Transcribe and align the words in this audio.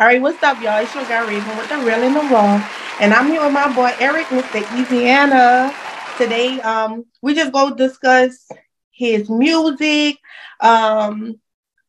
All 0.00 0.06
right, 0.06 0.22
what's 0.22 0.42
up, 0.42 0.62
y'all? 0.62 0.82
It's 0.82 0.94
your 0.94 1.04
girl 1.04 1.26
Raven 1.26 1.58
with 1.58 1.68
the 1.68 1.76
real 1.76 2.02
and 2.02 2.16
the 2.16 2.20
raw, 2.20 2.66
and 3.02 3.12
I'm 3.12 3.26
here 3.26 3.44
with 3.44 3.52
my 3.52 3.70
boy 3.74 3.92
Eric, 4.00 4.28
Mr. 4.28 4.62
Eazyana. 4.62 5.74
Today, 6.16 6.58
um, 6.62 7.04
we 7.20 7.34
just 7.34 7.52
go 7.52 7.74
discuss 7.74 8.48
his 8.90 9.28
music. 9.28 10.16
Um, 10.58 11.38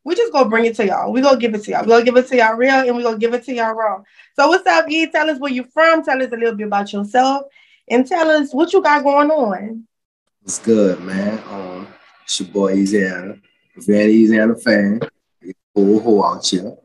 we 0.04 0.14
just 0.16 0.34
gonna 0.34 0.50
bring 0.50 0.66
it 0.66 0.76
to 0.76 0.86
y'all. 0.86 1.14
We 1.14 1.22
gonna 1.22 1.40
give 1.40 1.56
it 1.56 1.64
to 1.64 1.72
y'all. 1.72 1.84
We 1.84 1.88
gonna 1.88 2.04
give 2.04 2.18
it 2.18 2.28
to 2.28 2.36
y'all 2.36 2.58
real, 2.58 2.74
and 2.74 2.98
we 2.98 3.02
gonna 3.02 3.18
give 3.18 3.34
it 3.34 3.46
to 3.46 3.54
y'all 3.54 3.74
raw. 3.74 4.02
So, 4.36 4.50
what's 4.50 4.68
up, 4.68 4.90
E? 4.90 5.08
Tell 5.10 5.30
us 5.30 5.40
where 5.40 5.54
you 5.54 5.64
from. 5.74 6.04
Tell 6.04 6.22
us 6.22 6.34
a 6.34 6.36
little 6.36 6.56
bit 6.56 6.68
about 6.68 6.92
yourself, 6.92 7.46
and 7.88 8.06
tell 8.06 8.30
us 8.30 8.54
what 8.54 8.74
you 8.74 8.82
got 8.82 9.06
going 9.06 9.32
on. 9.32 9.88
It's 10.44 10.60
good, 10.60 11.00
man. 11.00 11.42
Um, 11.48 11.88
it's 12.26 12.42
your 12.42 12.50
boy 12.50 12.76
Eazyana, 12.76 13.40
very 13.78 14.16
Eazyana 14.16 14.62
fan. 14.62 15.00
Whole 15.74 16.02
whole 16.02 16.26
out 16.26 16.46
here. 16.46 16.76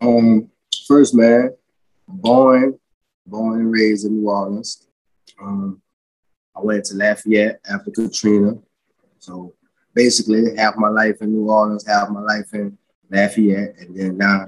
Um, 0.00 0.48
first, 0.90 1.14
man, 1.14 1.54
born, 2.08 2.76
born 3.24 3.60
and 3.60 3.70
raised 3.70 4.04
in 4.04 4.20
New 4.20 4.28
Orleans. 4.28 4.88
Um, 5.40 5.80
I 6.56 6.60
went 6.62 6.84
to 6.86 6.96
Lafayette 6.96 7.60
after 7.70 7.92
Katrina. 7.92 8.54
So 9.20 9.54
basically, 9.94 10.56
half 10.56 10.76
my 10.76 10.88
life 10.88 11.22
in 11.22 11.32
New 11.32 11.48
Orleans, 11.48 11.86
half 11.86 12.08
my 12.08 12.22
life 12.22 12.52
in 12.54 12.76
Lafayette, 13.08 13.76
and 13.78 13.96
then 13.96 14.18
now 14.18 14.46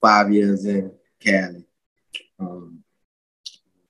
five 0.00 0.32
years 0.32 0.64
in 0.66 0.92
Cali. 1.18 1.64
Um, 2.38 2.84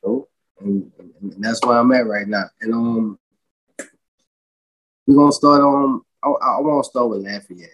so, 0.02 0.28
and, 0.60 0.90
and, 1.20 1.44
that's 1.44 1.60
where 1.62 1.76
I'm 1.76 1.92
at 1.92 2.06
right 2.06 2.26
now. 2.26 2.44
And 2.62 2.72
um, 2.72 3.18
we're 5.06 5.16
gonna 5.16 5.30
start 5.32 5.60
on. 5.60 6.00
I, 6.22 6.28
I 6.28 6.60
want 6.60 6.84
to 6.84 6.90
start 6.90 7.10
with 7.10 7.26
Lafayette. 7.26 7.68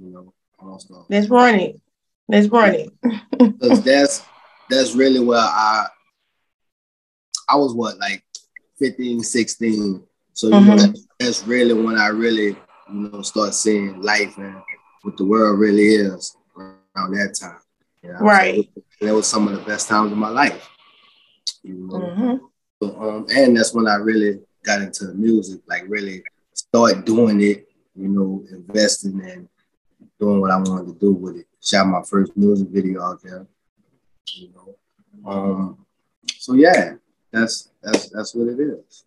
You 0.00 0.10
know, 0.10 0.34
I 0.60 0.64
want 0.64 0.80
to 0.80 0.86
start. 0.86 1.06
Let's 1.08 1.28
run 1.28 1.56
it. 1.56 1.80
Let's 2.28 2.48
it. 2.52 2.92
Because 3.38 3.82
that's 3.82 4.24
that's 4.68 4.94
really 4.94 5.20
where 5.20 5.38
I 5.40 5.86
I 7.48 7.56
was 7.56 7.74
what 7.74 7.98
like 7.98 8.22
15, 8.78 9.22
16. 9.22 10.02
So 10.34 10.48
you 10.48 10.52
mm-hmm. 10.52 10.66
know 10.66 10.76
that, 10.76 11.06
that's 11.18 11.46
really 11.46 11.74
when 11.74 11.96
I 11.98 12.08
really 12.08 12.48
you 12.48 13.10
know 13.10 13.22
start 13.22 13.54
seeing 13.54 14.02
life 14.02 14.36
and 14.36 14.56
what 15.02 15.16
the 15.16 15.24
world 15.24 15.58
really 15.58 15.86
is 15.86 16.36
around 16.56 17.14
that 17.14 17.34
time. 17.40 17.60
You 18.02 18.12
know? 18.12 18.18
Right. 18.20 18.68
So 18.98 19.06
that 19.06 19.14
was 19.14 19.26
some 19.26 19.48
of 19.48 19.54
the 19.54 19.64
best 19.64 19.88
times 19.88 20.12
of 20.12 20.18
my 20.18 20.28
life. 20.28 20.68
You 21.62 21.74
know. 21.74 21.98
Mm-hmm. 21.98 22.36
So, 22.82 23.00
um, 23.00 23.26
and 23.34 23.56
that's 23.56 23.74
when 23.74 23.88
I 23.88 23.96
really 23.96 24.40
got 24.62 24.82
into 24.82 25.06
music, 25.14 25.60
like 25.66 25.84
really 25.88 26.22
start 26.52 27.04
doing 27.04 27.40
it, 27.40 27.68
you 27.96 28.08
know, 28.08 28.44
investing 28.50 29.20
and 29.24 29.48
doing 30.20 30.40
what 30.40 30.50
I 30.50 30.58
wanted 30.58 30.92
to 30.92 31.00
do 31.00 31.12
with 31.12 31.36
it 31.36 31.47
shot 31.62 31.86
my 31.86 32.02
first 32.02 32.36
music 32.36 32.68
video 32.68 33.02
out 33.02 33.22
there. 33.22 33.46
You 34.34 34.50
know, 34.54 35.30
um, 35.30 35.86
so 36.36 36.54
yeah, 36.54 36.94
that's 37.32 37.70
that's 37.82 38.10
that's 38.10 38.34
what 38.34 38.48
it 38.48 38.60
is. 38.60 39.04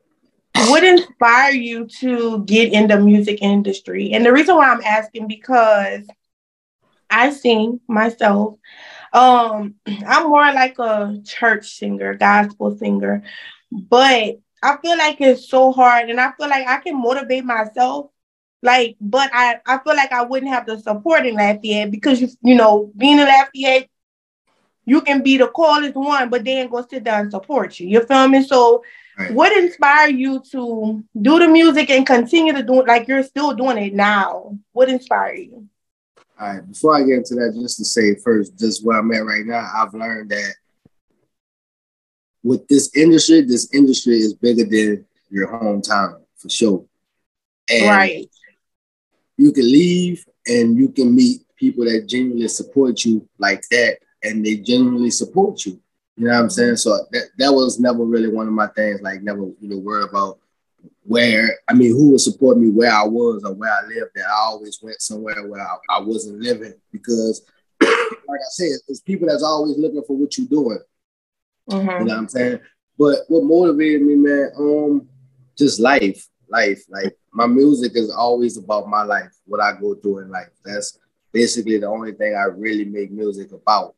What 0.68 0.84
inspired 0.84 1.56
you 1.56 1.88
to 2.00 2.44
get 2.46 2.74
in 2.74 2.88
the 2.88 3.00
music 3.00 3.42
industry? 3.42 4.12
And 4.14 4.26
the 4.26 4.34
reason 4.34 4.56
why 4.56 4.70
I'm 4.70 4.84
asking 4.84 5.28
because 5.28 6.06
I 7.12 7.32
sing 7.32 7.80
myself. 7.88 8.56
Um, 9.14 9.76
I'm 10.08 10.30
more 10.30 10.52
like 10.54 10.80
a 10.80 11.22
church 11.26 11.78
singer, 11.78 12.16
gospel 12.16 12.78
singer, 12.78 13.24
but 13.72 14.40
I 14.64 14.78
feel 14.82 14.98
like 14.98 15.20
it's 15.20 15.50
so 15.50 15.72
hard, 15.72 16.10
and 16.10 16.20
I 16.20 16.32
feel 16.34 16.48
like 16.48 16.68
I 16.68 16.78
can 16.78 17.02
motivate 17.02 17.44
myself 17.44 18.11
like, 18.62 18.96
but 19.02 19.30
I, 19.34 19.60
I 19.66 19.80
feel 19.80 19.96
like 19.96 20.12
I 20.12 20.24
wouldn't 20.24 20.52
have 20.52 20.66
the 20.66 20.80
support 20.80 21.26
in 21.26 21.36
Lafayette 21.36 21.92
because 21.92 22.22
you 22.22 22.30
you 22.44 22.56
know, 22.56 22.92
being 22.96 23.18
in 23.18 23.26
Lafayette, 23.26 23.90
you 24.86 25.02
can 25.02 25.24
be 25.24 25.38
the 25.38 25.48
coolest 25.48 25.96
one, 25.96 26.30
but 26.30 26.44
they 26.44 26.62
ain't 26.62 26.72
gonna 26.72 26.86
sit 26.88 27.04
down 27.04 27.22
and 27.22 27.32
support 27.32 27.80
you. 27.80 27.88
You 27.88 28.06
feel 28.06 28.28
me? 28.28 28.44
So 28.44 28.84
right. 29.18 29.34
what 29.34 29.56
inspired 29.58 30.16
you 30.16 30.44
to 30.52 31.04
do 31.20 31.40
the 31.40 31.48
music 31.48 31.90
and 31.90 32.06
continue 32.06 32.54
to 32.54 32.62
do 32.62 32.82
it 32.82 32.88
like 32.88 33.08
you're 33.08 33.24
still 33.24 33.54
doing 33.54 33.78
it 33.78 33.94
now? 33.94 34.58
What 34.74 34.90
inspired 34.90 35.40
you? 35.40 35.68
All 36.40 36.48
right, 36.48 36.68
before 36.68 36.96
I 36.96 37.04
get 37.04 37.18
into 37.18 37.36
that, 37.36 37.58
just 37.60 37.78
to 37.78 37.86
say 37.86 38.16
first, 38.16 38.58
just 38.60 38.86
where 38.86 38.98
I'm 38.98 39.12
at 39.12 39.26
right 39.26 39.46
now, 39.46 39.68
I've 39.76 39.94
learned 39.94 40.30
that 40.32 40.54
with 42.44 42.68
this 42.68 42.96
industry, 42.96 43.42
this 43.42 43.72
industry 43.74 44.18
is 44.18 44.34
bigger 44.34 44.66
than 44.66 45.06
your 45.30 45.48
hometown 45.48 46.22
for 46.38 46.50
sure. 46.50 46.86
And 47.70 47.88
right 47.88 48.28
you 49.38 49.52
can 49.52 49.66
leave 49.66 50.26
and 50.48 50.78
you 50.78 50.90
can 50.90 51.16
meet 51.16 51.42
people 51.56 51.86
that 51.86 52.08
genuinely 52.08 52.48
support 52.48 53.06
you 53.06 53.28
like 53.38 53.64
that 53.70 53.98
and 54.24 54.46
they 54.46 54.58
genuinely 54.58 55.12
support 55.12 55.66
you. 55.66 55.80
You 56.18 56.28
know 56.28 56.34
what 56.34 56.42
I'm 56.42 56.50
saying? 56.50 56.76
So 56.78 56.98
that, 57.12 57.30
that 57.38 57.52
was 57.52 57.80
never 57.80 58.04
really 58.04 58.28
one 58.28 58.48
of 58.48 58.54
my 58.54 58.68
things, 58.68 59.02
like 59.02 59.22
never 59.22 59.42
you 59.42 59.70
know 59.70 59.78
worry 59.78 60.04
about 60.04 60.40
where 61.04 61.60
I 61.68 61.74
mean 61.74 61.92
who 61.92 62.12
would 62.12 62.22
support 62.22 62.58
me 62.58 62.70
where 62.70 62.92
I 62.92 63.04
was 63.04 63.44
or 63.44 63.54
where 63.54 63.72
I 63.72 63.88
lived 63.88 64.12
that 64.16 64.26
I 64.28 64.42
always 64.42 64.80
went 64.82 65.02
somewhere 65.02 65.48
where 65.48 65.62
I, 65.62 65.78
I 65.90 66.00
wasn't 66.00 66.42
living 66.42 66.74
because 66.92 67.44
like 67.82 67.90
I 67.92 68.52
said, 68.52 68.72
it's 68.88 69.02
people 69.02 69.28
that's 69.28 69.44
always 69.44 69.78
looking 69.78 70.04
for 70.06 70.16
what 70.16 70.38
you're 70.38 70.48
doing. 70.48 70.80
Mm-hmm. 71.70 71.90
You 71.90 72.06
know 72.06 72.14
what 72.14 72.18
I'm 72.18 72.30
saying? 72.30 72.60
But 73.00 73.20
what 73.28 73.44
motivated 73.44 74.02
me, 74.04 74.16
man, 74.16 74.52
um, 74.58 75.10
just 75.58 75.80
life 75.80 76.28
life. 76.52 76.84
Like 76.90 77.18
my 77.34 77.48
music 77.48 77.94
is 77.96 78.12
always 78.12 78.58
about 78.58 78.88
my 78.88 79.04
life, 79.04 79.32
what 79.46 79.62
I 79.62 79.74
go 79.80 79.96
through 79.96 80.20
in 80.20 80.30
life. 80.30 80.50
That's 80.66 81.00
basically 81.32 81.78
the 81.78 81.88
only 81.88 82.14
thing 82.14 82.36
I 82.36 82.46
really 82.46 82.86
make 82.86 83.12
music 83.12 83.52
about. 83.52 83.96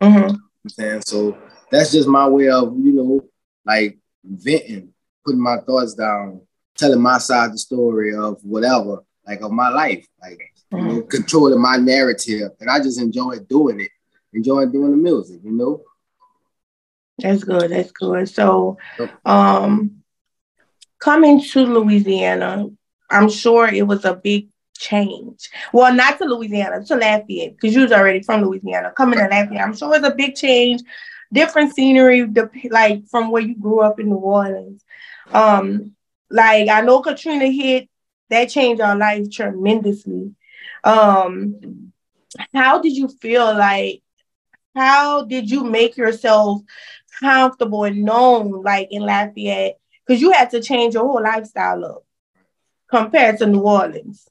Mm-hmm. 0.00 0.36
You 0.78 0.86
know 0.88 1.00
so 1.04 1.38
that's 1.70 1.92
just 1.92 2.08
my 2.08 2.26
way 2.26 2.48
of, 2.48 2.74
you 2.78 2.92
know, 2.92 3.24
like 3.66 3.98
venting, 4.24 4.92
putting 5.24 5.40
my 5.40 5.58
thoughts 5.58 5.94
down, 5.94 6.40
telling 6.76 7.00
my 7.00 7.18
side 7.18 7.46
of 7.46 7.52
the 7.52 7.58
story 7.58 8.14
of 8.14 8.38
whatever, 8.42 9.04
like 9.26 9.42
of 9.42 9.52
my 9.52 9.68
life, 9.68 10.06
like 10.20 10.38
mm-hmm. 10.72 10.76
you 10.76 10.82
know, 10.82 11.00
mm-hmm. 11.00 11.08
controlling 11.08 11.60
my 11.60 11.76
narrative. 11.76 12.50
And 12.60 12.70
I 12.70 12.78
just 12.78 13.00
enjoy 13.00 13.38
doing 13.48 13.80
it, 13.80 13.90
enjoy 14.32 14.66
doing 14.66 14.92
the 14.92 14.96
music, 14.96 15.40
you 15.44 15.52
know. 15.52 15.82
That's 17.18 17.44
good. 17.44 17.70
That's 17.70 17.92
good. 17.92 18.28
So, 18.28 18.76
um, 19.24 20.02
coming 21.04 21.38
to 21.38 21.66
Louisiana, 21.66 22.66
I'm 23.10 23.28
sure 23.28 23.68
it 23.68 23.86
was 23.86 24.06
a 24.06 24.14
big 24.14 24.48
change. 24.78 25.50
Well, 25.70 25.92
not 25.92 26.16
to 26.16 26.24
Louisiana, 26.24 26.82
to 26.82 26.96
Lafayette, 26.96 27.56
because 27.56 27.74
you 27.74 27.82
was 27.82 27.92
already 27.92 28.22
from 28.22 28.42
Louisiana. 28.42 28.90
Coming 28.96 29.18
to 29.18 29.26
Lafayette, 29.26 29.60
I'm 29.62 29.76
sure 29.76 29.94
it's 29.94 30.06
a 30.06 30.14
big 30.14 30.34
change, 30.34 30.80
different 31.30 31.74
scenery, 31.74 32.26
like 32.70 33.06
from 33.08 33.30
where 33.30 33.42
you 33.42 33.54
grew 33.54 33.80
up 33.80 34.00
in 34.00 34.06
New 34.06 34.16
Orleans. 34.16 34.82
Um, 35.30 35.94
like 36.30 36.70
I 36.70 36.80
know 36.80 37.02
Katrina 37.02 37.50
hit, 37.50 37.90
that 38.30 38.48
changed 38.48 38.80
our 38.80 38.96
life 38.96 39.30
tremendously. 39.30 40.34
Um, 40.84 41.92
how 42.54 42.80
did 42.80 42.96
you 42.96 43.08
feel 43.08 43.54
like? 43.54 44.00
How 44.74 45.24
did 45.24 45.50
you 45.50 45.64
make 45.64 45.98
yourself 45.98 46.62
comfortable 47.20 47.84
and 47.84 48.02
known, 48.02 48.62
like 48.62 48.88
in 48.90 49.02
Lafayette? 49.02 49.78
Because 50.06 50.20
you 50.20 50.32
had 50.32 50.50
to 50.50 50.60
change 50.60 50.94
your 50.94 51.04
whole 51.04 51.22
lifestyle 51.22 51.84
up 51.84 52.04
compared 52.88 53.38
to 53.38 53.46
New 53.46 53.60
Orleans. 53.60 54.28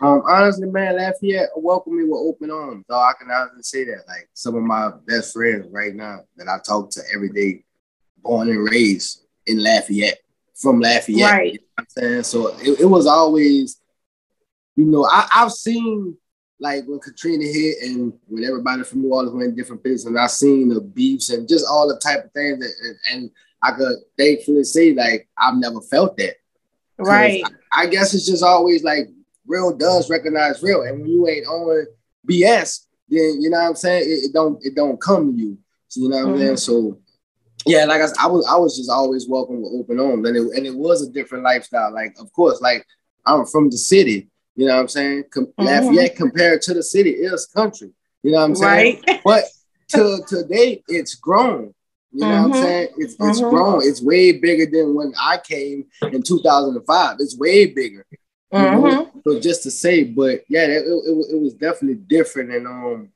Um, 0.00 0.22
honestly, 0.26 0.68
man, 0.68 0.96
Lafayette 0.96 1.48
welcomed 1.56 1.96
me 1.96 2.04
with 2.04 2.20
open 2.20 2.50
arms. 2.50 2.84
So 2.88 2.96
I 2.96 3.12
can 3.18 3.30
honestly 3.30 3.62
say 3.62 3.84
that. 3.84 4.04
Like 4.06 4.28
some 4.34 4.54
of 4.54 4.62
my 4.62 4.90
best 5.06 5.32
friends 5.32 5.66
right 5.70 5.94
now 5.94 6.20
that 6.36 6.48
I 6.48 6.58
talk 6.58 6.90
to 6.90 7.02
every 7.14 7.30
day, 7.30 7.64
born 8.18 8.48
and 8.48 8.68
raised 8.68 9.24
in 9.46 9.62
Lafayette, 9.62 10.18
from 10.54 10.80
Lafayette. 10.80 11.30
Right. 11.30 11.52
You 11.54 11.60
know 11.60 11.66
I'm 11.78 11.86
saying? 11.88 12.22
So 12.24 12.48
it, 12.58 12.80
it, 12.80 12.84
was 12.84 13.06
always, 13.06 13.80
you 14.74 14.84
know, 14.84 15.06
I, 15.06 15.28
I've 15.34 15.52
seen 15.52 16.16
like 16.58 16.84
when 16.86 16.98
Katrina 16.98 17.44
hit 17.44 17.76
and 17.82 18.12
when 18.26 18.44
everybody 18.44 18.82
from 18.82 19.02
New 19.02 19.12
Orleans 19.12 19.34
went 19.34 19.56
different 19.56 19.82
places, 19.82 20.04
and 20.04 20.18
I've 20.18 20.30
seen 20.30 20.68
the 20.68 20.80
beefs 20.80 21.30
and 21.30 21.48
just 21.48 21.66
all 21.68 21.88
the 21.88 21.98
type 21.98 22.24
of 22.24 22.32
things 22.32 22.58
that, 22.58 22.72
and, 22.82 22.96
and 23.12 23.30
I 23.62 23.72
could 23.72 23.96
thankfully 24.18 24.64
say 24.64 24.94
like 24.94 25.28
I've 25.36 25.56
never 25.56 25.80
felt 25.80 26.16
that. 26.18 26.36
Right. 26.98 27.42
I, 27.72 27.82
I, 27.82 27.86
guess 27.86 28.14
it's 28.14 28.26
just 28.26 28.42
always 28.42 28.82
like 28.82 29.08
real 29.46 29.76
does 29.76 30.08
recognize 30.08 30.62
real, 30.62 30.82
and 30.82 31.00
when 31.00 31.10
you 31.10 31.28
ain't 31.28 31.46
on 31.46 31.86
BS, 32.28 32.86
then 33.08 33.40
you 33.40 33.50
know 33.50 33.58
what 33.58 33.68
I'm 33.68 33.76
saying 33.76 34.02
it, 34.04 34.26
it 34.26 34.32
don't 34.32 34.58
it 34.64 34.74
don't 34.74 35.00
come 35.00 35.32
to 35.32 35.38
you. 35.38 35.58
So 35.88 36.00
you 36.00 36.08
know 36.08 36.16
what 36.16 36.26
mm-hmm. 36.26 36.32
I'm 36.32 36.38
saying. 36.38 36.56
So 36.58 36.98
yeah, 37.66 37.84
like 37.84 38.00
I, 38.00 38.06
I 38.24 38.26
was 38.26 38.46
I 38.46 38.56
was 38.56 38.76
just 38.76 38.90
always 38.90 39.28
welcome 39.28 39.62
with 39.62 39.72
open 39.74 40.00
arms, 40.00 40.26
and 40.26 40.36
it 40.36 40.56
and 40.56 40.66
it 40.66 40.74
was 40.74 41.02
a 41.02 41.10
different 41.10 41.44
lifestyle. 41.44 41.92
Like 41.92 42.16
of 42.18 42.32
course, 42.32 42.60
like 42.60 42.86
I'm 43.26 43.44
from 43.46 43.70
the 43.70 43.78
city. 43.78 44.28
You 44.54 44.66
know 44.66 44.74
what 44.74 44.80
I'm 44.80 44.88
saying? 44.88 45.24
Com- 45.30 45.46
mm-hmm. 45.46 45.64
Lafayette 45.64 46.16
compared 46.16 46.62
to 46.62 46.74
the 46.74 46.82
city 46.82 47.10
is 47.10 47.46
country. 47.46 47.90
You 48.22 48.32
know 48.32 48.38
what 48.38 48.44
I'm 48.44 48.54
saying? 48.56 49.02
Right. 49.06 49.20
But 49.24 49.44
to 49.88 50.20
today, 50.26 50.82
it's 50.88 51.14
grown. 51.14 51.74
You 52.12 52.20
know 52.20 52.26
mm-hmm. 52.26 52.34
what 52.34 52.44
I'm 52.44 52.52
mm-hmm. 52.52 52.62
saying? 52.62 52.88
It's 52.98 53.14
it's 53.14 53.40
mm-hmm. 53.40 53.50
grown. 53.50 53.80
It's 53.82 54.02
way 54.02 54.32
bigger 54.32 54.66
than 54.70 54.94
when 54.94 55.12
I 55.20 55.38
came 55.38 55.86
in 56.02 56.22
2005. 56.22 57.16
It's 57.20 57.36
way 57.36 57.66
bigger. 57.66 58.06
Mm-hmm. 58.52 59.18
So 59.24 59.40
just 59.40 59.64
to 59.64 59.70
say, 59.70 60.04
but 60.04 60.42
yeah, 60.48 60.62
it, 60.62 60.86
it, 60.86 61.26
it, 61.32 61.40
was 61.40 61.54
definitely 61.54 61.96
different. 61.96 62.52
And 62.52 62.66
um, 62.66 63.08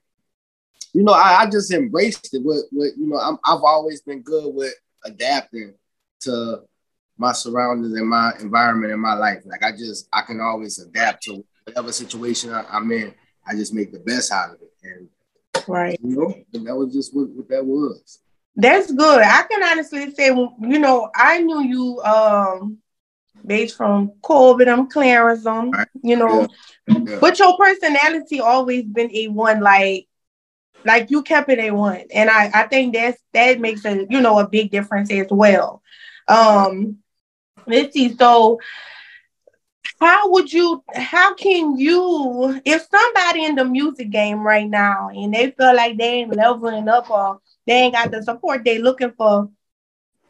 you 0.92 1.02
know, 1.02 1.12
I, 1.12 1.42
I 1.42 1.46
just 1.50 1.72
embraced 1.72 2.34
it. 2.34 2.42
With, 2.44 2.64
with 2.72 2.94
you 2.98 3.06
know, 3.06 3.16
I'm, 3.16 3.38
I've 3.44 3.62
always 3.62 4.02
been 4.02 4.22
good 4.22 4.54
with 4.54 4.74
adapting 5.04 5.74
to 6.20 6.62
my 7.16 7.32
surroundings 7.32 7.94
and 7.94 8.08
my 8.08 8.32
environment 8.40 8.92
in 8.92 8.98
my 8.98 9.14
life. 9.14 9.42
Like 9.44 9.62
I 9.62 9.72
just, 9.72 10.08
I 10.12 10.22
can 10.22 10.40
always 10.40 10.78
adapt 10.78 11.22
to 11.24 11.44
whatever 11.64 11.92
situation 11.92 12.52
I, 12.52 12.64
am 12.76 12.90
in. 12.90 13.14
I 13.46 13.54
just 13.54 13.74
make 13.74 13.92
the 13.92 14.00
best 14.00 14.32
out 14.32 14.50
of 14.50 14.56
it, 14.60 14.72
and 14.82 15.08
right, 15.66 15.98
you 16.02 16.16
know, 16.16 16.34
and 16.52 16.66
that 16.66 16.76
was 16.76 16.92
just 16.92 17.14
what, 17.14 17.28
what 17.30 17.48
that 17.48 17.64
was. 17.64 18.20
That's 18.60 18.92
good. 18.92 19.22
I 19.22 19.44
can 19.50 19.62
honestly 19.64 20.12
say, 20.14 20.26
you 20.26 20.78
know, 20.78 21.10
I 21.14 21.40
knew 21.40 21.62
you 21.62 22.00
um 22.02 22.78
based 23.44 23.76
from 23.76 24.12
COVID, 24.22 24.68
I'm 24.68 24.88
Clarence, 24.88 25.46
um, 25.46 25.72
you 26.02 26.16
know, 26.16 26.48
yeah. 26.86 26.96
Yeah. 27.06 27.18
but 27.20 27.38
your 27.38 27.56
personality 27.56 28.40
always 28.40 28.84
been 28.84 29.10
a 29.14 29.28
one, 29.28 29.60
like 29.60 30.06
like 30.84 31.10
you 31.10 31.22
kept 31.22 31.50
it 31.50 31.58
a 31.58 31.70
one. 31.70 32.04
And 32.12 32.30
I, 32.30 32.50
I 32.54 32.62
think 32.68 32.94
that's 32.94 33.18
that 33.32 33.60
makes 33.60 33.84
a 33.84 34.06
you 34.10 34.20
know 34.20 34.38
a 34.38 34.48
big 34.48 34.70
difference 34.70 35.10
as 35.10 35.26
well. 35.30 35.82
Um 36.28 36.98
let's 37.66 37.94
see, 37.94 38.14
so 38.16 38.58
how 40.00 40.30
would 40.30 40.52
you 40.52 40.82
how 40.94 41.34
can 41.34 41.76
you 41.78 42.60
if 42.64 42.86
somebody 42.90 43.44
in 43.44 43.54
the 43.54 43.64
music 43.64 44.10
game 44.10 44.40
right 44.40 44.68
now 44.68 45.08
and 45.10 45.32
they 45.34 45.50
feel 45.50 45.74
like 45.74 45.96
they 45.98 46.20
ain't 46.20 46.34
leveling 46.34 46.88
up 46.88 47.10
or 47.10 47.40
they 47.66 47.74
ain't 47.74 47.94
got 47.94 48.10
the 48.10 48.22
support 48.22 48.64
they 48.64 48.78
looking 48.78 49.12
for. 49.12 49.50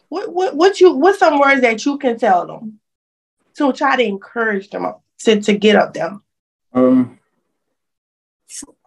What 0.09 0.33
what 0.33 0.57
what 0.57 0.81
you 0.81 0.95
what's 0.95 1.19
some 1.19 1.39
words 1.39 1.61
that 1.63 1.85
you 1.85 1.99
can 1.99 2.19
tell 2.19 2.47
them 2.47 2.81
to 3.55 3.73
try 3.73 3.97
to 3.97 4.03
encourage 4.03 4.71
them 4.71 4.93
to, 5.21 5.41
to 5.41 5.57
get 5.57 5.77
up 5.77 5.95
there? 5.95 6.19
Um 6.73 7.19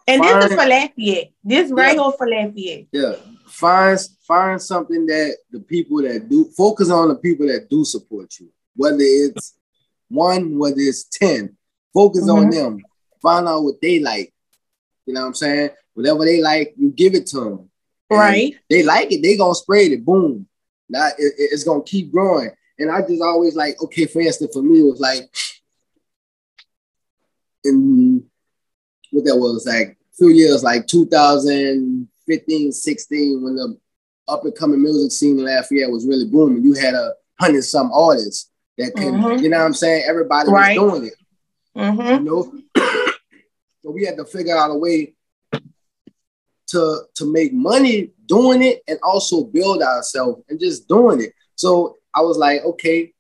and 0.06 0.22
find, 0.22 0.42
this 0.42 0.52
is 0.52 0.58
for 0.58 0.68
Lafayette. 0.68 1.32
This 1.44 1.72
right 1.72 1.96
yeah, 1.96 2.04
here 2.04 2.12
for 2.18 2.28
Lafayette. 2.28 2.88
Yeah. 2.92 3.14
Find 3.48 4.00
find 4.28 4.62
something 4.62 5.06
that 5.06 5.38
the 5.52 5.60
people 5.60 6.02
that 6.02 6.28
do 6.30 6.46
focus 6.58 6.90
on 6.90 7.10
the 7.10 7.16
people 7.16 7.48
that 7.48 7.70
do 7.70 7.86
support 7.86 8.34
you. 8.40 8.50
Whether 8.76 8.98
it's 9.00 9.56
one, 10.10 10.58
whether 10.58 10.80
it's 10.80 11.06
10, 11.06 11.56
focus 11.94 12.24
mm-hmm. 12.24 12.46
on 12.46 12.50
them. 12.50 12.80
Find 13.22 13.48
out 13.48 13.64
what 13.64 13.82
they 13.82 14.00
like. 14.00 14.34
You 15.06 15.14
know 15.14 15.22
what 15.22 15.28
I'm 15.28 15.34
saying? 15.34 15.70
Whatever 15.94 16.26
they 16.26 16.42
like, 16.42 16.74
you 16.78 16.92
give 16.92 17.16
it 17.16 17.28
to 17.28 17.40
them. 17.40 17.70
Right. 18.18 18.56
They 18.70 18.84
like 18.84 19.12
it. 19.12 19.22
They 19.22 19.38
gonna 19.38 19.56
spray 19.56 19.86
it. 19.86 20.06
Boom. 20.06 20.48
Now 20.90 21.08
it, 21.08 21.34
it's 21.38 21.64
gonna 21.64 21.84
keep 21.84 22.12
growing. 22.12 22.52
And 22.80 22.92
I 22.92 23.02
just 23.02 23.22
always 23.22 23.56
like, 23.56 23.82
okay, 23.84 24.06
for 24.06 24.22
instance, 24.22 24.54
for 24.54 24.64
me, 24.64 24.80
it 24.80 24.84
was 24.84 25.00
like 25.00 25.30
in 27.64 28.26
what 29.12 29.26
that 29.26 29.38
was 29.38 29.66
like 29.66 29.90
a 29.90 30.16
few 30.16 30.30
years, 30.30 30.64
like 30.64 30.88
2015, 30.88 32.72
16, 32.72 33.44
when 33.44 33.56
the 33.56 33.78
up 34.28 34.44
and 34.46 34.56
coming 34.56 34.82
music 34.82 35.12
scene 35.12 35.38
in 35.38 35.46
Lafayette 35.46 35.92
was 35.92 36.08
really 36.08 36.26
booming. 36.26 36.64
You 36.64 36.74
had 36.74 36.94
a 36.94 37.14
hundred 37.40 37.64
some 37.64 37.92
artists 37.92 38.50
that 38.78 38.94
can, 38.96 39.14
mm-hmm. 39.14 39.44
you 39.44 39.50
know 39.50 39.60
what 39.60 39.66
I'm 39.66 39.74
saying? 39.74 40.06
Everybody 40.08 40.50
right. 40.50 40.80
was 40.80 40.92
doing 40.92 41.08
it. 41.08 41.14
Mm-hmm. 41.78 42.26
You 42.26 42.32
know? 42.32 42.62
so 43.84 43.92
we 43.92 44.06
had 44.06 44.18
to 44.18 44.26
figure 44.26 44.58
out 44.58 44.72
a 44.72 44.76
way 44.76 45.14
to 46.74 47.04
to 47.16 47.32
make 47.32 47.54
money 47.54 48.12
doing 48.26 48.64
it 48.64 48.82
and 48.88 49.00
also 49.04 49.44
build 49.44 49.82
ourselves 49.82 50.44
and 50.50 50.60
just 50.60 50.88
doing 50.88 51.22
it. 51.22 51.34
So 51.56 51.98
I 52.14 52.22
was 52.22 52.38
like, 52.38 52.64
okay, 52.64 53.14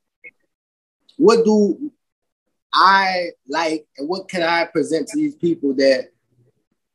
what 1.17 1.45
do 1.45 1.91
I 2.73 3.29
like 3.47 3.85
and 3.97 4.09
what 4.09 4.27
can 4.27 4.41
I 4.41 4.65
present 4.65 5.07
to 5.09 5.17
these 5.17 5.35
people 5.35 5.73
that 5.75 6.09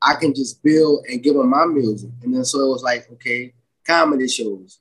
I 0.02 0.14
can 0.14 0.34
just 0.34 0.62
build 0.62 1.06
and 1.08 1.22
give 1.22 1.34
them 1.34 1.50
my 1.50 1.64
music? 1.66 2.10
And 2.22 2.34
then 2.34 2.44
so 2.44 2.60
it 2.60 2.68
was 2.68 2.82
like, 2.82 3.08
okay, 3.12 3.54
comedy 3.86 4.28
shows. 4.28 4.80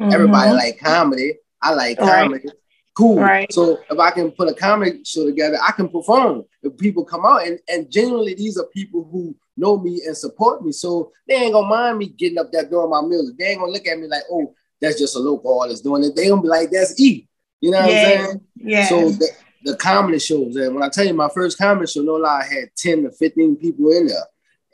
Mm-hmm. 0.00 0.12
Everybody 0.12 0.52
like 0.52 0.78
comedy. 0.80 1.34
I 1.60 1.74
like 1.74 1.98
comedy. 1.98 2.46
Right. 2.46 2.56
Cool. 2.96 3.20
Right. 3.20 3.52
So 3.52 3.80
if 3.90 3.98
I 3.98 4.10
can 4.10 4.30
put 4.30 4.48
a 4.48 4.54
comedy 4.54 5.04
show 5.04 5.26
together, 5.26 5.58
I 5.62 5.72
can 5.72 5.88
perform. 5.88 6.44
If 6.62 6.78
people 6.78 7.04
come 7.04 7.26
out 7.26 7.46
and, 7.46 7.58
and 7.68 7.90
generally 7.90 8.34
these 8.34 8.56
are 8.56 8.66
people 8.66 9.06
who 9.10 9.36
know 9.56 9.78
me 9.78 10.02
and 10.06 10.16
support 10.16 10.64
me. 10.64 10.72
So 10.72 11.12
they 11.28 11.34
ain't 11.34 11.52
gonna 11.52 11.68
mind 11.68 11.98
me 11.98 12.08
getting 12.08 12.38
up 12.38 12.50
there 12.52 12.68
doing 12.68 12.90
my 12.90 13.02
music. 13.02 13.36
They 13.38 13.46
ain't 13.46 13.60
gonna 13.60 13.72
look 13.72 13.86
at 13.86 13.98
me 13.98 14.06
like, 14.06 14.22
oh, 14.30 14.54
that's 14.80 14.98
just 14.98 15.16
a 15.16 15.18
local 15.18 15.60
artist 15.60 15.84
doing 15.84 16.04
it. 16.04 16.16
They 16.16 16.28
gonna 16.28 16.42
be 16.42 16.48
like, 16.48 16.70
that's 16.70 16.98
E. 17.00 17.26
You 17.60 17.70
know 17.70 17.80
what 17.80 17.90
yeah. 17.90 18.00
I'm 18.00 18.26
saying? 18.26 18.40
Yeah. 18.56 18.86
So 18.86 19.10
the, 19.10 19.30
the 19.64 19.76
comedy 19.76 20.18
shows, 20.18 20.56
and 20.56 20.74
when 20.74 20.84
I 20.84 20.88
tell 20.88 21.06
you 21.06 21.14
my 21.14 21.30
first 21.30 21.56
comedy 21.56 21.90
show, 21.90 22.02
no 22.02 22.14
lie, 22.14 22.42
I 22.42 22.54
had 22.54 22.68
10 22.76 23.04
to 23.04 23.10
15 23.10 23.56
people 23.56 23.90
in 23.92 24.06
there. 24.06 24.24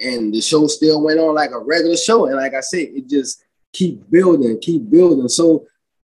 And 0.00 0.32
the 0.32 0.40
show 0.40 0.66
still 0.66 1.02
went 1.02 1.20
on 1.20 1.34
like 1.34 1.50
a 1.50 1.58
regular 1.58 1.96
show. 1.96 2.26
And 2.26 2.36
like 2.36 2.54
I 2.54 2.60
said, 2.60 2.88
it 2.94 3.08
just 3.08 3.44
keep 3.72 4.10
building, 4.10 4.58
keep 4.60 4.88
building. 4.90 5.28
So 5.28 5.66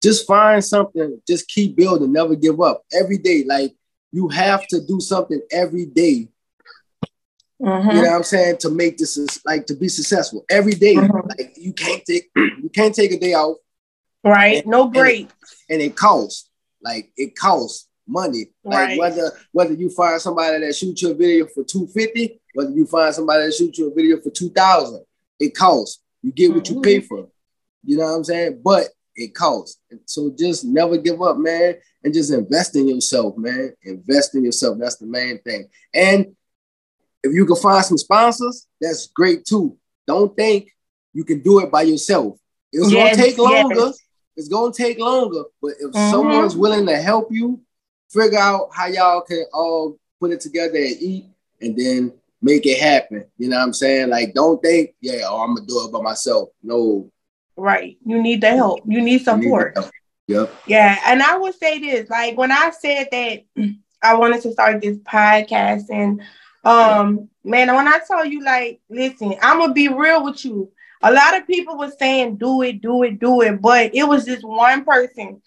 just 0.03 0.27
find 0.27 0.63
something, 0.63 1.21
just 1.27 1.49
keep 1.49 1.77
building, 1.77 2.13
never 2.13 2.35
give 2.35 2.61
up. 2.61 2.83
Every 2.93 3.19
day, 3.19 3.45
like 3.47 3.75
you 4.13 4.29
have 4.29 4.67
to 4.69 4.85
do 4.85 5.01
something 5.01 5.41
every 5.51 5.87
day 5.87 6.29
Mm-hmm. 7.63 7.89
You 7.89 8.03
know 8.03 8.11
what 8.11 8.17
I'm 8.17 8.23
saying? 8.23 8.59
To 8.59 8.71
make 8.71 8.99
this 8.99 9.41
like 9.45 9.67
to 9.67 9.75
be 9.75 9.89
successful 9.89 10.45
every 10.51 10.75
day. 10.75 10.95
Mm-hmm. 10.95 11.29
Like 11.29 11.55
you 11.57 11.73
can't 11.73 12.05
take 12.05 12.31
you 12.37 12.71
can't 12.75 12.95
take 12.95 13.13
a 13.13 13.19
day 13.19 13.35
off. 13.35 13.57
Right. 14.23 14.63
And, 14.63 14.67
no 14.67 14.89
break. 14.89 15.31
And, 15.71 15.81
it, 15.81 15.97
costs. 15.97 16.51
Like 16.83 17.13
it 17.17 17.37
costs 17.37 17.89
money. 18.07 18.47
Like 18.65 18.89
right. 18.89 18.99
whether 18.99 19.33
whether 19.53 19.73
you 19.73 19.89
find 19.91 20.21
somebody 20.21 20.61
that 20.61 20.75
shoots 20.75 21.03
your 21.03 21.15
video 21.15 21.47
for 21.47 21.65
250, 21.65 22.41
whether 22.55 22.71
you 22.71 22.87
find 22.87 23.15
somebody 23.15 23.47
that 23.47 23.55
shoots 23.55 23.79
your 23.79 23.95
video 23.95 24.21
for 24.21 24.31
2000, 24.31 25.05
it 25.41 25.55
costs. 25.57 26.03
You 26.23 26.33
get 26.33 26.53
what 26.53 26.65
mm-hmm. 26.65 26.75
you 26.75 26.81
pay 26.83 27.01
for. 27.01 27.29
You 27.85 27.99
know 27.99 28.05
what 28.05 28.17
I'm 28.17 28.25
saying? 28.25 28.61
But 28.63 28.89
it 29.15 29.35
costs. 29.35 29.81
So 30.05 30.35
just 30.39 30.65
never 30.65 30.99
give 30.99 31.23
up, 31.23 31.39
man, 31.39 31.77
and 32.05 32.13
just 32.13 32.33
invest 32.33 32.77
in 32.77 32.89
yourself, 32.89 33.37
man. 33.39 33.75
Invest 33.83 34.35
in 34.35 34.45
yourself. 34.45 34.77
That's 34.79 34.97
the 34.97 35.07
main 35.07 35.41
thing. 35.41 35.69
And 35.95 36.36
if 37.23 37.33
you 37.33 37.47
can 37.47 37.57
find 37.57 37.85
some 37.85 37.99
sponsors, 37.99 38.67
that's 38.81 39.09
great 39.09 39.45
too. 39.45 39.77
Don't 40.07 40.35
think 40.37 40.71
you 41.13 41.25
can 41.25 41.41
do 41.41 41.61
it 41.61 41.71
by 41.71 41.83
yourself. 41.83 42.39
It's 42.73 42.91
yes, 42.91 43.17
gonna 43.17 43.29
take 43.29 43.39
longer. 43.39 43.75
Yes. 43.75 43.99
It's 44.37 44.49
gonna 44.49 44.73
take 44.73 44.99
longer. 44.99 45.45
But 45.61 45.73
if 45.81 45.93
mm-hmm. 45.93 46.11
someone's 46.11 46.57
willing 46.57 46.87
to 46.87 46.97
help 46.97 47.29
you, 47.31 47.61
figure 48.11 48.39
out 48.39 48.69
how 48.73 48.87
y'all 48.87 49.23
can 49.23 49.45
all 49.53 49.99
put 50.21 50.31
it 50.31 50.41
together 50.41 50.77
and 50.77 50.97
eat 51.01 51.27
and 51.61 51.77
then 51.77 52.13
make 52.43 52.67
it 52.67 52.81
happen. 52.81 53.25
You 53.39 53.49
know 53.49 53.57
what 53.57 53.65
I'm 53.65 53.73
saying? 53.73 54.11
Like, 54.11 54.35
don't 54.35 54.63
think, 54.63 54.95
yeah, 55.01 55.23
oh, 55.25 55.41
I'm 55.41 55.55
gonna 55.55 55.67
do 55.67 55.85
it 55.85 55.93
by 55.93 56.01
myself. 56.01 56.51
No. 56.63 57.11
Right. 57.57 57.97
You 58.05 58.23
need 58.23 58.43
the 58.43 58.51
help. 58.51 58.81
You 58.87 59.01
need 59.01 59.23
support. 59.23 59.75
You 59.77 59.83
need 59.83 59.91
yep. 60.29 60.55
Yeah. 60.67 60.99
And 61.07 61.23
I 61.23 61.37
would 61.39 61.55
say 61.55 61.79
this, 61.79 62.11
like 62.11 62.37
when 62.37 62.53
I 62.53 62.71
said 62.71 63.09
that 63.11 63.45
I 64.03 64.15
wanted 64.15 64.43
to 64.43 64.53
start 64.53 64.83
this 64.83 64.99
podcast 64.99 65.85
and 65.91 66.21
um, 66.67 67.29
man, 67.45 67.73
when 67.75 67.87
I 67.87 68.01
tell 68.07 68.25
you, 68.25 68.43
like, 68.43 68.81
listen, 68.91 69.35
I'm 69.41 69.59
gonna 69.59 69.73
be 69.73 69.89
real 69.89 70.25
with 70.25 70.45
you. 70.45 70.73
A 71.03 71.13
lot 71.13 71.37
of 71.37 71.47
people 71.47 71.79
were 71.79 71.93
saying, 71.97 72.37
do 72.37 72.63
it, 72.63 72.81
do 72.81 73.05
it, 73.05 73.21
do 73.21 73.43
it, 73.43 73.63
but 73.63 73.95
it 73.95 74.03
was 74.03 74.25
just 74.25 74.45
one 74.45 74.85
person, 74.85 75.41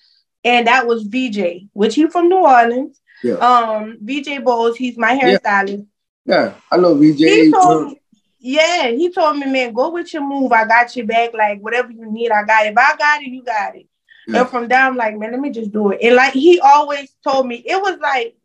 and 0.46 0.68
that 0.68 0.88
was 0.88 1.04
VJ, 1.04 1.68
which 1.74 1.96
he 1.96 2.08
from 2.08 2.30
New 2.30 2.38
Orleans. 2.38 3.02
Yeah. 3.22 3.34
Um, 3.34 3.98
VJ 4.02 4.46
Bowles, 4.46 4.78
he's 4.78 4.98
my 4.98 5.18
hairstylist. 5.18 5.86
Yeah, 6.26 6.46
yeah 6.46 6.54
I 6.72 6.78
know 6.78 6.96
VJ. 6.96 7.18
He 7.18 7.52
told 7.52 7.88
me, 7.88 8.02
yeah, 8.40 8.88
he 8.88 9.12
told 9.12 9.38
me, 9.38 9.48
man, 9.48 9.74
go 9.74 9.92
with 9.92 10.14
your 10.14 10.26
move. 10.26 10.54
I 10.54 10.66
got 10.66 10.96
your 10.96 11.06
back. 11.06 11.34
Like 11.34 11.60
whatever 11.60 11.92
you 11.92 12.10
need, 12.10 12.32
I 12.32 12.46
got 12.46 12.66
it. 12.66 12.72
If 12.72 12.78
I 12.78 12.96
got 12.96 13.22
it, 13.22 13.28
you 13.28 13.44
got 13.44 13.76
it. 13.76 13.88
Yeah. 14.26 14.42
And 14.42 14.50
from 14.50 14.70
there, 14.70 14.80
I'm 14.80 14.96
like, 14.96 15.18
man, 15.18 15.32
let 15.32 15.42
me 15.42 15.50
just 15.50 15.74
do 15.74 15.92
it. 15.92 16.00
And 16.02 16.16
like 16.16 16.32
he 16.32 16.62
always 16.62 17.14
told 17.28 17.46
me, 17.46 17.58
it 17.58 17.82
was 17.82 18.00
like 18.00 18.38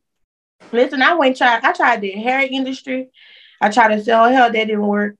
Listen, 0.72 1.02
I 1.02 1.14
went 1.14 1.36
try. 1.36 1.60
I 1.62 1.72
tried 1.72 2.00
the 2.00 2.10
hair 2.12 2.40
industry. 2.40 3.10
I 3.60 3.70
tried 3.70 3.96
to 3.96 4.02
sell 4.02 4.28
hair. 4.28 4.50
That 4.50 4.52
didn't 4.52 4.86
work. 4.86 5.16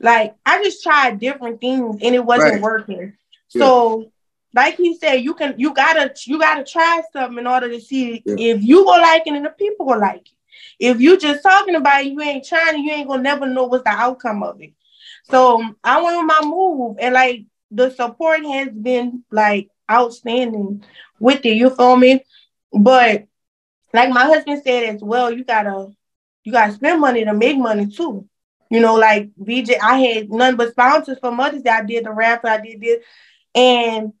Like 0.00 0.34
I 0.44 0.62
just 0.62 0.82
tried 0.82 1.20
different 1.20 1.60
things 1.60 1.98
and 2.02 2.14
it 2.14 2.24
wasn't 2.24 2.54
right. 2.54 2.62
working. 2.62 3.14
Yeah. 3.50 3.60
So, 3.60 4.12
like 4.54 4.76
he 4.76 4.96
said, 4.96 5.16
you 5.16 5.34
can 5.34 5.54
you 5.58 5.74
gotta 5.74 6.14
you 6.26 6.38
gotta 6.38 6.64
try 6.64 7.02
something 7.12 7.38
in 7.38 7.46
order 7.46 7.68
to 7.68 7.80
see 7.80 8.22
yeah. 8.24 8.36
if 8.38 8.62
you 8.62 8.84
go 8.84 8.90
like 8.90 9.22
it 9.26 9.34
and 9.34 9.44
the 9.44 9.50
people 9.50 9.86
will 9.86 10.00
like 10.00 10.26
it. 10.26 10.36
If 10.78 11.00
you 11.00 11.18
just 11.18 11.42
talking 11.42 11.74
about 11.74 12.04
it, 12.04 12.12
you 12.12 12.20
ain't 12.20 12.46
trying, 12.46 12.82
you 12.82 12.92
ain't 12.92 13.08
gonna 13.08 13.22
never 13.22 13.46
know 13.46 13.64
what's 13.64 13.84
the 13.84 13.90
outcome 13.90 14.42
of 14.42 14.60
it. 14.60 14.72
So 15.24 15.62
I 15.82 16.00
went 16.02 16.18
with 16.18 16.26
my 16.26 16.40
move, 16.44 16.96
and 17.00 17.14
like 17.14 17.44
the 17.70 17.90
support 17.90 18.44
has 18.44 18.68
been 18.68 19.24
like 19.30 19.70
outstanding 19.90 20.84
with 21.18 21.44
it. 21.44 21.56
You 21.56 21.70
feel 21.70 21.96
me? 21.96 22.24
But 22.72 23.26
like 23.92 24.10
my 24.10 24.24
husband 24.24 24.62
said 24.64 24.94
as 24.94 25.02
well, 25.02 25.30
you 25.30 25.44
gotta 25.44 25.88
you 26.44 26.52
gotta 26.52 26.72
spend 26.72 27.00
money 27.00 27.24
to 27.24 27.34
make 27.34 27.58
money 27.58 27.86
too. 27.86 28.28
You 28.70 28.80
know, 28.80 28.94
like 28.94 29.30
VJ, 29.36 29.76
I 29.82 29.98
had 29.98 30.30
none 30.30 30.56
but 30.56 30.70
sponsors 30.70 31.18
for 31.20 31.30
Mother's 31.30 31.62
Day. 31.62 31.70
I 31.70 31.84
did 31.84 32.04
the 32.04 32.12
rapper, 32.12 32.48
I 32.48 32.60
did 32.60 32.80
this, 32.80 33.04
and 33.54 34.12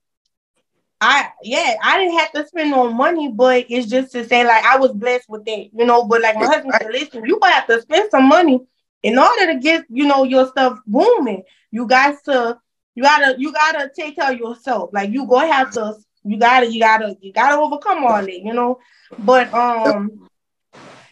I 1.00 1.28
yeah, 1.42 1.74
I 1.82 1.98
didn't 1.98 2.18
have 2.18 2.32
to 2.32 2.46
spend 2.46 2.70
no 2.70 2.92
money, 2.92 3.30
but 3.30 3.66
it's 3.68 3.86
just 3.88 4.12
to 4.12 4.24
say 4.24 4.44
like 4.46 4.64
I 4.64 4.78
was 4.78 4.92
blessed 4.92 5.28
with 5.28 5.44
that, 5.44 5.68
you 5.72 5.84
know. 5.84 6.04
But 6.04 6.22
like 6.22 6.36
my 6.36 6.46
husband 6.46 6.74
said, 6.80 6.90
listen, 6.90 7.24
you 7.24 7.38
gonna 7.38 7.54
have 7.54 7.66
to 7.66 7.80
spend 7.82 8.10
some 8.10 8.28
money 8.28 8.60
in 9.02 9.18
order 9.18 9.52
to 9.52 9.58
get 9.58 9.84
you 9.90 10.06
know 10.06 10.24
your 10.24 10.46
stuff 10.48 10.78
booming, 10.86 11.42
you 11.70 11.86
got 11.86 12.16
to 12.24 12.58
you 12.94 13.02
gotta 13.02 13.34
you 13.38 13.52
gotta 13.52 13.90
take 13.94 14.16
care 14.16 14.32
of 14.32 14.38
yourself. 14.38 14.90
Like 14.92 15.10
you 15.10 15.26
gonna 15.26 15.52
have 15.52 15.70
to 15.72 15.94
you 16.26 16.38
gotta 16.38 16.70
you 16.70 16.80
gotta 16.80 17.16
you 17.20 17.32
gotta 17.32 17.56
overcome 17.56 18.04
all 18.04 18.20
that, 18.20 18.40
you 18.40 18.52
know. 18.52 18.78
But 19.18 19.52
um 19.54 20.28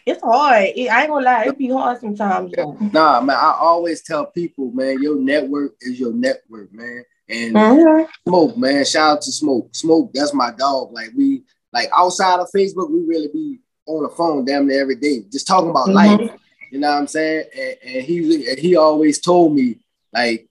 it's 0.05 0.21
hard. 0.21 0.71
It, 0.75 0.89
I 0.89 1.01
ain't 1.01 1.09
gonna 1.09 1.25
lie, 1.25 1.45
it 1.45 1.57
be 1.57 1.69
hard 1.69 1.99
sometimes. 1.99 2.51
Though. 2.51 2.77
Nah, 2.93 3.21
man. 3.21 3.35
I 3.35 3.57
always 3.59 4.03
tell 4.03 4.27
people, 4.27 4.71
man, 4.71 5.01
your 5.01 5.19
network 5.19 5.73
is 5.81 5.99
your 5.99 6.13
network, 6.13 6.71
man. 6.71 7.03
And 7.27 7.55
mm-hmm. 7.55 8.11
smoke, 8.27 8.55
man. 8.55 8.85
Shout 8.85 9.17
out 9.17 9.21
to 9.23 9.31
smoke. 9.31 9.75
Smoke, 9.75 10.11
that's 10.13 10.33
my 10.33 10.51
dog. 10.51 10.91
Like 10.91 11.09
we 11.15 11.43
like 11.73 11.89
outside 11.95 12.39
of 12.39 12.49
Facebook, 12.55 12.91
we 12.91 13.01
really 13.01 13.29
be 13.33 13.59
on 13.87 14.03
the 14.03 14.09
phone 14.09 14.45
damn 14.45 14.67
near 14.67 14.81
every 14.81 14.95
day, 14.95 15.23
just 15.31 15.47
talking 15.47 15.71
about 15.71 15.87
mm-hmm. 15.87 16.21
life. 16.21 16.31
You 16.71 16.79
know 16.79 16.91
what 16.91 16.97
I'm 16.97 17.07
saying? 17.07 17.45
And, 17.57 17.77
and 17.83 18.03
he 18.03 18.55
he 18.55 18.75
always 18.75 19.19
told 19.19 19.55
me 19.55 19.79
like 20.13 20.47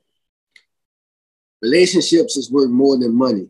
relationships 1.63 2.37
is 2.37 2.51
worth 2.51 2.71
more 2.71 2.97
than 2.97 3.15
money. 3.15 3.49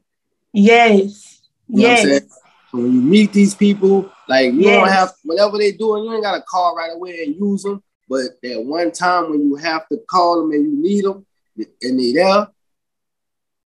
Yes. 0.55 1.43
You 1.69 1.83
yes. 1.83 2.23
So 2.71 2.79
when 2.79 2.93
you 2.93 3.01
meet 3.01 3.33
these 3.33 3.55
people, 3.55 4.11
like 4.29 4.53
you 4.53 4.63
yes. 4.63 4.77
don't 4.77 4.89
have 4.89 5.13
whatever 5.25 5.59
they're 5.59 5.73
doing, 5.73 6.05
you 6.05 6.15
ain't 6.15 6.23
got 6.23 6.37
to 6.37 6.43
call 6.43 6.75
right 6.77 6.93
away 6.93 7.25
and 7.25 7.37
use 7.37 7.63
them. 7.63 7.83
But 8.09 8.41
that 8.43 8.65
one 8.65 8.93
time 8.93 9.31
when 9.31 9.41
you 9.41 9.57
have 9.57 9.89
to 9.89 9.99
call 10.09 10.41
them 10.41 10.53
and 10.53 10.65
you 10.65 10.83
need 10.83 11.05
them 11.05 11.27
and 11.57 11.99
they 12.01 12.13
there, 12.13 12.49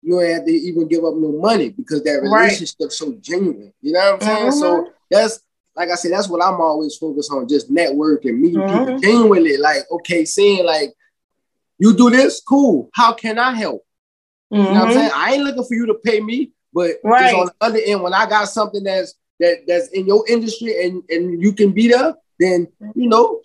you 0.01 0.19
don't 0.19 0.29
have 0.29 0.45
to 0.45 0.51
even 0.51 0.87
give 0.87 1.03
up 1.03 1.15
no 1.15 1.33
money 1.33 1.69
because 1.69 2.03
that 2.03 2.21
relationship's 2.21 2.75
right. 2.79 2.91
so 2.91 3.17
genuine. 3.19 3.73
You 3.81 3.93
know 3.93 3.99
what 3.99 4.13
I'm 4.13 4.21
saying? 4.21 4.47
Mm-hmm. 4.51 4.59
So 4.59 4.89
that's 5.11 5.41
like 5.75 5.89
I 5.89 5.95
said, 5.95 6.11
that's 6.11 6.27
what 6.27 6.43
I'm 6.43 6.59
always 6.59 6.95
focused 6.95 7.31
on, 7.31 7.47
just 7.47 7.71
networking, 7.71 8.39
meeting 8.39 8.61
mm-hmm. 8.61 8.79
people 8.79 8.99
genuinely. 8.99 9.57
Like, 9.57 9.83
okay, 9.91 10.25
seeing 10.25 10.65
like 10.65 10.93
you 11.77 11.95
do 11.95 12.09
this, 12.09 12.41
cool. 12.41 12.89
How 12.93 13.13
can 13.13 13.37
I 13.37 13.53
help? 13.53 13.85
Mm-hmm. 14.51 14.55
You 14.55 14.63
know 14.63 14.69
what 14.69 14.81
I'm 14.81 14.89
mm-hmm. 14.89 14.99
saying? 14.99 15.11
I 15.13 15.33
ain't 15.33 15.43
looking 15.43 15.63
for 15.63 15.75
you 15.75 15.85
to 15.87 15.93
pay 15.93 16.19
me, 16.19 16.51
but 16.77 16.97
right. 17.03 17.33
on 17.33 17.47
the 17.47 17.53
other 17.59 17.79
end, 17.83 18.03
when 18.03 18.13
I 18.13 18.29
got 18.29 18.49
something 18.49 18.83
that's 18.83 19.15
that 19.39 19.63
that's 19.67 19.87
in 19.87 20.05
your 20.05 20.23
industry 20.29 20.85
and 20.85 21.01
and 21.09 21.41
you 21.41 21.51
can 21.51 21.71
be 21.71 21.87
there, 21.87 22.13
then 22.39 22.67
you 22.93 23.09
know, 23.09 23.41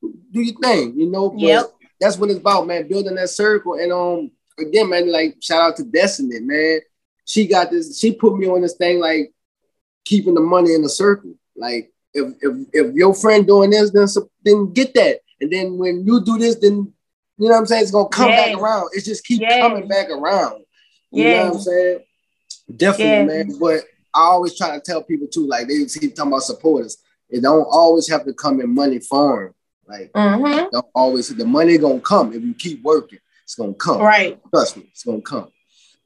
do 0.00 0.40
your 0.40 0.56
thing. 0.60 0.94
You 0.96 1.10
know, 1.10 1.34
yep. 1.36 1.66
that's 1.98 2.16
what 2.16 2.30
it's 2.30 2.38
about, 2.38 2.68
man. 2.68 2.86
Building 2.86 3.16
that 3.16 3.30
circle 3.30 3.74
and 3.74 3.90
um 3.90 4.30
again, 4.56 4.88
man, 4.88 5.10
like 5.10 5.38
shout 5.40 5.60
out 5.60 5.76
to 5.78 5.84
Destiny, 5.84 6.38
man. 6.38 6.78
She 7.24 7.48
got 7.48 7.72
this. 7.72 7.98
She 7.98 8.12
put 8.12 8.38
me 8.38 8.46
on 8.46 8.62
this 8.62 8.76
thing, 8.76 9.00
like 9.00 9.32
keeping 10.04 10.34
the 10.34 10.40
money 10.40 10.74
in 10.74 10.82
the 10.82 10.88
circle. 10.88 11.34
Like 11.56 11.92
if 12.14 12.34
if 12.40 12.68
if 12.72 12.94
your 12.94 13.16
friend 13.16 13.48
doing 13.48 13.70
this, 13.70 13.90
then 13.90 14.06
then 14.44 14.72
get 14.72 14.94
that. 14.94 15.22
And 15.40 15.52
then 15.52 15.76
when 15.76 16.06
you 16.06 16.24
do 16.24 16.38
this, 16.38 16.54
then 16.54 16.92
you 17.36 17.48
know 17.48 17.54
what 17.54 17.58
I'm 17.58 17.66
saying? 17.66 17.82
It's 17.82 17.90
gonna 17.90 18.08
come 18.08 18.28
yes. 18.28 18.46
back 18.46 18.62
around. 18.62 18.90
It's 18.92 19.06
just 19.06 19.24
keep 19.24 19.40
yes. 19.40 19.60
coming 19.60 19.88
back 19.88 20.08
around. 20.08 20.62
You 21.10 21.24
yes. 21.24 21.36
know 21.36 21.50
what 21.50 21.56
I'm 21.56 21.62
saying? 21.62 21.98
Definitely, 22.74 23.34
man. 23.34 23.58
But 23.58 23.80
I 24.14 24.22
always 24.22 24.56
try 24.56 24.74
to 24.74 24.80
tell 24.80 25.02
people 25.02 25.26
too, 25.26 25.46
like 25.46 25.68
they 25.68 25.84
keep 25.84 26.14
talking 26.14 26.32
about 26.32 26.42
supporters. 26.42 26.98
It 27.28 27.42
don't 27.42 27.66
always 27.70 28.08
have 28.10 28.24
to 28.24 28.32
come 28.32 28.60
in 28.60 28.74
money 28.74 29.00
form. 29.00 29.54
Like 29.86 30.12
mm-hmm. 30.12 30.68
don't 30.70 30.86
always 30.94 31.28
the 31.28 31.46
money 31.46 31.78
gonna 31.78 32.00
come 32.00 32.32
if 32.32 32.42
you 32.42 32.54
keep 32.54 32.82
working. 32.82 33.20
It's 33.44 33.54
gonna 33.54 33.74
come. 33.74 34.02
Right. 34.02 34.38
Trust 34.50 34.76
me, 34.76 34.88
it's 34.92 35.04
gonna 35.04 35.22
come. 35.22 35.50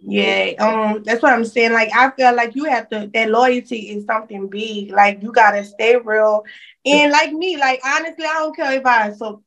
Yeah, 0.05 0.55
um, 0.59 1.03
that's 1.05 1.23
what 1.23 1.33
I'm 1.33 1.45
saying. 1.45 1.73
Like, 1.73 1.95
I 1.95 2.11
feel 2.11 2.35
like 2.35 2.57
you 2.57 2.65
have 2.65 2.89
to 2.91 3.09
that 3.15 3.31
loyalty 3.31 3.91
is 3.91 4.05
something 4.05 4.49
big. 4.49 4.91
Like, 4.91 5.23
you 5.23 5.33
gotta 5.33 5.65
stay 5.65 5.97
real. 5.97 6.45
And 6.85 7.13
like 7.13 7.33
me, 7.33 7.57
like 7.57 7.81
honestly, 7.85 8.25
I 8.25 8.35
don't 8.35 8.57
care 8.57 8.73
if 8.73 8.85
I 8.85 9.13
so 9.13 9.43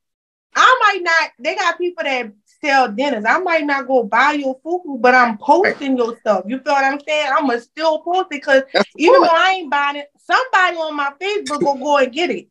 I 0.56 0.80
might 0.82 1.04
not. 1.04 1.32
They 1.40 1.56
got 1.56 1.78
people 1.78 2.04
that 2.06 2.32
sell 2.64 2.92
dinners. 2.92 3.26
I 3.26 3.40
might 3.40 3.66
not 3.66 3.88
go 3.88 4.04
buy 4.04 4.34
your 4.34 4.60
food, 4.64 5.00
but 5.00 5.16
I'm 5.16 5.38
posting 5.38 5.98
your 5.98 6.18
stuff. 6.18 6.46
You 6.48 6.60
feel 6.60 6.74
what 6.74 6.84
I'm 6.84 7.00
saying? 7.00 7.32
I'm 7.32 7.48
gonna 7.48 7.62
still 7.62 8.00
post 8.00 8.28
it 8.32 8.42
because 8.42 8.64
even 8.98 9.22
though 9.22 9.28
I 9.30 9.52
ain't 9.52 9.72
buying 9.72 9.98
it, 9.98 10.10
somebody 10.18 10.78
on 10.78 10.96
my 10.96 11.12
Facebook 11.22 11.62
will 11.62 11.76
go 11.76 11.98
and 11.98 12.12
get 12.12 12.30
it. 12.30 12.48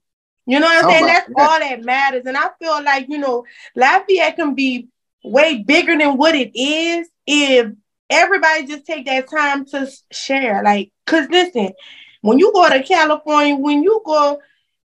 You 0.47 0.61
know 0.61 0.67
what 0.67 0.85
I'm 0.85 0.91
saying? 0.91 1.07
That's 1.07 1.31
all 1.37 1.59
that 1.59 1.85
matters. 1.85 2.27
And 2.27 2.37
I 2.37 2.49
feel 2.61 2.83
like 2.83 3.09
you 3.09 3.19
know, 3.19 3.45
Lafayette 3.75 4.37
can 4.37 4.55
be 4.55 4.89
way 5.25 5.63
bigger 5.63 5.97
than 5.97 6.17
what 6.17 6.35
it 6.35 6.53
is 6.55 7.09
if 7.27 7.73
everybody 8.11 8.67
just 8.67 8.87
take 8.87 9.07
that 9.07 9.29
time 9.31 9.65
to 9.67 9.91
share. 10.13 10.63
Like, 10.63 10.93
cause 11.07 11.27
listen, 11.31 11.73
when 12.21 12.39
you 12.39 12.53
go 12.53 12.69
to 12.69 12.83
California, 12.83 13.57
when 13.57 13.83
you 13.83 14.03
go 14.05 14.41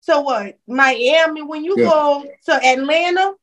to 0.07 0.21
what 0.21 0.59
Miami, 0.67 1.41
when 1.41 1.63
you 1.63 1.75
yeah. 1.77 1.89
go 1.89 2.25
to 2.45 2.53
Atlanta, 2.65 3.33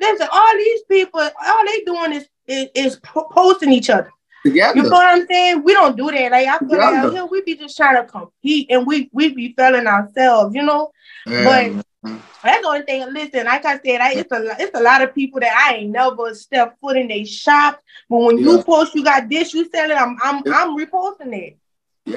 listen, 0.00 0.28
all 0.32 0.56
these 0.56 0.82
people, 0.82 1.20
all 1.20 1.66
they 1.66 1.80
doing 1.84 2.12
is 2.12 2.28
is, 2.46 2.68
is 2.74 3.00
posting 3.04 3.72
each 3.72 3.90
other. 3.90 4.10
Together. 4.44 4.76
You 4.76 4.82
know 4.84 4.90
what 4.90 5.14
I'm 5.14 5.26
saying? 5.26 5.64
We 5.64 5.74
don't 5.74 5.96
do 5.96 6.10
that. 6.10 6.30
Like 6.30 6.46
I 6.46 6.58
feel 6.58 6.68
Together. 6.68 6.82
like 6.82 6.94
out 6.94 7.12
here, 7.12 7.26
we 7.26 7.42
be 7.42 7.56
just 7.56 7.76
trying 7.76 7.96
to 7.96 8.04
compete 8.04 8.68
and 8.70 8.86
we 8.86 9.10
we 9.12 9.34
be 9.34 9.54
feeling 9.56 9.86
ourselves, 9.86 10.54
you 10.54 10.62
know. 10.62 10.92
But 11.24 11.84
that's 12.02 12.62
the 12.62 12.68
only 12.68 12.82
thing. 12.82 13.12
Listen, 13.12 13.46
like 13.46 13.64
I 13.64 13.78
said, 13.84 14.00
I, 14.00 14.12
it's 14.14 14.32
a 14.32 14.56
it's 14.60 14.78
a 14.78 14.82
lot 14.82 15.02
of 15.02 15.14
people 15.14 15.40
that 15.40 15.52
I 15.52 15.76
ain't 15.76 15.90
never 15.90 16.34
stepped 16.34 16.80
foot 16.80 16.96
in 16.96 17.08
their 17.08 17.26
shop. 17.26 17.82
But 18.08 18.18
when 18.18 18.38
yeah. 18.38 18.44
you 18.44 18.62
post, 18.62 18.94
you 18.94 19.04
got 19.04 19.28
this, 19.28 19.52
you 19.52 19.68
selling. 19.68 19.96
I'm 19.96 20.16
I'm 20.22 20.42
yeah. 20.46 20.52
I'm 20.54 20.78
reposting 20.78 21.34
it. 21.34 21.58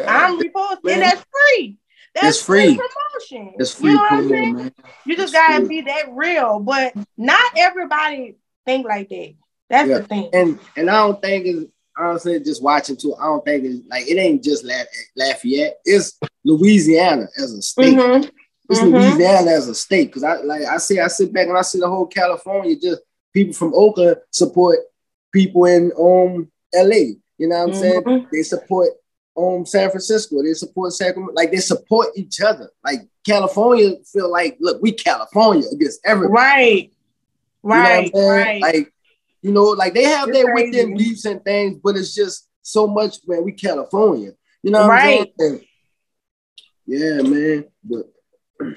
I'm 0.08 0.40
reposting, 0.40 0.84
Man. 0.84 0.94
and 0.94 1.02
that's 1.02 1.26
free. 1.32 1.78
That's 2.16 2.38
it's 2.38 2.46
free. 2.46 2.76
promotion. 2.78 3.54
It's 3.58 3.74
free. 3.74 3.92
You 3.92 3.96
know 3.96 4.02
what 4.02 4.14
I'm? 4.14 4.30
Man. 4.30 4.74
You 5.06 5.16
just 5.16 5.34
it's 5.34 5.48
gotta 5.48 5.66
free. 5.66 5.82
be 5.82 5.88
that 5.88 6.12
real, 6.12 6.60
but 6.60 6.94
not 7.18 7.44
everybody 7.58 8.38
think 8.66 8.86
like 8.86 9.10
that. 9.10 9.34
That's 9.70 9.90
the 9.90 10.04
thing. 10.04 10.30
And 10.34 10.60
and 10.76 10.90
I 10.90 10.98
don't 10.98 11.22
think 11.22 11.46
it's 11.46 11.72
honestly 11.98 12.40
just 12.40 12.62
watching 12.62 12.98
too. 12.98 13.16
I 13.16 13.26
don't 13.26 13.46
think 13.46 13.64
it's 13.64 13.88
like 13.90 14.08
it 14.08 14.18
ain't 14.18 14.44
just 14.44 14.66
Lafayette. 15.16 15.80
It's 15.86 16.20
Louisiana 16.44 17.28
as 17.38 17.54
a 17.54 17.62
state. 17.62 17.98
Mm-hmm. 17.98 18.30
It's 18.70 18.80
mm-hmm. 18.80 18.96
Louisiana 18.96 19.52
as 19.52 19.68
a 19.68 19.76
state 19.76 20.08
because 20.08 20.24
I 20.24 20.42
like 20.42 20.64
I 20.64 20.78
see 20.78 21.00
I 21.00 21.08
sit 21.08 21.32
back 21.32 21.48
and 21.48 21.58
I 21.58 21.62
see 21.62 21.80
the 21.80 21.88
whole 21.88 22.08
California 22.08 22.76
just 22.76 23.02
people 23.34 23.54
from 23.54 23.74
Oakland 23.74 24.18
support 24.32 24.80
people 25.32 25.66
in 25.66 25.92
um 25.98 26.52
LA. 26.74 27.16
You 27.38 27.48
know 27.48 27.58
what 27.58 27.70
I'm 27.70 27.70
mm-hmm. 27.70 28.10
saying? 28.10 28.28
They 28.32 28.44
support 28.44 28.90
um 29.38 29.66
San 29.66 29.90
Francisco. 29.90 30.42
They 30.44 30.54
support 30.54 30.94
Sacramento. 30.94 31.34
Like 31.34 31.52
they 31.52 31.58
support 31.58 32.10
each 32.16 32.42
other. 32.42 32.70
Like 32.84 33.02
California 33.26 33.96
feel 34.12 34.32
like 34.32 34.58
look 34.60 34.82
we 34.82 34.92
California 34.92 35.68
against 35.72 36.02
everybody. 36.06 36.34
Right. 36.34 36.94
Right. 37.64 38.06
You 38.06 38.22
know 38.22 38.30
right. 38.30 38.62
Like 38.62 38.94
you 39.42 39.52
know 39.52 39.66
like 39.66 39.94
they 39.94 40.04
have 40.04 40.30
it's 40.30 40.38
their 40.38 40.52
crazy. 40.54 40.70
within 40.70 40.98
beefs 40.98 41.26
and 41.26 41.44
things, 41.44 41.80
but 41.84 41.96
it's 41.96 42.14
just 42.14 42.48
so 42.62 42.88
much 42.88 43.18
man. 43.28 43.44
We 43.44 43.54
California. 43.54 44.32
You 44.64 44.72
know 44.72 44.88
right. 44.88 45.32
Yeah, 46.86 47.22
man. 47.22 47.66
But 47.84 48.12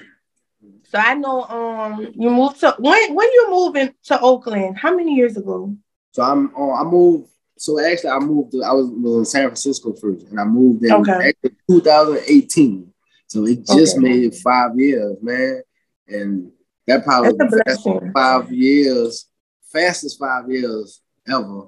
so 0.83 0.97
I 0.97 1.15
know 1.15 1.43
um 1.43 2.07
you 2.13 2.29
moved 2.29 2.59
to 2.61 2.75
when 2.79 3.13
when 3.13 3.31
you 3.31 3.47
moving 3.49 3.93
to 4.05 4.19
Oakland, 4.19 4.77
how 4.77 4.95
many 4.95 5.15
years 5.15 5.37
ago? 5.37 5.75
So 6.11 6.23
I'm 6.23 6.55
uh, 6.55 6.71
I 6.71 6.83
moved 6.83 7.29
so 7.57 7.79
actually 7.83 8.09
I 8.09 8.19
moved 8.19 8.51
to, 8.51 8.63
I 8.63 8.73
was 8.73 8.89
in 8.89 9.25
San 9.25 9.43
Francisco 9.43 9.93
first 9.93 10.27
and 10.27 10.39
I 10.39 10.43
moved 10.43 10.83
in 10.83 10.91
okay. 10.91 11.33
2018. 11.69 12.91
So 13.27 13.45
it 13.45 13.65
just 13.65 13.97
okay. 13.97 14.03
made 14.03 14.35
five 14.35 14.71
years, 14.77 15.17
man. 15.21 15.61
And 16.07 16.51
that 16.87 17.03
probably 17.03 17.33
was 17.33 18.11
five 18.13 18.51
years, 18.51 19.27
fastest 19.71 20.19
five 20.19 20.49
years 20.49 21.01
ever. 21.27 21.67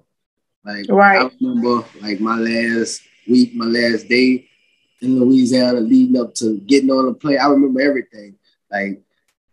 Like 0.63 0.85
right. 0.89 1.25
I 1.25 1.31
remember 1.41 1.87
like 2.01 2.19
my 2.19 2.35
last 2.37 3.01
week, 3.27 3.55
my 3.55 3.65
last 3.65 4.07
day 4.07 4.49
in 5.01 5.19
Louisiana 5.19 5.79
leading 5.79 6.21
up 6.21 6.33
to 6.35 6.59
getting 6.59 6.91
on 6.91 7.05
the 7.05 7.13
plane. 7.13 7.39
I 7.39 7.47
remember 7.47 7.81
everything. 7.81 8.35
Like, 8.69 9.01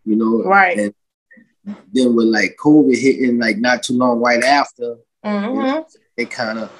you 0.03 0.15
know, 0.15 0.43
right. 0.43 0.77
And 0.77 0.93
then 1.93 2.15
with 2.15 2.27
like 2.27 2.57
COVID 2.63 2.97
hitting 2.97 3.39
like 3.39 3.57
not 3.57 3.83
too 3.83 3.93
long 3.93 4.19
right 4.19 4.43
after, 4.43 4.97
mm-hmm. 5.23 5.79
it, 5.79 5.85
it 6.17 6.31
kind 6.31 6.59
of 6.59 6.71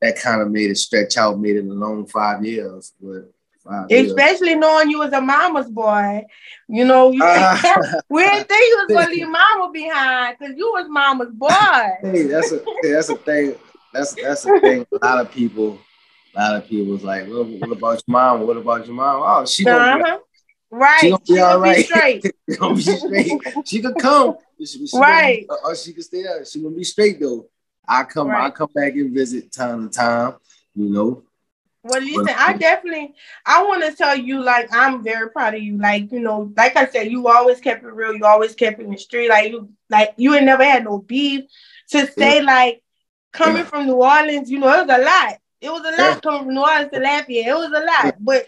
that 0.00 0.18
kind 0.18 0.42
of 0.42 0.50
made 0.50 0.70
it 0.70 0.76
stretch 0.76 1.16
out, 1.16 1.38
made 1.38 1.56
it 1.56 1.66
a 1.66 1.72
long 1.72 2.06
five 2.06 2.44
years. 2.44 2.92
But 3.00 3.32
five 3.64 3.86
especially 3.90 4.50
years. 4.50 4.60
knowing 4.60 4.90
you 4.90 4.98
was 4.98 5.12
a 5.12 5.20
mama's 5.20 5.70
boy, 5.70 6.24
you 6.68 6.84
know, 6.84 7.10
you, 7.10 7.24
uh, 7.24 7.56
we 8.10 8.22
didn't 8.22 8.48
think 8.48 8.70
you 8.70 8.76
was 8.76 8.96
gonna 8.96 9.10
leave 9.10 9.28
mama 9.28 9.70
behind 9.72 10.36
because 10.38 10.54
you 10.56 10.70
was 10.72 10.86
mama's 10.88 11.32
boy. 11.32 11.48
hey, 12.02 12.22
that's 12.24 12.52
a 12.52 12.62
that's 12.82 13.08
a 13.08 13.16
thing. 13.16 13.54
That's 13.92 14.14
that's 14.14 14.44
a 14.44 14.60
thing. 14.60 14.86
A 15.00 15.06
lot 15.06 15.20
of 15.20 15.30
people 15.30 15.78
a 16.36 16.40
lot 16.40 16.56
of 16.56 16.68
people 16.68 16.92
was 16.92 17.04
like, 17.04 17.28
well, 17.28 17.44
what 17.44 17.70
about 17.70 18.02
your 18.06 18.12
mom? 18.12 18.46
What 18.46 18.56
about 18.56 18.86
your 18.86 18.94
mom? 18.94 19.22
Oh, 19.24 19.46
she 19.46 19.64
gonna 19.64 20.02
uh-huh. 20.02 20.18
be, 20.18 20.22
right. 20.70 21.00
She 21.00 21.10
gonna 21.10 21.20
be 21.20 21.34
she 21.34 21.40
all 21.40 21.58
right. 21.60 21.76
Be 21.76 21.82
straight. 21.82 22.22
she 22.50 22.56
gonna 22.56 22.74
be 22.74 22.82
straight. 22.82 23.42
She 23.64 23.80
could 23.80 23.98
come. 23.98 24.36
She, 24.58 24.86
she 24.86 24.98
right. 24.98 25.46
Gonna, 25.48 25.60
or 25.64 25.76
she 25.76 25.92
could 25.92 26.04
stay 26.04 26.22
there. 26.22 26.44
She 26.44 26.60
gonna 26.60 26.74
be 26.74 26.84
straight 26.84 27.20
though. 27.20 27.46
I 27.86 28.04
come, 28.04 28.28
right. 28.28 28.46
I 28.46 28.50
come 28.50 28.70
back 28.74 28.94
and 28.94 29.14
visit 29.14 29.52
time 29.52 29.88
to 29.88 29.94
time, 29.94 30.34
you 30.74 30.90
know. 30.90 31.22
Well, 31.82 32.00
listen, 32.00 32.34
I 32.34 32.54
definitely, 32.56 33.14
I 33.44 33.62
want 33.62 33.84
to 33.84 33.92
tell 33.94 34.16
you, 34.16 34.42
like, 34.42 34.68
I'm 34.72 35.04
very 35.04 35.28
proud 35.30 35.54
of 35.54 35.62
you. 35.62 35.76
Like, 35.76 36.10
you 36.10 36.20
know, 36.20 36.50
like 36.56 36.76
I 36.76 36.86
said, 36.86 37.10
you 37.10 37.28
always 37.28 37.60
kept 37.60 37.84
it 37.84 37.88
real. 37.88 38.14
You 38.14 38.24
always 38.24 38.54
kept 38.54 38.80
it 38.80 38.84
in 38.84 38.92
the 38.92 38.96
street. 38.96 39.28
Like, 39.28 39.50
you, 39.50 39.68
like, 39.90 40.14
you 40.16 40.34
ain't 40.34 40.46
never 40.46 40.64
had 40.64 40.84
no 40.84 40.98
beef. 40.98 41.44
To 41.90 42.06
say, 42.06 42.38
yeah. 42.38 42.44
like, 42.44 42.82
coming 43.32 43.58
yeah. 43.58 43.64
from 43.64 43.86
New 43.86 44.02
Orleans, 44.02 44.50
you 44.50 44.58
know, 44.58 44.72
it 44.72 44.86
was 44.86 44.98
a 44.98 45.04
lot. 45.04 45.38
It 45.60 45.70
was 45.70 45.82
a 45.82 45.90
lot 45.90 45.98
yeah. 45.98 46.20
coming 46.20 46.44
from 46.44 46.54
New 46.54 46.62
Orleans 46.62 46.90
to 46.90 47.00
Lafayette. 47.00 47.48
It 47.48 47.54
was 47.54 47.68
a 47.68 47.84
lot, 47.84 48.14
but 48.18 48.46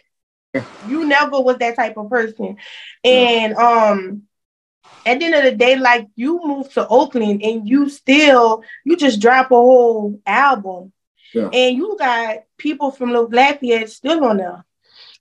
you 0.88 1.06
never 1.06 1.38
was 1.38 1.58
that 1.58 1.76
type 1.76 1.98
of 1.98 2.08
person. 2.08 2.56
And 3.04 3.54
um, 3.54 4.22
at 5.06 5.18
the 5.18 5.24
end 5.26 5.34
of 5.34 5.44
the 5.44 5.52
day, 5.52 5.76
like, 5.76 6.08
you 6.16 6.40
move 6.44 6.72
to 6.74 6.86
Oakland 6.88 7.42
and 7.42 7.68
you 7.68 7.88
still, 7.88 8.62
you 8.84 8.96
just 8.96 9.20
drop 9.20 9.50
a 9.50 9.54
whole 9.54 10.20
album 10.26 10.92
yeah. 11.36 11.50
And 11.52 11.76
you 11.76 11.96
got 11.98 12.38
people 12.56 12.90
from 12.90 13.10
Little 13.10 13.28
Lafayette 13.28 13.90
still 13.90 14.24
on 14.24 14.38
there. 14.38 14.64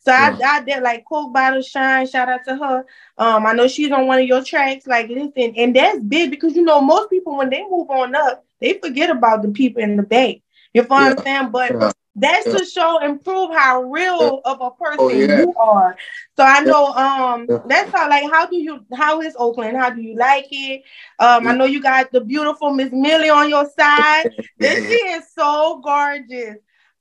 So 0.01 0.11
yeah. 0.11 0.37
I, 0.41 0.57
I 0.57 0.63
did 0.63 0.83
like 0.83 1.03
Coke 1.05 1.33
Bottle 1.33 1.61
Shine, 1.61 2.07
shout 2.07 2.29
out 2.29 2.45
to 2.45 2.55
her. 2.55 2.85
Um, 3.17 3.45
I 3.45 3.53
know 3.53 3.67
she's 3.67 3.91
on 3.91 4.07
one 4.07 4.19
of 4.21 4.27
your 4.27 4.43
tracks. 4.43 4.85
Like, 4.87 5.09
listen, 5.09 5.53
and 5.57 5.75
that's 5.75 5.99
big 5.99 6.29
because 6.29 6.55
you 6.55 6.63
know 6.63 6.79
most 6.79 7.09
people 7.09 7.37
when 7.37 7.49
they 7.49 7.63
move 7.63 7.89
on 7.89 8.15
up, 8.15 8.45
they 8.61 8.79
forget 8.81 9.09
about 9.09 9.41
the 9.41 9.49
people 9.49 9.81
in 9.81 9.97
the 9.97 10.03
bay. 10.03 10.41
You 10.73 10.83
yeah. 10.83 10.87
what 10.87 11.19
I'm 11.19 11.23
saying? 11.23 11.51
But. 11.51 11.95
That's 12.15 12.47
yeah. 12.47 12.57
to 12.57 12.65
show 12.65 12.99
and 12.99 13.21
prove 13.21 13.53
how 13.53 13.83
real 13.83 14.41
of 14.45 14.61
a 14.61 14.71
person 14.71 14.97
oh, 14.99 15.09
yeah. 15.09 15.41
you 15.41 15.53
are. 15.57 15.97
So 16.37 16.43
I 16.43 16.61
know 16.61 16.87
um 16.87 17.45
yeah. 17.49 17.59
that's 17.67 17.91
how 17.91 18.09
like 18.09 18.31
how 18.31 18.45
do 18.45 18.55
you 18.55 18.85
how 18.93 19.21
is 19.21 19.35
Oakland? 19.37 19.75
How 19.75 19.89
do 19.89 20.01
you 20.01 20.15
like 20.15 20.47
it? 20.49 20.83
Um 21.19 21.45
I 21.45 21.53
know 21.55 21.65
you 21.65 21.81
got 21.81 22.11
the 22.13 22.21
beautiful 22.21 22.71
Miss 22.71 22.91
Millie 22.93 23.29
on 23.29 23.49
your 23.49 23.69
side. 23.69 24.29
this 24.57 24.87
she 24.87 24.93
is 24.93 25.25
so 25.37 25.81
gorgeous. 25.83 26.55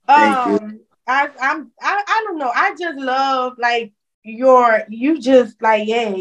Um 0.07 0.81
I 1.07 1.29
I'm 1.41 1.71
I, 1.81 2.03
I 2.07 2.23
don't 2.27 2.37
know. 2.37 2.51
I 2.53 2.75
just 2.77 2.97
love 2.97 3.53
like 3.57 3.93
your 4.23 4.83
you 4.89 5.21
just 5.21 5.61
like 5.61 5.87
yeah 5.87 6.13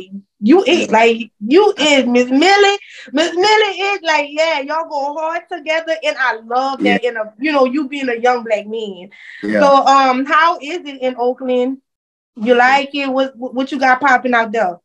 you 0.45 0.63
is 0.65 0.91
like 0.91 1.31
you 1.41 1.73
is 1.79 2.05
Miss 2.05 2.29
Millie. 2.29 2.79
Miss 3.13 3.35
Millie 3.35 3.81
is 3.81 4.01
like 4.03 4.29
yeah 4.31 4.61
y'all 4.61 4.89
go 4.89 5.15
hard 5.15 5.43
together 5.51 5.97
and 6.05 6.17
I 6.19 6.37
love 6.41 6.83
that 6.83 7.03
yeah. 7.03 7.11
in 7.11 7.17
a 7.17 7.33
you 7.39 7.51
know 7.51 7.65
you 7.65 7.89
being 7.89 8.11
a 8.11 8.17
young 8.17 8.45
black 8.45 8.67
man. 8.67 9.09
Yeah. 9.43 9.61
So 9.61 9.87
um 9.87 10.27
how 10.27 10.59
is 10.61 10.85
it 10.85 11.01
in 11.01 11.17
Oakland? 11.19 11.79
You 12.37 12.57
like 12.57 12.95
it? 12.95 13.09
What 13.09 13.33
what 13.37 13.73
you 13.73 13.79
got 13.79 14.01
popping 14.01 14.35
out 14.35 14.53
there? 14.53 14.79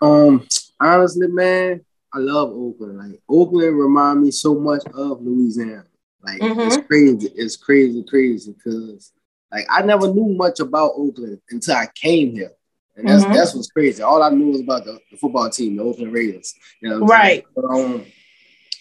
Um 0.00 0.46
honestly, 0.80 1.28
man, 1.28 1.84
I 2.12 2.18
love 2.18 2.50
Oakland. 2.50 2.98
Like 2.98 3.20
Oakland 3.28 3.78
remind 3.78 4.22
me 4.22 4.30
so 4.30 4.54
much 4.54 4.82
of 4.94 5.20
Louisiana. 5.20 5.84
Like 6.22 6.40
mm-hmm. 6.40 6.60
it's 6.60 6.78
crazy. 6.86 7.28
It's 7.34 7.56
crazy, 7.56 8.02
crazy 8.08 8.52
because 8.52 9.12
like 9.52 9.66
I 9.68 9.82
never 9.82 10.12
knew 10.12 10.34
much 10.34 10.60
about 10.60 10.92
Oakland 10.96 11.42
until 11.50 11.76
I 11.76 11.88
came 11.94 12.34
here. 12.34 12.52
And 12.96 13.08
that's 13.08 13.24
mm-hmm. 13.24 13.32
that's 13.32 13.54
what's 13.54 13.70
crazy. 13.70 14.02
All 14.02 14.22
I 14.22 14.28
knew 14.30 14.48
was 14.48 14.60
about 14.60 14.84
the, 14.84 14.98
the 15.10 15.16
football 15.16 15.48
team, 15.48 15.76
the 15.76 15.82
Oakland 15.82 16.12
Raiders. 16.12 16.54
You 16.80 16.90
know 16.90 17.00
right. 17.00 17.44
But, 17.54 17.64
um, 17.64 18.04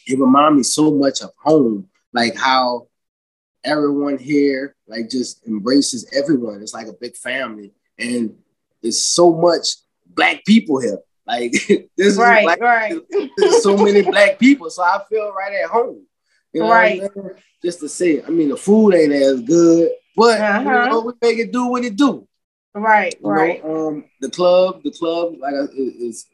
it 0.08 0.20
reminded 0.20 0.58
me 0.58 0.64
so 0.64 0.92
much 0.92 1.22
of 1.22 1.32
home, 1.38 1.88
like 2.14 2.36
how 2.36 2.88
everyone 3.64 4.18
here 4.18 4.76
like 4.88 5.10
just 5.10 5.46
embraces 5.48 6.10
everyone. 6.14 6.62
It's 6.62 6.74
like 6.74 6.88
a 6.88 6.94
big 6.94 7.16
family, 7.16 7.74
and 7.98 8.36
there's 8.82 9.00
so 9.00 9.34
much 9.34 9.68
black 10.06 10.44
people 10.46 10.80
here. 10.80 11.00
Like 11.26 11.52
this 11.98 12.18
right, 12.18 12.40
is 12.40 12.46
like, 12.46 12.60
right. 12.60 13.00
There's 13.38 13.64
so 13.64 13.78
many 13.78 14.02
black 14.12 14.40
people, 14.40 14.70
so 14.70 14.84
I 14.84 15.02
feel 15.10 15.32
right 15.32 15.54
at 15.64 15.70
home. 15.70 16.06
You 16.54 16.64
know 16.64 16.70
right. 16.70 17.02
Just 17.64 17.80
to 17.80 17.88
say, 17.88 18.22
I 18.22 18.30
mean, 18.30 18.50
the 18.50 18.58
food 18.58 18.94
ain't 18.94 19.14
as 19.14 19.42
good, 19.42 19.92
but 20.18 20.42
uh-huh. 20.42 20.60
you 20.60 20.90
know, 20.90 21.00
we 21.02 21.14
make 21.22 21.40
it 21.40 21.54
do 21.54 21.68
what 21.68 21.86
it 21.86 21.96
do. 21.96 22.28
Right, 22.74 23.16
you 23.22 23.30
right. 23.30 23.64
Know, 23.64 23.88
um, 23.88 24.06
the 24.22 24.30
club, 24.30 24.82
the 24.84 24.92
club, 24.92 25.36
like 25.40 25.54
is 25.76 26.28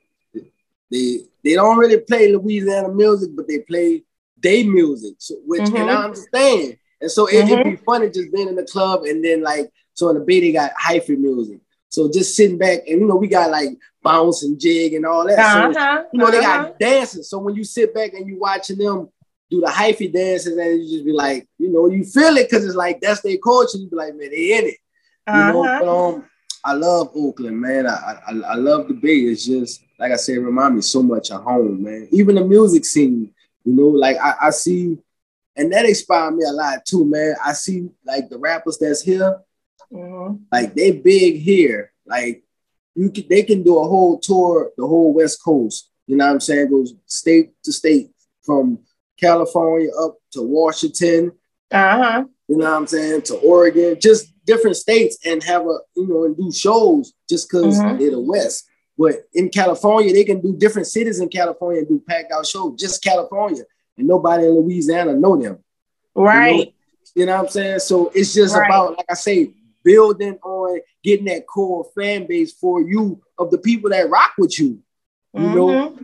they 0.91 1.19
they 1.43 1.53
don't 1.53 1.77
really 1.77 1.99
play 1.99 2.31
Louisiana 2.31 2.89
music, 2.89 3.31
but 3.35 3.47
they 3.47 3.59
play 3.59 4.03
day 4.39 4.63
music, 4.63 5.15
so, 5.17 5.35
which 5.45 5.61
mm-hmm. 5.61 5.77
and 5.77 5.91
I 5.91 6.03
understand. 6.03 6.77
And 7.01 7.11
so 7.11 7.27
it, 7.27 7.47
would 7.49 7.63
be 7.63 7.71
mm-hmm. 7.71 7.83
funny 7.83 8.09
just 8.09 8.31
being 8.31 8.47
in 8.47 8.55
the 8.55 8.65
club 8.65 9.03
and 9.03 9.23
then 9.23 9.43
like 9.43 9.71
so 9.93 10.09
in 10.09 10.17
the 10.17 10.23
bay 10.23 10.39
they 10.39 10.51
got 10.51 10.71
hyphy 10.81 11.17
music. 11.17 11.59
So 11.89 12.09
just 12.11 12.35
sitting 12.35 12.57
back 12.57 12.79
and 12.87 13.01
you 13.01 13.07
know 13.07 13.15
we 13.15 13.27
got 13.27 13.51
like 13.51 13.69
bounce 14.03 14.43
and 14.43 14.59
jig 14.59 14.93
and 14.93 15.05
all 15.05 15.25
that. 15.27 15.39
Uh-huh, 15.39 15.73
so 15.73 16.07
you 16.13 16.19
know 16.19 16.25
uh-huh. 16.25 16.31
they 16.31 16.41
got 16.41 16.59
uh-huh. 16.59 16.73
dancing. 16.79 17.23
So 17.23 17.39
when 17.39 17.55
you 17.55 17.63
sit 17.63 17.93
back 17.93 18.13
and 18.13 18.27
you 18.27 18.39
watching 18.39 18.77
them 18.77 19.09
do 19.49 19.61
the 19.61 19.67
hyphy 19.67 20.11
dances 20.11 20.57
and 20.57 20.83
you 20.83 20.89
just 20.89 21.05
be 21.05 21.13
like, 21.13 21.47
you 21.57 21.71
know, 21.71 21.87
you 21.87 22.03
feel 22.03 22.35
it 22.37 22.49
because 22.49 22.65
it's 22.65 22.75
like 22.75 22.99
that's 22.99 23.21
their 23.21 23.37
culture. 23.37 23.77
You 23.77 23.89
be 23.89 23.95
like, 23.95 24.15
man, 24.15 24.29
they 24.29 24.57
in 24.57 24.65
it. 24.65 24.77
Uh-huh. 25.27 25.47
You 25.47 25.53
know, 25.53 25.65
uh-huh. 25.65 25.79
but, 25.79 26.07
um, 26.15 26.23
I 26.63 26.73
love 26.73 27.11
Oakland, 27.15 27.61
man. 27.61 27.87
I, 27.87 28.19
I 28.27 28.33
I 28.33 28.55
love 28.55 28.87
the 28.87 28.93
Bay. 28.93 29.19
It's 29.19 29.45
just 29.45 29.83
like 29.99 30.11
I 30.11 30.15
said, 30.15 30.39
remind 30.39 30.75
me 30.75 30.81
so 30.81 31.01
much 31.01 31.31
of 31.31 31.43
home, 31.43 31.83
man. 31.83 32.07
Even 32.11 32.35
the 32.35 32.43
music 32.43 32.83
scene, 32.85 33.31
you 33.63 33.73
know, 33.73 33.87
like 33.87 34.17
I, 34.17 34.33
I 34.41 34.49
see, 34.49 34.97
and 35.55 35.71
that 35.71 35.85
inspired 35.85 36.35
me 36.35 36.43
a 36.43 36.51
lot 36.51 36.85
too, 36.85 37.05
man. 37.05 37.35
I 37.43 37.53
see 37.53 37.89
like 38.05 38.29
the 38.29 38.37
rappers 38.37 38.77
that's 38.79 39.01
here, 39.01 39.39
mm-hmm. 39.91 40.43
like 40.51 40.73
they 40.73 40.91
big 40.91 41.41
here. 41.41 41.93
Like 42.05 42.43
you 42.95 43.11
can, 43.11 43.25
they 43.29 43.43
can 43.43 43.63
do 43.63 43.77
a 43.77 43.87
whole 43.87 44.19
tour, 44.19 44.71
the 44.77 44.85
whole 44.85 45.13
West 45.13 45.41
Coast. 45.43 45.89
You 46.05 46.17
know 46.17 46.25
what 46.25 46.33
I'm 46.33 46.39
saying? 46.39 46.69
Goes 46.69 46.93
state 47.05 47.51
to 47.63 47.71
state 47.71 48.11
from 48.41 48.79
California 49.19 49.89
up 50.01 50.17
to 50.31 50.41
Washington. 50.41 51.31
Uh-huh. 51.71 52.25
You 52.47 52.57
know 52.57 52.65
what 52.65 52.77
I'm 52.77 52.87
saying? 52.87 53.23
To 53.23 53.35
Oregon, 53.35 53.97
just 53.99 54.33
different 54.45 54.77
states 54.77 55.17
and 55.25 55.43
have 55.43 55.63
a, 55.63 55.77
you 55.95 56.07
know, 56.07 56.23
and 56.23 56.37
do 56.37 56.51
shows 56.51 57.13
just 57.29 57.49
because 57.49 57.77
mm-hmm. 57.77 57.97
they're 57.97 58.11
the 58.11 58.19
West. 58.19 58.67
But 58.97 59.27
in 59.33 59.49
California, 59.49 60.13
they 60.13 60.23
can 60.23 60.41
do 60.41 60.55
different 60.55 60.87
cities 60.87 61.19
in 61.19 61.29
California 61.29 61.79
and 61.79 61.87
do 61.87 62.01
packed 62.07 62.31
out 62.31 62.47
shows, 62.47 62.79
just 62.79 63.03
California. 63.03 63.63
And 63.97 64.07
nobody 64.07 64.45
in 64.45 64.51
Louisiana 64.51 65.13
know 65.13 65.35
them. 65.41 65.59
Right. 66.15 66.51
You 66.53 66.65
know, 66.65 66.71
you 67.15 67.25
know 67.25 67.35
what 67.35 67.45
I'm 67.45 67.49
saying? 67.49 67.79
So 67.79 68.11
it's 68.15 68.33
just 68.33 68.55
right. 68.55 68.67
about, 68.67 68.97
like 68.97 69.05
I 69.09 69.13
say, 69.15 69.51
building 69.83 70.37
on 70.43 70.79
getting 71.03 71.25
that 71.25 71.47
core 71.47 71.85
fan 71.95 72.25
base 72.27 72.53
for 72.53 72.81
you 72.81 73.21
of 73.37 73.51
the 73.51 73.57
people 73.57 73.89
that 73.91 74.09
rock 74.09 74.31
with 74.37 74.59
you. 74.59 74.81
You 75.33 75.41
mm-hmm. 75.41 75.55
know, 75.55 75.99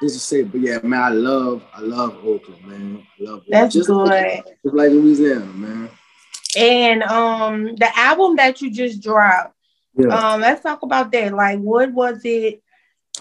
just 0.00 0.14
to 0.14 0.20
say, 0.20 0.42
but 0.42 0.60
yeah, 0.60 0.78
man, 0.82 1.02
I 1.02 1.08
love, 1.10 1.62
I 1.74 1.80
love 1.80 2.16
Oakland, 2.24 2.66
man. 2.66 3.06
I 3.18 3.22
love 3.22 3.38
Oakland. 3.40 3.52
That's 3.52 3.74
just 3.74 3.88
good. 3.88 4.08
Like, 4.08 4.44
just 4.62 4.74
like 4.74 4.90
Louisiana, 4.90 5.44
man. 5.46 5.90
And 6.56 7.02
um, 7.04 7.76
the 7.76 7.90
album 7.98 8.36
that 8.36 8.60
you 8.60 8.70
just 8.70 9.02
dropped, 9.02 9.54
yeah. 9.94 10.08
um, 10.08 10.40
let's 10.40 10.62
talk 10.62 10.82
about 10.82 11.12
that. 11.12 11.32
Like, 11.32 11.58
what 11.58 11.92
was 11.92 12.20
it 12.24 12.62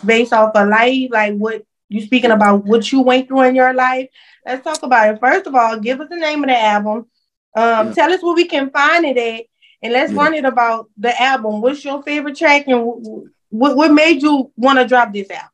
based 0.06 0.34
off 0.34 0.56
of 0.56 0.68
life? 0.68 1.10
Like, 1.12 1.36
what 1.36 1.64
you 1.90 2.02
speaking 2.02 2.32
about? 2.32 2.66
What 2.66 2.92
you 2.92 3.02
went 3.02 3.28
through 3.28 3.42
in 3.42 3.56
your 3.56 3.74
life? 3.74 4.10
Let's 4.46 4.64
talk 4.64 4.82
about 4.84 5.14
it. 5.14 5.20
First 5.20 5.48
of 5.48 5.56
all, 5.56 5.78
give 5.80 6.00
us 6.00 6.10
the 6.10 6.16
name 6.16 6.44
of 6.44 6.50
the 6.50 6.58
album. 6.58 7.08
Um, 7.56 7.88
yeah. 7.88 7.94
tell 7.94 8.14
us 8.14 8.24
where 8.24 8.36
we 8.36 8.46
can 8.46 8.70
find 8.70 9.06
it 9.06 9.18
at, 9.18 9.46
and 9.82 9.94
let's 9.94 10.12
yeah. 10.12 10.18
run 10.18 10.34
it 10.34 10.46
about 10.46 10.90
the 10.98 11.20
album. 11.22 11.62
What's 11.62 11.84
your 11.84 12.02
favorite 12.04 12.38
track, 12.38 12.68
and 12.68 12.84
what 13.50 13.76
what 13.76 13.92
made 13.92 14.22
you 14.22 14.52
want 14.56 14.80
to 14.80 14.88
drop 14.88 15.12
this 15.12 15.30
album? 15.30 15.50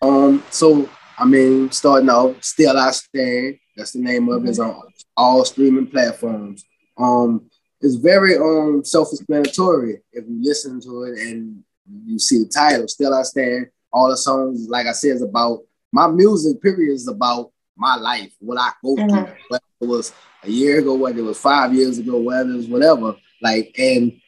Um, 0.00 0.42
so 0.50 0.88
I 1.18 1.24
mean, 1.24 1.70
starting 1.70 2.10
off, 2.10 2.42
still 2.42 2.76
I 2.76 2.90
stand. 2.92 3.58
That's 3.76 3.92
the 3.92 4.00
name 4.00 4.28
of 4.28 4.44
it. 4.44 4.48
It's 4.50 4.58
on 4.58 4.82
all 5.16 5.44
streaming 5.44 5.88
platforms. 5.88 6.64
Um, 6.96 7.48
it's 7.80 7.96
very 7.96 8.36
um 8.36 8.84
self-explanatory 8.84 10.00
if 10.12 10.24
you 10.28 10.42
listen 10.42 10.80
to 10.80 11.04
it 11.04 11.18
and 11.18 11.62
you 12.06 12.18
see 12.18 12.38
the 12.38 12.48
title. 12.48 12.88
Still 12.88 13.14
I 13.14 13.22
stand. 13.22 13.68
All 13.92 14.10
the 14.10 14.16
songs, 14.16 14.68
like 14.68 14.86
I 14.86 14.92
said, 14.92 15.16
is 15.16 15.22
about 15.22 15.60
my 15.92 16.06
music. 16.08 16.60
Period 16.60 16.92
is 16.92 17.08
about 17.08 17.52
my 17.76 17.96
life, 17.96 18.32
what 18.40 18.58
I 18.58 18.70
go 18.84 18.96
mm-hmm. 18.96 19.08
through. 19.08 19.34
Whether 19.48 19.64
it 19.80 19.86
was 19.86 20.12
a 20.42 20.50
year 20.50 20.80
ago, 20.80 20.94
whether 20.94 21.18
it 21.18 21.22
was 21.22 21.40
five 21.40 21.74
years 21.74 21.98
ago, 21.98 22.18
whether 22.18 22.50
it 22.50 22.56
was 22.56 22.68
whatever. 22.68 23.16
Like, 23.40 23.74
and 23.78 24.20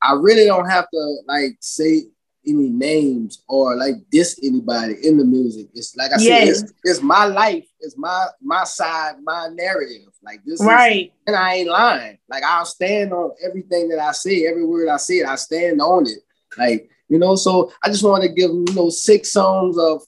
I 0.00 0.14
really 0.14 0.46
don't 0.46 0.68
have 0.68 0.88
to 0.88 1.16
like 1.26 1.56
say 1.60 2.04
any 2.46 2.68
names 2.68 3.42
or 3.48 3.76
like 3.76 3.94
diss 4.10 4.40
anybody 4.42 4.94
in 5.02 5.18
the 5.18 5.24
music. 5.24 5.68
It's 5.74 5.96
like 5.96 6.12
I 6.12 6.16
said, 6.16 6.48
it's, 6.48 6.72
it's, 6.84 7.02
my 7.02 7.26
life, 7.26 7.66
it's 7.80 7.96
my 7.96 8.26
my 8.40 8.64
side, 8.64 9.16
my 9.22 9.48
narrative. 9.52 10.08
Like 10.22 10.40
this 10.44 10.62
right. 10.62 11.06
Is, 11.06 11.12
and 11.26 11.36
I 11.36 11.54
ain't 11.56 11.68
lying. 11.68 12.18
Like 12.28 12.42
I'll 12.42 12.64
stand 12.64 13.12
on 13.12 13.32
everything 13.44 13.88
that 13.90 13.98
I 13.98 14.12
say, 14.12 14.46
every 14.46 14.64
word 14.64 14.88
I 14.88 14.96
say, 14.96 15.22
I 15.22 15.36
stand 15.36 15.80
on 15.80 16.06
it. 16.06 16.18
Like, 16.56 16.90
you 17.08 17.18
know, 17.18 17.36
so 17.36 17.72
I 17.82 17.88
just 17.88 18.02
want 18.02 18.22
to 18.22 18.28
give 18.28 18.50
you 18.50 18.66
know 18.74 18.90
six 18.90 19.32
songs 19.32 19.78
of 19.78 20.02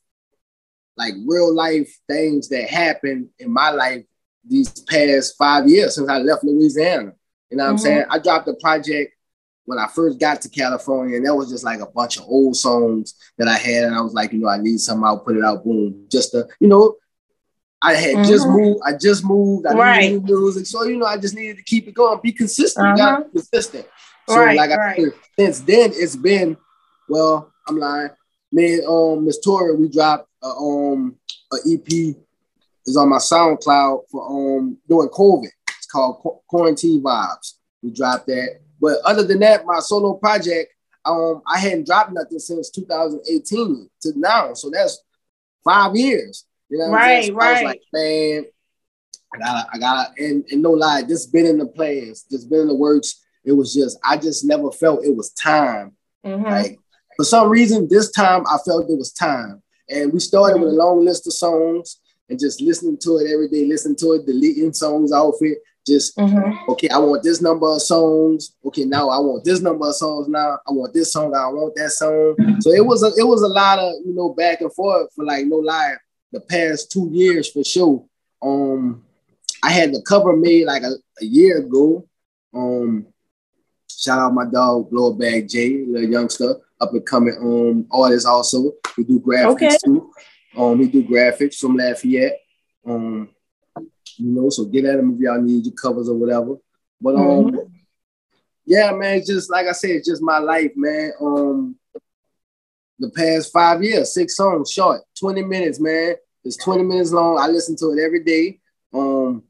like 0.97 1.14
real 1.27 1.55
life 1.55 1.95
things 2.09 2.49
that 2.49 2.68
happened 2.68 3.29
in 3.38 3.51
my 3.51 3.71
life 3.71 4.05
these 4.45 4.68
past 4.83 5.37
five 5.38 5.68
years 5.68 5.95
since 5.95 6.09
I 6.09 6.18
left 6.18 6.45
Louisiana. 6.45 7.12
You 7.51 7.57
know 7.59 7.64
what 7.64 7.68
mm-hmm. 7.68 7.73
I'm 7.73 7.79
saying? 7.79 8.05
I 8.11 8.18
dropped 8.18 8.49
a 8.49 8.55
project 8.55 9.14
when 9.64 9.79
I 9.79 9.87
first 9.87 10.18
got 10.18 10.40
to 10.42 10.48
California, 10.48 11.16
and 11.16 11.27
that 11.27 11.35
was 11.35 11.51
just 11.51 11.64
like 11.64 11.81
a 11.81 11.87
bunch 11.87 12.18
of 12.18 12.25
old 12.25 12.57
songs 12.57 13.14
that 13.38 13.48
I 13.48 13.57
had, 13.57 13.85
and 13.85 13.94
I 13.94 14.01
was 14.01 14.12
like, 14.12 14.33
you 14.33 14.38
know, 14.38 14.48
I 14.48 14.59
need 14.59 14.79
something. 14.79 15.05
I'll 15.05 15.20
put 15.20 15.37
it 15.37 15.44
out, 15.44 15.64
boom, 15.64 16.07
just 16.11 16.33
to, 16.33 16.46
you 16.61 16.68
know, 16.68 16.96
I 17.83 17.94
had 17.94 18.16
mm-hmm. 18.16 18.31
just 18.31 18.46
moved. 18.46 18.81
I 18.87 18.92
just 18.96 19.25
moved. 19.25 19.66
I 19.66 19.72
right. 19.75 20.12
needed 20.12 20.25
music, 20.25 20.66
so 20.66 20.85
you 20.85 20.96
know, 20.96 21.07
I 21.07 21.16
just 21.16 21.35
needed 21.35 21.57
to 21.57 21.64
keep 21.64 21.88
it 21.88 21.94
going, 21.94 22.20
be 22.22 22.33
consistent. 22.33 22.87
Uh-huh. 22.87 22.96
Got 22.96 23.33
consistent. 23.33 23.87
So 24.29 24.38
right, 24.38 24.57
like 24.57 24.70
I 24.70 24.77
right. 24.77 25.01
said, 25.01 25.12
since 25.38 25.61
then 25.61 25.90
it's 25.94 26.16
been 26.16 26.57
well. 27.09 27.53
I'm 27.68 27.79
lying. 27.79 28.11
Me 28.51 28.75
and 28.75 28.87
um 28.87 29.25
Miss 29.25 29.40
Tori, 29.40 29.77
we 29.77 29.88
dropped 29.88 30.29
uh, 30.42 30.57
um 30.57 31.16
a 31.53 31.57
EP 31.68 32.16
is 32.87 32.96
on 32.96 33.09
my 33.09 33.18
SoundCloud 33.18 34.03
for 34.11 34.57
um 34.57 34.79
doing 34.88 35.09
COVID. 35.09 35.48
It's 35.68 35.87
called 35.87 36.20
Qu- 36.22 36.40
Quarantine 36.48 37.03
Vibes. 37.03 37.55
We 37.83 37.90
dropped 37.90 38.27
that. 38.29 38.61
But 38.83 38.99
other 39.05 39.23
than 39.23 39.38
that, 39.38 39.64
my 39.64 39.79
solo 39.79 40.14
project, 40.14 40.75
um, 41.05 41.40
I 41.47 41.59
hadn't 41.59 41.87
dropped 41.87 42.12
nothing 42.12 42.40
since 42.40 42.68
2018 42.71 43.88
to 44.03 44.12
now. 44.16 44.55
So 44.55 44.71
that's 44.71 45.01
five 45.64 45.95
years. 45.95 46.45
You 46.68 46.79
know, 46.79 46.88
right, 46.88 47.27
so 47.27 47.35
right. 47.35 47.49
I 47.49 47.53
was 47.53 47.62
like, 47.62 47.83
man, 47.92 48.45
I 49.35 49.38
gotta, 49.38 49.68
I 49.73 49.79
gotta, 49.79 50.11
and, 50.18 50.45
and 50.51 50.62
no 50.62 50.73
lie, 50.73 51.03
this 51.03 51.27
been 51.27 51.47
in 51.47 51.59
the 51.59 51.66
plans, 51.66 52.25
this 52.29 52.45
been 52.45 52.62
in 52.62 52.68
the 52.68 52.75
works. 52.75 53.25
It 53.45 53.53
was 53.53 53.73
just, 53.73 53.99
I 54.05 54.16
just 54.16 54.45
never 54.45 54.73
felt 54.73 55.05
it 55.05 55.14
was 55.14 55.31
time. 55.31 55.97
Mm-hmm. 56.27 56.45
Like 56.45 56.79
for 57.16 57.25
some 57.25 57.49
reason, 57.51 57.88
this 57.88 58.11
time 58.11 58.45
I 58.49 58.57
felt 58.64 58.90
it 58.90 58.99
was 58.99 59.12
time. 59.12 59.62
And 59.88 60.12
we 60.12 60.18
started 60.18 60.55
mm-hmm. 60.55 60.64
with 60.64 60.73
a 60.73 60.77
long 60.77 61.05
list 61.05 61.27
of 61.27 61.35
songs 61.35 62.01
and 62.29 62.38
just 62.38 62.61
listening 62.61 62.99
to 63.03 63.18
it 63.18 63.31
every 63.33 63.49
day, 63.49 63.66
listening 63.66 63.97
to 63.97 64.12
it, 64.14 64.27
deleting 64.27 64.73
songs 64.73 65.12
off 65.12 65.37
it. 65.40 65.59
Just 65.87 66.16
mm-hmm. 66.16 66.71
okay, 66.71 66.88
I 66.88 66.99
want 66.99 67.25
this 67.25 67.42
number 67.42 67.66
of 67.66 67.83
songs. 67.83 68.55
Okay, 68.64 68.85
now 68.85 69.09
I 69.09 69.18
want 69.18 69.45
this 69.45 69.61
number 69.61 69.88
of 69.88 69.97
songs. 69.97 70.29
Now 70.29 70.59
I 70.66 70.73
want 70.73 70.95
this 70.95 71.12
song. 71.12 71.35
I 71.35 71.49
want 71.49 71.75
that 71.75 71.90
song. 71.90 72.37
So 72.61 72.71
it 72.71 72.85
was 72.87 73.03
a 73.03 73.09
it 73.18 73.27
was 73.27 73.42
a 73.42 73.49
lot 73.49 73.81
of 73.81 73.95
you 74.05 74.14
know 74.14 74.33
back 74.33 74.61
and 74.61 74.73
forth 74.73 75.12
for 75.14 75.25
like 75.25 75.47
no 75.47 75.57
lie. 75.57 75.97
The 76.31 76.40
past 76.40 76.92
two 76.92 77.11
years 77.12 77.51
for 77.51 77.64
sure. 77.64 78.05
Um, 78.40 79.05
I 79.62 79.71
had 79.71 79.92
the 79.92 80.03
cover 80.03 80.37
made 80.37 80.66
like 80.66 80.83
a, 80.83 80.92
a 81.21 81.25
year 81.25 81.59
ago. 81.59 82.07
Um, 82.55 83.07
shout 83.90 84.18
out 84.18 84.35
my 84.35 84.45
dog 84.45 84.90
Blow 84.90 85.12
Bag 85.12 85.49
J, 85.49 85.85
little 85.87 86.09
youngster, 86.09 86.57
up 86.81 86.92
and 86.92 87.05
coming 87.05 87.37
um 87.40 87.87
artist 87.90 88.27
also. 88.27 88.73
We 88.97 89.03
do 89.05 89.21
graphics 89.21 89.53
okay. 89.53 89.77
too. 89.85 90.12
Um, 90.57 90.79
we 90.79 90.87
do 90.87 91.03
graphics 91.03 91.57
from 91.57 91.77
Lafayette. 91.77 92.38
Um, 92.87 93.31
you 94.25 94.33
know, 94.33 94.51
so 94.51 94.65
get 94.65 94.85
at 94.85 94.97
them 94.97 95.15
if 95.15 95.21
y'all 95.21 95.41
need 95.41 95.65
your 95.65 95.75
covers 95.75 96.09
or 96.09 96.17
whatever. 96.17 96.57
But 97.01 97.17
um, 97.17 97.45
mm-hmm. 97.45 97.73
yeah, 98.65 98.93
man, 98.93 99.19
it's 99.19 99.29
just 99.29 99.51
like 99.51 99.67
I 99.67 99.73
said, 99.73 99.91
it's 99.91 100.09
just 100.09 100.23
my 100.23 100.39
life, 100.39 100.73
man. 100.77 101.13
Um, 101.21 101.77
the 102.99 103.11
past 103.11 103.53
five 103.53 103.83
years, 103.83 104.15
six 104.15 104.37
songs, 104.37 104.71
short, 104.71 105.03
20 105.19 105.43
minutes, 105.43 105.81
man. 105.81 106.15
It's 106.45 106.57
20 106.57 106.85
minutes 106.85 107.13
long. 107.13 107.39
I 107.39 107.49
listen 107.49 107.77
to 107.77 107.91
it 107.93 108.03
every 108.05 108.23
day. 108.23 108.61
Um, 108.95 109.43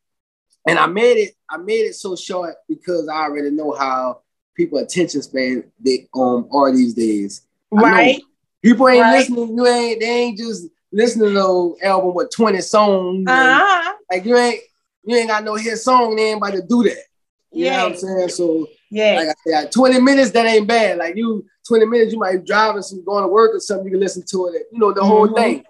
and 0.67 0.79
I 0.79 0.87
made 0.87 1.19
it, 1.19 1.35
I 1.51 1.59
made 1.59 1.83
it 1.83 1.95
so 1.95 2.17
short 2.17 2.55
because 2.69 3.09
I 3.09 3.23
already 3.25 3.51
know 3.51 3.73
how 3.73 4.23
people 4.55 4.79
attention 4.79 5.23
span 5.23 5.65
they 5.81 6.09
um 6.15 6.49
are 6.53 6.75
these 6.75 6.95
days. 6.95 7.43
Right. 7.71 8.21
People 8.63 8.89
ain't 8.89 9.01
right. 9.01 9.19
listening. 9.19 9.57
You 9.57 9.67
ain't. 9.67 10.01
They 10.01 10.07
ain't 10.07 10.39
just 10.39 10.69
listening 10.93 11.35
to 11.35 11.77
an 11.81 11.89
album 11.89 12.15
with 12.15 12.31
20 12.31 12.61
songs. 12.61 13.25
Uh-huh. 13.27 13.92
Like 14.13 14.27
you 14.27 14.37
ain't 14.37 14.61
you 15.05 15.17
ain't 15.17 15.29
got 15.29 15.43
no 15.43 15.55
hit 15.55 15.79
song, 15.79 16.17
they 16.17 16.31
ain't 16.31 16.37
about 16.37 16.53
to 16.53 16.61
do 16.61 16.83
that. 16.83 17.05
You 17.51 17.65
yeah. 17.65 17.79
know 17.79 17.85
what 17.85 17.93
I'm 17.93 17.99
saying? 17.99 18.29
So 18.29 18.69
yeah, 18.91 19.15
like 19.15 19.29
I 19.29 19.63
said, 19.63 19.73
20 19.73 20.01
minutes, 20.01 20.33
that 20.33 20.45
ain't 20.45 20.69
bad. 20.69 20.99
Like 20.99 21.17
you 21.17 21.47
20 21.67 21.87
minutes, 21.87 22.13
you 22.13 22.19
might 22.19 22.37
be 22.37 22.47
driving 22.47 22.83
some 22.83 23.03
going 23.05 23.23
to 23.23 23.29
work 23.29 23.55
or 23.55 23.61
something, 23.61 23.87
you 23.87 23.93
can 23.93 24.01
listen 24.01 24.23
to 24.31 24.49
it, 24.49 24.65
you 24.71 24.79
know, 24.79 24.93
the 24.93 25.01
mm-hmm. 25.01 25.09
whole 25.09 25.35
thing. 25.35 25.65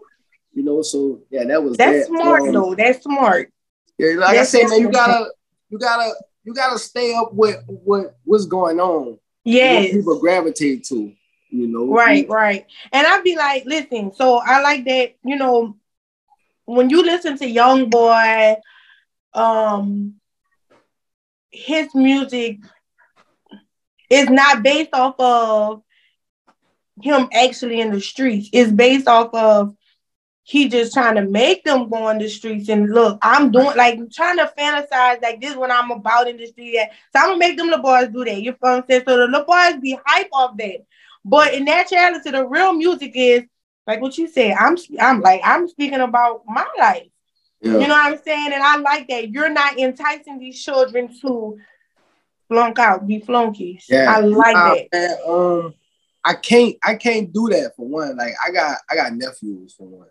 You 0.52 0.64
know, 0.64 0.82
so 0.82 1.20
yeah, 1.30 1.44
that 1.44 1.62
was 1.62 1.76
that's 1.76 2.08
that. 2.08 2.14
smart 2.14 2.42
um, 2.42 2.52
though. 2.52 2.74
That's 2.74 3.04
smart. 3.04 3.52
Yeah, 3.96 4.16
like 4.18 4.34
that's 4.34 4.54
I 4.54 4.58
said, 4.58 4.70
man, 4.70 4.80
you 4.80 4.90
gotta 4.90 5.30
you 5.70 5.78
gotta 5.78 6.12
you 6.42 6.52
gotta 6.52 6.78
stay 6.80 7.14
up 7.14 7.32
with 7.32 7.62
what 7.66 8.16
what's 8.24 8.46
going 8.46 8.80
on. 8.80 9.18
Yeah, 9.44 9.82
people 9.82 10.18
gravitate 10.18 10.84
to 10.86 11.12
you 11.52 11.68
know. 11.68 11.86
Right, 11.86 12.28
right. 12.28 12.66
And 12.92 13.06
I'd 13.06 13.22
be 13.22 13.36
like, 13.36 13.64
listen, 13.66 14.12
so 14.12 14.38
I 14.44 14.60
like 14.62 14.84
that, 14.86 15.14
you 15.24 15.36
know, 15.36 15.76
when 16.64 16.90
you 16.90 17.02
listen 17.02 17.36
to 17.38 17.48
Young 17.48 17.90
Boy, 17.90 18.56
um, 19.34 20.14
his 21.50 21.94
music 21.94 22.58
is 24.10 24.28
not 24.28 24.62
based 24.62 24.90
off 24.92 25.14
of 25.18 25.82
him 27.00 27.28
actually 27.32 27.80
in 27.80 27.92
the 27.92 28.00
streets. 28.00 28.48
It's 28.52 28.70
based 28.70 29.08
off 29.08 29.34
of 29.34 29.74
he 30.44 30.68
just 30.68 30.92
trying 30.92 31.14
to 31.14 31.22
make 31.22 31.64
them 31.64 31.88
go 31.88 32.08
on 32.08 32.18
the 32.18 32.28
streets 32.28 32.68
and 32.68 32.90
look, 32.90 33.18
I'm 33.22 33.52
doing 33.52 33.76
like 33.76 33.98
trying 34.10 34.38
to 34.38 34.52
fantasize 34.58 35.22
like 35.22 35.40
this 35.40 35.54
what 35.54 35.70
I'm 35.70 35.90
about 35.90 36.28
in 36.28 36.36
the 36.36 36.46
street. 36.46 36.76
So 37.14 37.20
I'm 37.20 37.28
gonna 37.28 37.38
make 37.38 37.56
them 37.56 37.70
the 37.70 37.78
boys 37.78 38.08
do 38.08 38.24
that. 38.24 38.42
You 38.42 38.50
know 38.50 38.56
what 38.60 38.70
I'm 38.70 38.84
saying? 38.88 39.04
So 39.06 39.16
the 39.16 39.26
little 39.26 39.44
boys 39.44 39.80
be 39.80 39.98
hype 40.04 40.28
off 40.32 40.56
that. 40.58 40.84
But 41.24 41.54
in 41.54 41.64
that 41.66 41.90
reality, 41.90 42.30
the 42.30 42.46
real 42.46 42.72
music 42.72 43.12
is 43.14 43.44
like 43.86 44.00
what 44.00 44.16
you 44.18 44.28
said. 44.28 44.54
I'm 44.58 44.76
I'm 45.00 45.20
like 45.20 45.40
I'm 45.44 45.68
speaking 45.68 46.00
about 46.00 46.42
my 46.46 46.66
life. 46.78 47.08
Yeah. 47.60 47.72
You 47.72 47.88
know 47.88 47.94
what 47.94 48.12
I'm 48.12 48.18
saying? 48.22 48.52
And 48.52 48.62
I 48.62 48.76
like 48.76 49.08
that 49.08 49.30
you're 49.30 49.48
not 49.48 49.78
enticing 49.78 50.38
these 50.38 50.62
children 50.62 51.16
to 51.20 51.58
flunk 52.48 52.78
out, 52.78 53.06
be 53.06 53.20
flunkies. 53.20 53.84
Yeah, 53.88 54.12
I 54.14 54.20
like 54.20 54.56
uh, 54.56 54.74
that. 54.74 54.88
Man, 54.92 55.16
um, 55.28 55.74
I 56.24 56.34
can't 56.34 56.76
I 56.82 56.96
can't 56.96 57.32
do 57.32 57.48
that 57.48 57.74
for 57.76 57.86
one. 57.86 58.16
Like 58.16 58.34
I 58.44 58.50
got 58.50 58.78
I 58.90 58.94
got 58.94 59.12
nephews 59.14 59.74
for 59.76 59.86
one. 59.86 60.08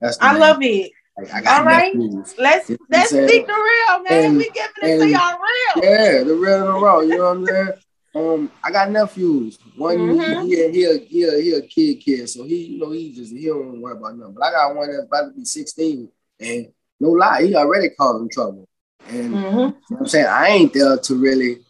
That's 0.00 0.18
I 0.20 0.36
love 0.36 0.58
it. 0.62 0.92
Like, 1.16 1.46
All 1.46 1.64
right, 1.64 1.94
nephews. 1.94 2.34
let's 2.38 2.70
you 2.70 2.76
know 2.76 2.86
let's 2.90 3.10
speak 3.10 3.46
the 3.46 3.52
real 3.52 4.02
man. 4.02 4.24
And, 4.24 4.36
we 4.38 4.50
giving 4.50 4.70
it 4.82 4.98
to 4.98 5.08
y'all 5.08 5.38
real. 5.38 5.84
Yeah, 5.84 6.24
the 6.24 6.34
real 6.34 6.66
and 6.66 6.68
the 6.68 6.72
raw. 6.72 7.00
You 7.00 7.18
know 7.18 7.24
what 7.24 7.36
I'm 7.36 7.46
saying? 7.46 7.72
Um, 8.14 8.50
I 8.62 8.70
got 8.70 8.90
nephews. 8.90 9.58
One 9.76 9.96
mm-hmm. 9.96 10.46
he, 10.46 10.56
he, 10.56 10.70
he, 10.70 10.98
he, 11.06 11.42
he 11.42 11.52
a 11.54 11.62
kid 11.62 11.94
kid, 11.96 12.28
so 12.28 12.44
he 12.44 12.64
you 12.66 12.78
know 12.78 12.90
he 12.90 13.12
just 13.12 13.32
he 13.32 13.46
don't 13.46 13.80
worry 13.80 13.96
about 13.96 14.18
nothing. 14.18 14.34
But 14.34 14.44
I 14.44 14.50
got 14.52 14.76
one 14.76 14.90
that's 14.90 15.06
about 15.06 15.28
to 15.28 15.38
be 15.38 15.44
16, 15.44 16.08
and 16.40 16.68
no 17.00 17.10
lie, 17.10 17.44
he 17.44 17.54
already 17.54 17.88
causing 17.90 18.28
trouble. 18.28 18.68
And 19.08 19.34
mm-hmm. 19.34 19.58
you 19.58 19.66
know 19.90 19.96
I'm 19.98 20.06
saying 20.06 20.26
I 20.26 20.48
ain't 20.48 20.74
there 20.74 20.98
to 20.98 21.14
really, 21.14 21.60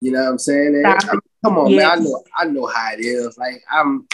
you 0.00 0.12
know 0.12 0.24
what 0.24 0.30
I'm 0.30 0.38
saying. 0.38 0.82
I 0.86 0.98
mean, 1.12 1.20
come 1.44 1.58
on, 1.58 1.70
yes. 1.70 1.82
man, 1.82 1.90
I 1.90 2.02
know 2.02 2.24
I 2.38 2.44
know 2.46 2.66
how 2.66 2.92
it 2.94 3.00
is. 3.00 3.36
Like 3.36 3.62
I'm, 3.70 4.08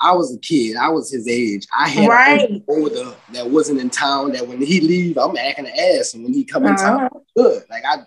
I 0.00 0.12
was 0.12 0.36
a 0.36 0.38
kid. 0.38 0.76
I 0.76 0.88
was 0.88 1.10
his 1.10 1.26
age. 1.26 1.66
I 1.76 1.88
had 1.88 2.08
right. 2.08 2.48
an 2.48 2.64
older 2.68 3.12
that 3.32 3.50
wasn't 3.50 3.80
in 3.80 3.90
town. 3.90 4.32
That 4.32 4.46
when 4.46 4.62
he 4.62 4.80
leave, 4.80 5.18
I'm 5.18 5.36
acting 5.36 5.66
an 5.66 5.72
ass, 5.98 6.14
and 6.14 6.22
when 6.22 6.32
he 6.32 6.44
come 6.44 6.64
in 6.64 6.74
uh-huh. 6.74 7.08
town, 7.08 7.10
good. 7.36 7.64
Like 7.68 7.82
I, 7.84 8.04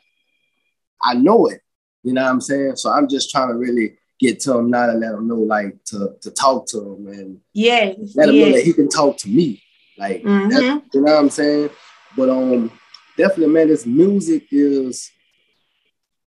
I 1.04 1.16
know 1.16 1.48
it. 1.48 1.62
You 2.08 2.14
know 2.14 2.24
what 2.24 2.32
I'm 2.32 2.42
saying? 2.42 2.78
So 2.78 2.90
I'm 2.90 3.10
just 3.10 3.30
trying 3.32 3.50
to 3.50 3.56
really 3.56 3.98
get 4.18 4.40
to 4.42 4.58
him 4.58 4.72
now 4.72 4.90
and 4.90 5.02
let 5.02 5.14
him 5.14 5.28
know, 5.28 5.36
like, 5.36 5.84
to, 5.88 6.16
to 6.22 6.32
talk 6.32 6.66
to 6.68 6.78
him 6.78 7.08
and 7.08 7.40
yeah, 7.52 7.94
let 8.16 8.30
him 8.30 8.36
yes. 8.36 8.48
know 8.48 8.52
that 8.54 8.64
he 8.64 8.72
can 8.72 8.88
talk 8.88 9.18
to 9.18 9.30
me. 9.30 9.62
Like, 9.98 10.24
mm-hmm. 10.24 10.88
you 10.94 11.02
know 11.02 11.12
what 11.12 11.20
I'm 11.20 11.30
saying? 11.30 11.70
But 12.16 12.30
um, 12.30 12.72
definitely, 13.18 13.54
man, 13.54 13.68
this 13.68 13.86
music 13.86 14.48
is 14.52 15.12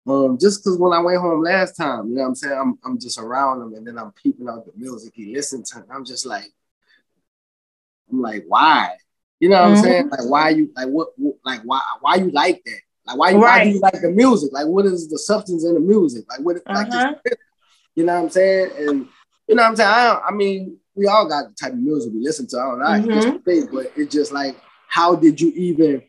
um 0.07 0.37
just 0.39 0.63
because 0.63 0.79
when 0.79 0.93
I 0.93 0.99
went 0.99 1.21
home 1.21 1.43
last 1.43 1.73
time, 1.73 2.07
you 2.07 2.15
know 2.15 2.21
what 2.23 2.29
I'm 2.29 2.35
saying? 2.35 2.57
I'm 2.59 2.79
I'm 2.83 2.99
just 2.99 3.19
around 3.19 3.61
him 3.61 3.73
and 3.75 3.85
then 3.85 3.99
I'm 3.99 4.13
peeping 4.13 4.49
out 4.49 4.65
the 4.65 4.71
music 4.75 5.13
he 5.15 5.35
listened 5.35 5.65
to. 5.65 5.83
I'm 5.91 6.05
just 6.05 6.25
like, 6.25 6.49
I'm 8.11 8.21
like, 8.21 8.45
why? 8.47 8.95
You 9.39 9.49
know 9.49 9.61
what 9.61 9.67
mm-hmm. 9.67 9.77
I'm 9.77 9.83
saying? 9.83 10.09
Like, 10.09 10.25
why 10.25 10.49
you 10.49 10.71
like 10.75 10.87
what, 10.87 11.09
what 11.17 11.35
like 11.45 11.61
why 11.61 11.81
why 11.99 12.15
you 12.15 12.31
like 12.31 12.63
that? 12.65 12.79
Like 13.07 13.17
why, 13.17 13.33
right. 13.33 13.39
why 13.39 13.63
do 13.63 13.69
you 13.69 13.79
like 13.79 14.01
the 14.01 14.11
music? 14.11 14.51
Like 14.51 14.67
what 14.67 14.85
is 14.85 15.09
the 15.09 15.17
substance 15.17 15.63
in 15.63 15.73
the 15.73 15.79
music? 15.79 16.25
Like 16.29 16.41
what 16.41 16.57
uh-huh. 16.57 16.73
like 16.73 16.91
just, 17.23 17.37
you 17.95 18.05
know 18.05 18.15
what 18.15 18.23
I'm 18.25 18.29
saying? 18.29 18.71
And 18.77 19.07
you 19.47 19.55
know 19.55 19.63
what 19.63 19.69
I'm 19.69 19.75
saying? 19.75 19.89
I, 19.89 20.21
I 20.27 20.31
mean, 20.31 20.77
we 20.93 21.07
all 21.07 21.27
got 21.27 21.49
the 21.49 21.55
type 21.55 21.73
of 21.73 21.79
music 21.79 22.11
we 22.13 22.21
listen 22.21 22.47
to. 22.47 22.57
I 22.57 22.99
don't 22.99 23.07
know, 23.07 23.15
mm-hmm. 23.15 23.75
but 23.75 23.91
it's 23.95 24.13
just 24.13 24.31
like, 24.31 24.57
how 24.87 25.15
did 25.15 25.39
you 25.39 25.51
even 25.55 26.01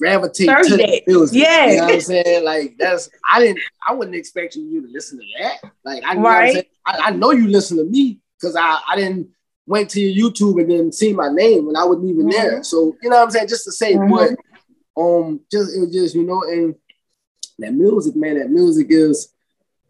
gravitate 0.00 0.48
Thursday. 0.48 0.76
to 0.76 0.76
the 0.76 1.02
music? 1.06 1.38
Yeah, 1.38 1.66
you 1.66 1.76
know 1.76 1.84
what 1.84 1.94
I'm 1.94 2.00
saying? 2.00 2.44
Like 2.44 2.76
that's 2.78 3.10
I 3.30 3.40
didn't 3.40 3.60
I 3.86 3.94
wouldn't 3.94 4.16
expect 4.16 4.56
you 4.56 4.82
to 4.82 4.88
listen 4.92 5.18
to 5.18 5.24
that. 5.38 5.70
Like 5.84 6.02
I, 6.04 6.16
right. 6.16 6.68
I, 6.84 6.98
I 7.04 7.10
know 7.10 7.30
you 7.30 7.48
listen 7.48 7.76
to 7.78 7.84
me 7.84 8.20
because 8.38 8.56
I 8.56 8.80
I 8.88 8.96
didn't 8.96 9.28
went 9.66 9.90
to 9.90 10.00
your 10.00 10.30
YouTube 10.30 10.60
and 10.60 10.70
then 10.70 10.92
see 10.92 11.12
my 11.12 11.28
name 11.28 11.66
when 11.66 11.76
I 11.76 11.84
wasn't 11.84 12.08
even 12.08 12.26
mm-hmm. 12.26 12.30
there. 12.30 12.62
So 12.62 12.96
you 13.02 13.10
know 13.10 13.16
what 13.16 13.24
I'm 13.24 13.30
saying? 13.30 13.48
Just 13.48 13.64
to 13.64 13.72
say 13.72 13.94
mm-hmm. 13.94 14.10
what 14.10 14.30
um 14.96 15.40
just 15.50 15.76
it 15.76 15.80
was 15.80 15.92
just 15.92 16.14
you 16.14 16.24
know 16.24 16.42
and 16.42 16.74
that 17.58 17.72
music 17.72 18.16
man 18.16 18.38
that 18.38 18.50
music 18.50 18.86
is 18.90 19.32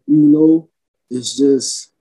you 0.05 0.17
know 0.17 0.69
it's 1.09 1.37
just 1.37 1.91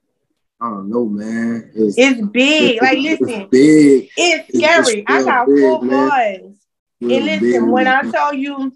I 0.60 0.70
don't 0.70 0.88
know 0.88 1.06
man 1.06 1.70
it's, 1.74 1.96
it's 1.98 2.20
big 2.28 2.76
it's, 2.76 2.82
like 2.82 2.98
listen 2.98 3.28
it's 3.28 3.50
big 3.50 4.10
it's 4.16 4.48
scary 4.48 5.00
it's 5.00 5.10
I 5.10 5.24
got 5.24 5.46
big, 5.46 5.60
four 5.60 5.80
boys 5.80 6.56
and 7.00 7.10
listen 7.10 7.40
big, 7.40 7.62
when 7.62 7.86
I 7.86 8.02
tell 8.10 8.34
you 8.34 8.72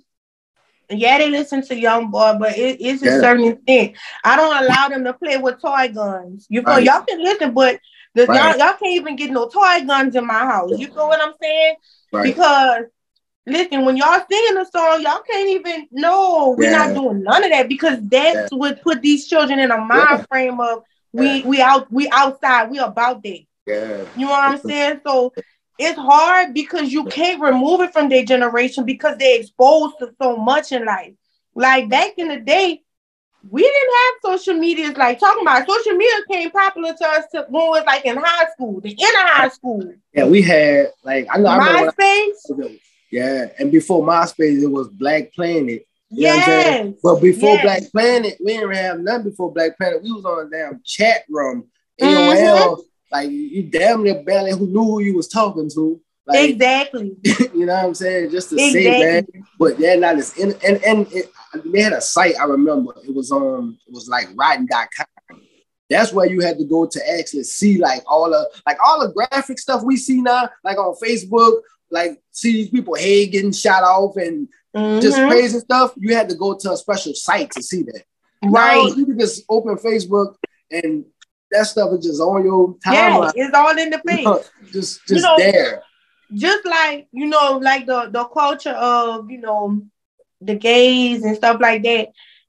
yeah, 0.91 1.19
they 1.19 1.31
listen 1.31 1.63
to 1.67 1.77
Young 1.79 2.11
Boy, 2.11 2.35
but 2.39 2.59
it, 2.59 2.81
it's 2.81 3.03
a 3.03 3.07
yeah. 3.07 3.21
certain 3.21 3.57
thing. 3.59 3.95
I 4.25 4.37
don't 4.37 4.65
allow 4.65 4.89
them 4.89 5.05
to 5.05 5.13
play 5.13 5.37
with 5.37 5.61
toy 5.61 5.89
guns. 5.95 6.47
You 6.49 6.63
feel 6.63 6.75
right. 6.75 6.85
y'all 6.85 7.03
can 7.03 7.23
listen, 7.23 7.55
but 7.55 7.79
The, 8.15 8.27
right. 8.27 8.57
y'all, 8.57 8.59
y'all 8.59 8.77
can't 8.77 8.95
even 8.95 9.15
get 9.15 9.31
no 9.31 9.49
toy 9.49 9.85
guns 9.87 10.17
in 10.17 10.27
my 10.27 10.41
house. 10.41 10.73
You 10.77 10.89
know 10.89 11.07
what 11.07 11.23
I'm 11.23 11.35
saying? 11.41 11.77
Right. 12.13 12.25
Because 12.25 12.85
listen, 13.51 13.85
when 13.85 13.97
y'all 13.97 14.21
singing 14.31 14.55
the 14.55 14.65
song, 14.65 15.03
y'all 15.03 15.23
can't 15.31 15.49
even 15.49 15.89
no, 15.91 16.55
we're 16.57 16.71
yeah. 16.71 16.87
not 16.87 16.95
doing 16.95 17.23
none 17.23 17.45
of 17.45 17.51
that 17.51 17.69
because 17.69 17.99
that's 18.03 18.51
yeah. 18.53 18.59
what 18.59 18.83
put 18.83 19.03
these 19.03 19.27
children 19.27 19.59
in 19.59 19.71
a 19.71 19.79
mind 19.79 20.07
yeah. 20.11 20.25
frame 20.29 20.61
of 20.61 20.85
we 21.13 21.43
we 21.43 21.61
out 21.61 21.91
we 21.93 22.09
outside, 22.11 22.71
we 22.71 22.79
about 22.79 23.23
that. 23.23 23.41
Yeah. 23.67 24.05
You 24.17 24.27
know 24.27 24.33
what 24.33 24.45
I'm 24.45 24.59
saying? 24.59 25.01
So 25.07 25.33
it's 25.79 25.99
hard 25.99 26.55
because 26.55 26.93
you 26.93 27.05
can't 27.05 27.41
remove 27.41 27.81
it 27.81 27.93
from 27.93 28.09
their 28.09 28.25
generation 28.25 28.85
because 28.85 29.17
they're 29.19 29.41
exposed 29.41 29.99
to 30.01 30.15
so 30.21 30.37
much 30.37 30.73
in 30.73 30.85
life. 30.85 31.15
Like 31.55 31.89
back 31.89 32.19
in 32.19 32.29
the 32.29 32.39
day, 32.39 32.83
we 33.49 33.63
didn't 33.63 33.91
have 33.95 34.15
social 34.37 34.55
media. 34.55 34.93
like 34.93 35.19
talking 35.19 35.43
about 35.43 35.67
social 35.67 35.95
media 35.95 36.15
came 36.31 36.51
popular 36.51 36.93
to 36.93 37.07
us 37.07 37.25
to, 37.33 37.47
when 37.49 37.63
we 37.63 37.69
was 37.71 37.85
like 37.87 38.05
in 38.05 38.17
high 38.19 38.51
school, 38.53 38.81
the 38.81 38.91
inner 38.91 39.27
high 39.27 39.49
school. 39.49 39.95
Yeah, 40.13 40.27
we 40.27 40.43
had 40.43 40.93
like 41.03 41.27
I 41.31 41.39
know 41.39 41.49
MySpace. 41.49 42.51
I 42.51 42.79
yeah, 43.11 43.49
and 43.59 43.73
before 43.73 44.05
MySpace, 44.05 44.63
it 44.63 44.71
was 44.71 44.89
Black 44.89 45.33
Planet. 45.33 45.87
You 46.11 46.27
yes. 46.27 46.95
But 47.03 47.21
before 47.21 47.55
yes. 47.55 47.63
Black 47.63 47.93
Planet, 47.93 48.37
we 48.45 48.55
didn't 48.55 48.75
have 48.75 49.01
nothing 49.01 49.31
before 49.31 49.53
Black 49.53 49.77
Planet. 49.77 50.03
We 50.03 50.13
was 50.13 50.25
on 50.25 50.47
a 50.47 50.51
damn 50.51 50.81
chat 50.85 51.25
room, 51.29 51.69
AOL. 52.01 52.37
Mm-hmm. 52.37 52.83
Like 53.13 53.31
you 53.31 53.65
damn 53.65 54.05
near 54.05 54.23
barely 54.23 54.53
who 54.53 54.67
knew 54.67 54.85
who 54.85 55.01
you 55.01 55.17
was 55.17 55.29
talking 55.29 55.69
to. 55.75 56.01
Like, 56.27 56.51
exactly. 56.51 57.17
you 57.25 57.67
know 57.67 57.75
what 57.75 57.85
I'm 57.87 57.95
saying? 57.95 58.31
Just 58.31 58.51
to 58.51 58.57
exactly. 58.57 58.83
say, 58.83 59.01
man. 59.01 59.27
But 59.59 59.79
they're 59.79 59.99
not 59.99 60.17
as 60.17 60.37
in 60.39 60.53
and 60.65 60.83
and 60.85 61.13
it, 61.13 61.31
they 61.67 61.83
had 61.83 61.93
a 61.93 62.01
site 62.01 62.39
I 62.41 62.45
remember. 62.45 62.93
It 63.05 63.15
was 63.15 63.33
on. 63.33 63.43
Um, 63.43 63.79
it 63.87 63.93
was 63.93 64.09
like 64.09 64.29
Rotten.com. 64.35 65.07
That's 65.89 66.13
where 66.13 66.27
you 66.27 66.41
had 66.41 66.57
to 66.59 66.65
go 66.65 66.87
to 66.87 67.19
actually 67.19 67.43
see 67.43 67.79
like 67.79 68.03
all 68.07 68.31
the 68.31 68.49
like 68.65 68.79
all 68.85 69.01
the 69.01 69.13
graphic 69.13 69.59
stuff 69.59 69.83
we 69.83 69.97
see 69.97 70.23
now, 70.23 70.49
like 70.63 70.79
on 70.79 70.95
Facebook, 71.03 71.63
like 71.91 72.21
see 72.31 72.53
these 72.53 72.71
people 72.71 72.95
getting 72.95 73.53
shot 73.53 73.83
off 73.83 74.17
and 74.17 74.49
mm-hmm. 74.75 75.01
just 75.01 75.17
crazy 75.17 75.59
stuff. 75.59 75.93
You 75.97 76.15
had 76.15 76.29
to 76.29 76.35
go 76.35 76.57
to 76.57 76.73
a 76.73 76.77
special 76.77 77.15
site 77.15 77.51
to 77.53 77.63
see 77.63 77.83
that. 77.83 78.05
Right. 78.43 78.77
Now, 78.77 78.97
you 78.97 79.07
can 79.07 79.19
just 79.19 79.45
open 79.49 79.77
Facebook 79.77 80.37
and 80.71 81.05
that 81.51 81.67
stuff 81.67 81.91
is 81.93 82.07
just 82.07 82.21
on 82.21 82.45
your 82.45 82.75
timeline. 82.77 83.33
Yeah, 83.35 83.45
it's 83.47 83.57
all 83.57 83.77
in 83.77 83.91
the 83.91 83.99
face. 84.07 84.51
just 84.73 85.07
just 85.07 85.11
you 85.11 85.21
know, 85.21 85.37
there. 85.37 85.83
Just 86.33 86.65
like 86.65 87.09
you 87.13 87.27
know, 87.27 87.59
like 87.61 87.87
the 87.87 88.09
the 88.11 88.25
culture 88.25 88.71
of 88.71 89.31
you 89.31 89.39
know 89.39 89.83
the 90.41 90.55
gays 90.55 91.25
and 91.25 91.37
stuff 91.37 91.61
like 91.61 91.83
that. 91.83 92.09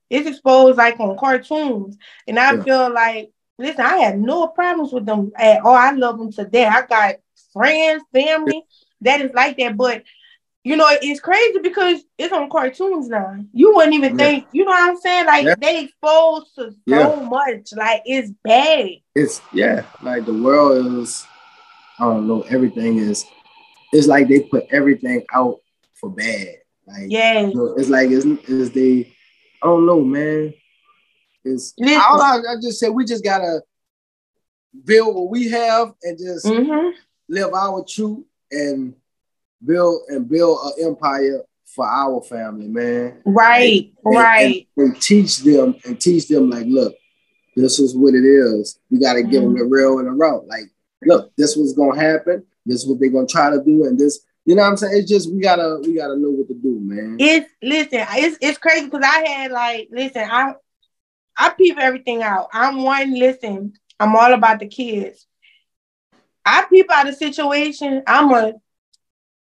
It's 0.10 0.28
exposed 0.28 0.78
like 0.78 1.00
on 1.00 1.18
cartoons, 1.18 1.98
and 2.28 2.38
I 2.38 2.54
yeah. 2.54 2.64
feel 2.64 2.94
like 2.94 3.32
listen, 3.58 3.82
I 3.82 3.98
have 3.98 4.18
no 4.18 4.48
problems 4.48 4.94
with 4.94 5.06
them 5.06 5.32
at 5.36 5.62
all. 5.62 5.74
I 5.74 5.92
love 5.92 6.20
them 6.20 6.32
to 6.34 6.46
death. 6.46 6.76
I 6.76 6.86
got 6.86 7.16
friends, 7.54 8.04
family 8.14 8.64
that 9.02 9.22
is 9.22 9.32
like 9.34 9.58
that, 9.58 9.78
but 9.78 10.04
you 10.64 10.76
know, 10.76 10.86
it's 10.90 11.20
crazy 11.20 11.60
because 11.60 12.04
it's 12.20 12.32
on 12.32 12.50
cartoons 12.50 13.08
now. 13.08 13.36
You 13.52 13.76
wouldn't 13.76 13.96
even 13.96 14.18
yeah. 14.18 14.26
think, 14.26 14.48
you 14.52 14.64
know 14.64 14.72
what 14.72 14.90
I'm 14.90 14.98
saying? 14.98 15.26
Like 15.26 15.46
yeah. 15.46 15.56
they 15.60 15.86
exposed 15.86 16.54
to 16.56 16.72
so 16.72 16.76
yeah. 16.86 17.28
much. 17.30 17.74
Like 17.74 18.04
it's 18.06 18.32
bad. 18.44 18.90
It's 19.16 19.42
yeah, 19.52 19.86
like 20.04 20.26
the 20.26 20.34
world 20.34 21.00
is, 21.00 21.26
I 22.00 22.04
don't 22.04 22.28
know, 22.28 22.42
everything 22.42 22.98
is 22.98 23.26
it's 23.92 24.08
like 24.08 24.28
they 24.28 24.42
put 24.42 24.68
everything 24.72 25.26
out 25.34 25.60
for 25.96 26.12
bad. 26.12 26.58
Like 26.86 27.06
yeah, 27.08 27.42
you 27.42 27.56
know, 27.56 27.74
it's 27.76 27.90
like 27.90 28.12
it's, 28.12 28.26
it's 28.26 28.70
they 28.70 29.16
I 29.64 29.68
don't 29.68 29.88
know, 29.88 30.02
man. 30.02 30.54
It's 31.44 31.74
all 31.80 32.22
I, 32.22 32.38
I 32.38 32.56
just 32.62 32.80
said 32.80 32.90
we 32.90 33.06
just 33.06 33.24
gotta 33.24 33.62
build 34.86 35.16
what 35.16 35.30
we 35.30 35.50
have 35.50 35.94
and 36.04 36.18
just 36.20 36.46
mm-hmm. 36.46 36.90
live 37.28 37.54
our 37.54 37.84
truth 37.84 38.26
and 38.52 38.96
build 39.64 40.02
and 40.10 40.30
build 40.30 40.60
an 40.66 40.88
empire 40.88 41.42
for 41.66 41.88
our 41.88 42.22
family, 42.22 42.68
man. 42.68 43.22
Right, 43.26 43.94
and, 44.04 44.16
right. 44.16 44.68
And, 44.78 44.94
and, 44.94 45.02
teach 45.02 45.38
them 45.40 45.76
and 45.86 46.00
teach 46.00 46.28
them 46.28 46.50
like, 46.50 46.66
look, 46.68 46.96
this 47.56 47.80
is 47.80 47.96
what 47.96 48.14
it 48.14 48.26
is. 48.26 48.80
We 48.90 49.00
got 49.00 49.14
to 49.14 49.24
give 49.24 49.44
mm-hmm. 49.44 49.54
them 49.54 49.58
the 49.58 49.66
real 49.66 50.00
and 50.00 50.08
the 50.08 50.12
raw. 50.12 50.38
Like, 50.38 50.66
look, 51.04 51.32
this 51.38 51.56
was 51.56 51.74
gonna 51.74 52.00
happen. 52.00 52.46
This 52.66 52.84
is 52.84 52.90
what 52.90 53.00
they're 53.00 53.10
gonna 53.10 53.28
try 53.28 53.50
to 53.50 53.64
do, 53.64 53.86
and 53.86 54.00
this. 54.00 54.26
You 54.44 54.56
know 54.56 54.64
what 54.64 54.70
I'm 54.70 54.78
saying? 54.78 54.98
It's 54.98 55.10
just 55.10 55.32
we 55.32 55.40
gotta 55.40 55.80
we 55.84 55.96
gotta 55.96 56.18
know 56.18 56.32
what 56.32 56.48
to 56.48 56.56
do, 56.56 56.80
man. 56.82 57.18
It's 57.20 57.50
listen, 57.62 58.06
it's 58.12 58.38
it's 58.42 58.58
crazy 58.58 58.86
because 58.86 59.04
I 59.06 59.28
had 59.28 59.52
like 59.52 59.90
listen, 59.92 60.28
I 60.30 60.54
I 61.38 61.50
peep 61.50 61.78
everything 61.78 62.24
out. 62.24 62.50
I'm 62.52 62.82
one, 62.82 63.18
listen, 63.18 63.74
I'm 64.00 64.16
all 64.16 64.34
about 64.34 64.60
the 64.60 64.68
kids. 64.68 65.28
I 66.46 66.66
peep 66.70 66.92
out 66.92 67.06
the 67.06 67.14
situation. 67.14 68.04
I'm 68.08 68.30
gonna 68.30 68.54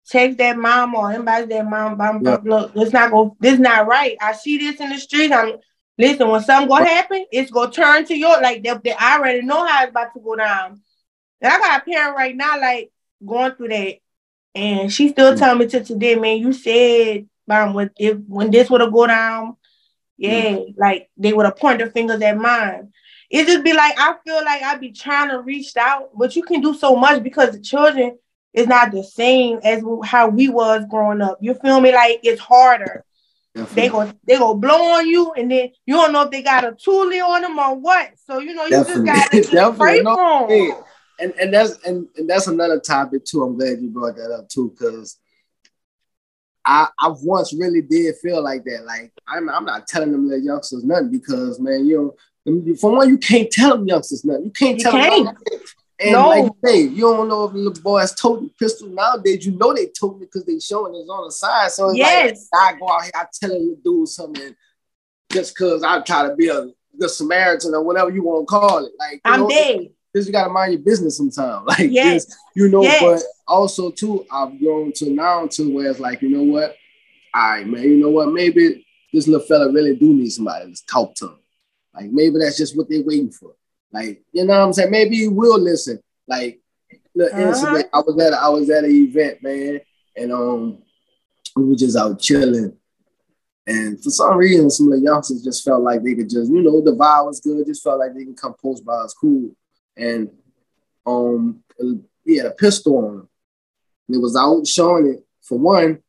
text 0.07 0.39
that 0.39 0.57
mom 0.57 0.95
or 0.95 1.13
anybody 1.13 1.47
that 1.47 1.67
mom, 1.67 1.99
yeah. 2.25 2.39
look, 2.45 2.73
it's 2.75 2.93
not 2.93 3.11
go, 3.11 3.37
this 3.41 3.59
not 3.59 3.87
right. 3.87 4.17
I 4.21 4.33
see 4.33 4.59
this 4.59 4.81
in 4.81 4.91
the 4.91 4.99
street. 4.99 5.33
I'm 5.33 5.57
listen, 5.99 6.29
when 6.29 6.43
something 6.43 6.69
gonna 6.69 6.87
happen, 6.87 7.25
it's 7.33 7.51
gonna 7.51 7.73
turn 7.73 8.05
to 8.07 8.17
your 8.17 8.41
like 8.41 8.63
they 8.63 8.95
I 8.99 9.19
already 9.19 9.43
know 9.43 9.67
how 9.67 9.83
it's 9.83 9.91
about 9.91 10.15
to 10.15 10.21
go 10.21 10.37
down. 10.37 10.81
And 11.41 11.53
I 11.53 11.59
got 11.59 11.81
a 11.81 11.85
parent 11.85 12.17
right 12.17 12.37
now, 12.37 12.61
like 12.61 12.91
going 13.25 13.53
through 13.53 13.69
that. 13.69 13.97
And 14.55 14.93
she 14.93 15.09
still 15.09 15.35
mm. 15.35 15.39
telling 15.39 15.59
me 15.59 15.67
to 15.69 15.83
today, 15.83 16.15
man, 16.15 16.39
you 16.39 16.53
said 16.53 17.29
mom 17.47 17.75
when 17.75 17.91
if 17.97 18.19
when 18.29 18.51
this 18.51 18.71
would 18.71 18.81
have 18.81 18.93
go 18.93 19.07
down, 19.07 19.57
yeah, 20.17 20.57
mm. 20.57 20.75
like 20.77 21.11
they 21.17 21.33
would 21.33 21.47
have 21.47 21.57
pointed 21.57 21.81
their 21.81 21.91
fingers 21.91 22.23
at 22.23 22.37
mine. 22.37 22.93
It 23.35 23.49
just 23.49 23.65
be 23.65 23.73
like 23.73 23.99
I 23.99 24.15
feel 24.25 24.45
like 24.45 24.63
I'd 24.63 24.81
be 24.81 24.93
trying 24.93 25.29
to 25.31 25.41
reach 25.41 25.77
out, 25.77 26.11
but 26.17 26.37
you 26.37 26.43
can 26.45 26.61
do 26.61 26.73
so 26.73 26.95
much 26.95 27.21
because 27.21 27.51
the 27.51 27.59
children 27.59 28.17
is 28.53 28.69
not 28.69 28.93
the 28.93 29.03
same 29.03 29.59
as 29.65 29.83
how 30.05 30.29
we 30.29 30.49
was 30.49 30.85
growing 30.89 31.21
up. 31.21 31.39
You 31.41 31.55
feel 31.55 31.81
me? 31.81 31.93
Like 31.93 32.21
it's 32.23 32.41
harder. 32.41 33.05
Definitely. 33.53 33.83
They 33.83 33.89
go 33.89 34.13
they 34.25 34.39
go 34.39 34.55
blow 34.55 34.95
on 34.95 35.09
you, 35.09 35.33
and 35.33 35.51
then 35.51 35.71
you 35.85 35.97
don't 35.97 36.13
know 36.13 36.23
if 36.23 36.31
they 36.31 36.43
got 36.43 36.63
a 36.63 36.73
toolie 36.73 37.27
on 37.27 37.43
them 37.43 37.59
or 37.59 37.75
what. 37.75 38.13
So 38.25 38.39
you 38.39 38.55
know 38.55 38.67
you 38.67 38.71
Definitely. 38.71 39.11
just 39.11 39.53
got 39.53 39.73
to 39.73 39.77
pray 39.79 40.01
no, 40.01 40.15
for 40.15 40.49
hey, 40.49 40.71
and 41.19 41.35
and 41.41 41.53
that's 41.53 41.85
and, 41.85 42.07
and 42.17 42.31
that's 42.31 42.47
another 42.47 42.79
topic 42.79 43.25
too. 43.25 43.43
I'm 43.43 43.59
glad 43.59 43.81
you 43.81 43.91
brought 43.91 44.15
that 44.15 44.31
up 44.31 44.49
too, 44.49 44.71
because 44.71 45.19
I 46.65 46.87
I 47.01 47.13
once 47.21 47.53
really 47.53 47.83
did 47.83 48.15
feel 48.23 48.45
like 48.45 48.63
that. 48.67 48.85
Like 48.85 49.13
I'm 49.27 49.49
I'm 49.49 49.65
not 49.65 49.89
telling 49.89 50.13
them 50.13 50.29
little 50.29 50.45
youngsters 50.45 50.85
nothing 50.85 51.11
because 51.11 51.59
man, 51.59 51.85
you 51.85 51.97
know, 51.97 52.15
for 52.79 52.93
one, 52.93 53.09
you 53.09 53.19
can't 53.19 53.51
tell 53.51 53.77
them 53.77 53.87
youngsters 53.87 54.25
nothing. 54.25 54.45
You 54.45 54.51
can't 54.51 54.79
you 54.79 54.85
tell 54.85 54.93
can't. 54.93 55.27
them. 55.27 55.61
And 56.01 56.13
no. 56.13 56.29
like 56.29 56.53
hey, 56.65 56.83
you 56.83 57.03
don't 57.03 57.29
know 57.29 57.45
if 57.45 57.53
the 57.53 57.59
little 57.59 57.83
boy 57.83 58.01
has 58.01 58.15
toting 58.15 58.51
pistol 58.59 58.89
nowadays. 58.89 59.47
You 59.47 59.53
know 59.53 59.73
they 59.73 59.87
told 59.87 60.19
me 60.19 60.27
because 60.27 60.45
they 60.45 60.59
showing 60.59 60.95
it 60.95 61.09
on 61.09 61.27
the 61.27 61.33
side. 61.33 61.71
So 61.71 61.91
it's 61.91 61.99
yes. 61.99 62.49
like 62.53 62.75
I 62.75 62.79
go 62.79 62.91
out 62.91 63.03
here, 63.03 63.13
I 63.15 63.27
tell 63.33 63.53
him 63.53 63.77
to 63.77 63.81
do 63.83 64.05
something 64.05 64.55
just 65.31 65.55
because 65.55 65.83
I 65.83 66.01
try 66.01 66.29
to 66.29 66.35
be 66.35 66.49
a 66.49 66.69
good 66.99 67.11
Samaritan 67.11 67.75
or 67.75 67.83
whatever 67.83 68.11
you 68.11 68.25
want 68.25 68.43
to 68.43 68.47
call 68.47 68.85
it. 68.85 68.93
Like 68.99 69.21
I'm 69.25 69.41
know, 69.41 69.49
dead. 69.49 69.91
Because 70.13 70.27
you 70.27 70.33
gotta 70.33 70.51
mind 70.51 70.73
your 70.73 70.83
business 70.83 71.17
sometimes. 71.17 71.65
Like 71.67 71.91
yes. 71.91 72.27
This, 72.27 72.37
you 72.57 72.69
know, 72.69 72.83
yes. 72.83 73.01
but 73.01 73.23
also 73.47 73.91
too, 73.91 74.27
I've 74.31 74.59
grown 74.59 74.93
to 74.97 75.11
now 75.11 75.47
to 75.47 75.75
where 75.75 75.91
it's 75.91 76.01
like, 76.01 76.23
you 76.23 76.29
know 76.29 76.43
what? 76.43 76.77
All 77.35 77.51
right, 77.51 77.67
man, 77.67 77.83
you 77.83 77.97
know 77.97 78.11
what? 78.11 78.33
Maybe 78.33 78.85
this 79.13 79.29
little 79.29 79.47
fella 79.47 79.73
really 79.73 79.97
do 79.97 80.13
need 80.13 80.31
somebody 80.31 80.73
to 80.73 80.87
talk 80.87 81.15
to 81.17 81.27
him. 81.27 81.39
Like 81.95 82.11
maybe 82.11 82.39
that's 82.39 82.57
just 82.57 82.77
what 82.77 82.89
they're 82.89 83.03
waiting 83.03 83.31
for. 83.31 83.55
Like, 83.93 84.23
you 84.33 84.45
know 84.45 84.59
what 84.59 84.67
I'm 84.67 84.73
saying? 84.73 84.91
Maybe 84.91 85.17
he 85.17 85.29
will 85.29 85.59
listen. 85.59 86.01
Like 86.27 86.61
the 87.15 87.31
uh-huh. 87.31 87.41
incident, 87.41 87.87
I 87.93 87.99
was 88.01 88.19
at 88.21 88.35
I 88.35 88.49
was 88.49 88.71
at 88.71 88.85
an 88.85 88.91
event, 88.91 89.43
man, 89.43 89.81
and 90.17 90.33
um 90.33 90.79
we 91.57 91.65
were 91.65 91.77
just 91.77 91.97
out 91.97 92.21
chilling. 92.21 92.77
And 93.67 94.03
for 94.03 94.11
some 94.11 94.37
reason, 94.37 94.69
some 94.69 94.93
of 94.93 94.99
the 94.99 95.05
youngsters 95.05 95.43
just 95.43 95.65
felt 95.65 95.83
like 95.83 96.03
they 96.03 96.15
could 96.15 96.29
just, 96.29 96.51
you 96.51 96.61
know, 96.63 96.83
the 96.83 96.91
vibe 96.91 97.27
was 97.27 97.41
good, 97.41 97.67
just 97.67 97.83
felt 97.83 97.99
like 97.99 98.15
they 98.15 98.25
can 98.25 98.35
come 98.35 98.55
post 98.61 98.85
by 98.85 98.95
us 98.95 99.15
cool. 99.15 99.55
And 99.97 100.31
um 101.07 101.63
he 102.25 102.37
had 102.37 102.47
a 102.47 102.51
pistol 102.53 102.99
on 102.99 103.05
him. 103.05 103.29
And 104.09 104.17
it 104.17 104.21
was 104.21 104.37
out 104.37 104.67
showing 104.67 105.07
it 105.07 105.25
for 105.43 105.59
one. 105.59 106.03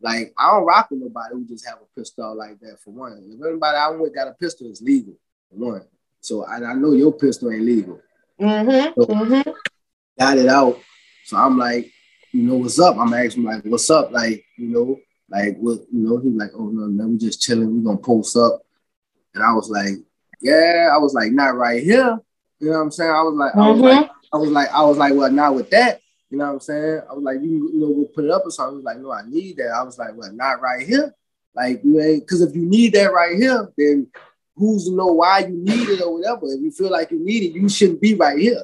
Like 0.00 0.32
I 0.38 0.50
don't 0.50 0.64
rock 0.64 0.90
with 0.90 1.00
nobody 1.00 1.34
who 1.34 1.44
just 1.46 1.66
have 1.66 1.78
a 1.78 1.98
pistol 1.98 2.36
like 2.36 2.58
that 2.60 2.78
for 2.82 2.90
one. 2.90 3.22
If 3.22 3.46
anybody 3.46 3.76
I 3.76 3.88
with 3.90 4.14
got 4.14 4.28
a 4.28 4.32
pistol, 4.32 4.68
it's 4.68 4.80
legal 4.80 5.14
for 5.50 5.56
one. 5.56 5.82
So 6.20 6.44
I, 6.44 6.56
I 6.56 6.74
know 6.74 6.92
your 6.92 7.12
pistol 7.12 7.50
ain't 7.50 7.62
legal. 7.62 8.00
Mm-hmm. 8.40 9.00
So 9.00 9.06
mm-hmm. 9.06 9.50
Got 10.18 10.38
it 10.38 10.48
out. 10.48 10.78
So 11.24 11.36
I'm 11.36 11.58
like, 11.58 11.90
you 12.32 12.42
know, 12.42 12.56
what's 12.56 12.78
up? 12.78 12.96
I'm 12.96 13.12
asking 13.12 13.44
like, 13.44 13.64
what's 13.64 13.90
up? 13.90 14.10
Like, 14.12 14.44
you 14.56 14.68
know, 14.68 14.98
like 15.28 15.56
what, 15.58 15.80
you 15.92 16.00
know, 16.00 16.18
he's 16.18 16.32
like, 16.32 16.50
oh 16.54 16.68
no, 16.68 16.86
no, 16.86 17.08
we 17.08 17.18
just 17.18 17.42
chilling, 17.42 17.76
we 17.76 17.84
gonna 17.84 17.98
post 17.98 18.36
up. 18.36 18.62
And 19.34 19.44
I 19.44 19.52
was 19.52 19.70
like, 19.70 19.94
yeah, 20.40 20.90
I 20.92 20.98
was 20.98 21.14
like, 21.14 21.32
not 21.32 21.54
right 21.54 21.82
here. 21.82 22.18
You 22.58 22.70
know 22.70 22.78
what 22.78 22.84
I'm 22.84 22.90
saying? 22.90 23.10
I 23.10 23.22
was 23.22 23.34
like, 23.34 23.52
mm-hmm. 23.52 23.60
I 23.60 23.70
was 23.70 23.80
like, 23.80 24.04
mm-hmm. 24.06 24.36
I 24.36 24.38
was 24.38 24.50
like, 24.50 24.72
I 24.72 24.82
was 24.82 24.98
like, 24.98 25.14
well, 25.14 25.30
not 25.30 25.54
with 25.54 25.70
that. 25.70 26.00
You 26.30 26.38
know 26.38 26.46
what 26.46 26.52
I'm 26.52 26.60
saying? 26.60 27.02
I 27.10 27.12
was 27.12 27.24
like, 27.24 27.40
you, 27.42 27.70
you 27.72 27.80
know, 27.80 27.90
we'll 27.90 28.06
put 28.06 28.24
it 28.24 28.30
up 28.30 28.42
or 28.44 28.50
something. 28.50 28.74
I 28.74 28.76
was 28.76 28.84
like, 28.84 28.98
no, 28.98 29.12
I 29.12 29.22
need 29.28 29.56
that. 29.56 29.72
I 29.74 29.82
was 29.82 29.98
like, 29.98 30.10
well, 30.14 30.32
not 30.32 30.60
right 30.60 30.86
here. 30.86 31.12
Like 31.54 31.80
you 31.82 32.00
ain't, 32.00 32.22
because 32.22 32.40
if 32.40 32.54
you 32.54 32.64
need 32.64 32.92
that 32.94 33.12
right 33.12 33.36
here, 33.36 33.68
then 33.76 34.06
who's 34.54 34.84
to 34.84 34.94
know 34.94 35.06
why 35.06 35.40
you 35.40 35.56
need 35.56 35.88
it 35.88 36.02
or 36.02 36.14
whatever. 36.18 36.46
If 36.46 36.60
you 36.60 36.70
feel 36.70 36.90
like 36.90 37.10
you 37.10 37.18
need 37.18 37.42
it, 37.42 37.54
you 37.54 37.68
shouldn't 37.68 38.00
be 38.00 38.14
right 38.14 38.38
here. 38.38 38.62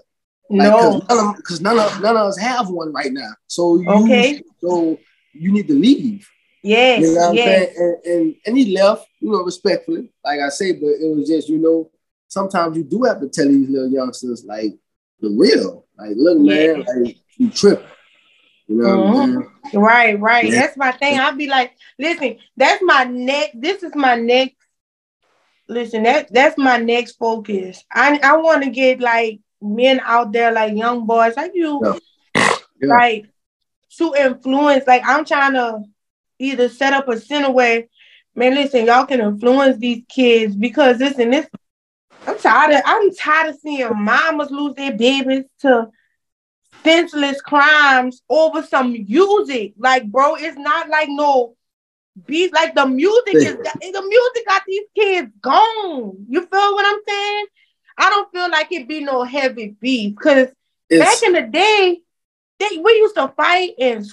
Like, 0.48 0.70
no, 0.70 1.34
because 1.36 1.60
none, 1.60 1.76
none, 1.76 1.86
of 1.86 2.00
none 2.02 2.16
of 2.16 2.28
us 2.28 2.38
have 2.38 2.68
one 2.68 2.92
right 2.92 3.12
now. 3.12 3.32
So 3.48 3.80
you, 3.80 3.88
okay, 3.88 4.42
so 4.60 4.96
you 5.32 5.52
need 5.52 5.66
to 5.66 5.74
leave. 5.74 6.28
Yes, 6.62 7.00
you 7.00 7.14
know 7.14 7.28
what 7.28 7.34
yes. 7.34 7.68
I'm 7.70 7.74
saying? 7.74 7.98
And, 8.04 8.12
and 8.12 8.34
and 8.46 8.58
he 8.58 8.76
left, 8.76 9.08
you 9.18 9.32
know, 9.32 9.42
respectfully, 9.42 10.12
like 10.24 10.38
I 10.40 10.50
say, 10.50 10.72
but 10.72 10.86
it 10.86 11.16
was 11.16 11.28
just, 11.28 11.48
you 11.48 11.58
know, 11.58 11.90
sometimes 12.28 12.76
you 12.76 12.84
do 12.84 13.02
have 13.02 13.20
to 13.20 13.28
tell 13.28 13.48
these 13.48 13.68
little 13.68 13.90
youngsters 13.90 14.44
like 14.44 14.74
the 15.20 15.30
real, 15.30 15.86
like, 15.98 16.12
look, 16.14 16.38
man, 16.38 16.84
like 17.02 17.16
you 17.36 17.50
tripping. 17.50 17.86
You 18.68 18.76
know 18.76 18.98
mm-hmm. 18.98 19.78
Right, 19.78 20.18
right. 20.18 20.44
Yeah. 20.44 20.60
That's 20.60 20.76
my 20.76 20.92
thing. 20.92 21.18
I'll 21.18 21.36
be 21.36 21.46
like, 21.46 21.76
listen, 21.98 22.38
that's 22.56 22.82
my 22.82 23.04
next. 23.04 23.60
This 23.60 23.82
is 23.82 23.94
my 23.94 24.16
next. 24.16 24.56
Listen, 25.68 26.04
that 26.04 26.32
that's 26.32 26.56
my 26.58 26.78
next 26.78 27.12
focus. 27.12 27.84
I 27.92 28.18
I 28.22 28.36
want 28.36 28.64
to 28.64 28.70
get 28.70 29.00
like 29.00 29.40
men 29.60 30.00
out 30.04 30.32
there, 30.32 30.52
like 30.52 30.76
young 30.76 31.06
boys, 31.06 31.36
like 31.36 31.52
you, 31.54 31.80
yeah. 31.84 31.98
Yeah. 32.80 32.88
like 32.88 33.26
to 33.98 34.14
influence. 34.14 34.86
Like 34.86 35.02
I'm 35.04 35.24
trying 35.24 35.54
to 35.54 35.82
either 36.38 36.68
set 36.68 36.92
up 36.92 37.08
a 37.08 37.18
center 37.18 37.50
where, 37.50 37.84
man, 38.34 38.54
listen, 38.54 38.86
y'all 38.86 39.06
can 39.06 39.20
influence 39.20 39.78
these 39.78 40.04
kids 40.08 40.54
because 40.54 40.98
listen, 40.98 41.30
this. 41.30 41.46
I'm 42.26 42.38
tired 42.38 42.74
of 42.74 42.82
I'm 42.84 43.14
tired 43.14 43.50
of 43.50 43.60
seeing 43.60 43.88
mamas 43.94 44.50
lose 44.50 44.74
their 44.74 44.96
babies 44.96 45.44
to 45.60 45.88
senseless 46.84 47.40
crimes 47.40 48.22
over 48.28 48.62
some 48.62 48.92
music. 48.92 49.74
Like, 49.78 50.10
bro, 50.10 50.36
it's 50.36 50.56
not 50.56 50.88
like 50.88 51.08
no 51.10 51.56
beat. 52.26 52.52
Like 52.52 52.74
the 52.74 52.86
music 52.86 53.34
is 53.34 53.56
the 53.56 54.04
music 54.08 54.46
got 54.46 54.62
these 54.66 54.86
kids 54.94 55.30
gone. 55.40 56.26
You 56.28 56.40
feel 56.40 56.74
what 56.74 56.86
I'm 56.86 57.00
saying? 57.06 57.46
I 57.98 58.10
don't 58.10 58.32
feel 58.32 58.50
like 58.50 58.72
it 58.72 58.88
be 58.88 59.00
no 59.00 59.24
heavy 59.24 59.76
beef 59.80 60.16
because 60.16 60.48
back 60.90 61.22
in 61.22 61.32
the 61.32 61.42
day, 61.42 62.00
they, 62.58 62.78
we 62.78 62.92
used 62.92 63.14
to 63.16 63.28
fight 63.36 63.74
and 63.78 64.06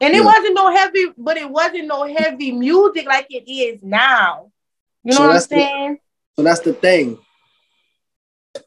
and 0.00 0.14
it 0.14 0.18
yeah. 0.18 0.24
wasn't 0.24 0.54
no 0.54 0.74
heavy, 0.74 1.06
but 1.16 1.36
it 1.36 1.48
wasn't 1.48 1.86
no 1.86 2.04
heavy 2.04 2.52
music 2.52 3.06
like 3.06 3.26
it 3.30 3.50
is 3.50 3.82
now. 3.82 4.50
You 5.04 5.12
know 5.12 5.18
so 5.18 5.26
what 5.26 5.36
I'm 5.36 5.42
saying? 5.42 5.98
The, 6.36 6.42
so 6.42 6.42
that's 6.42 6.60
the 6.60 6.74
thing. 6.74 7.18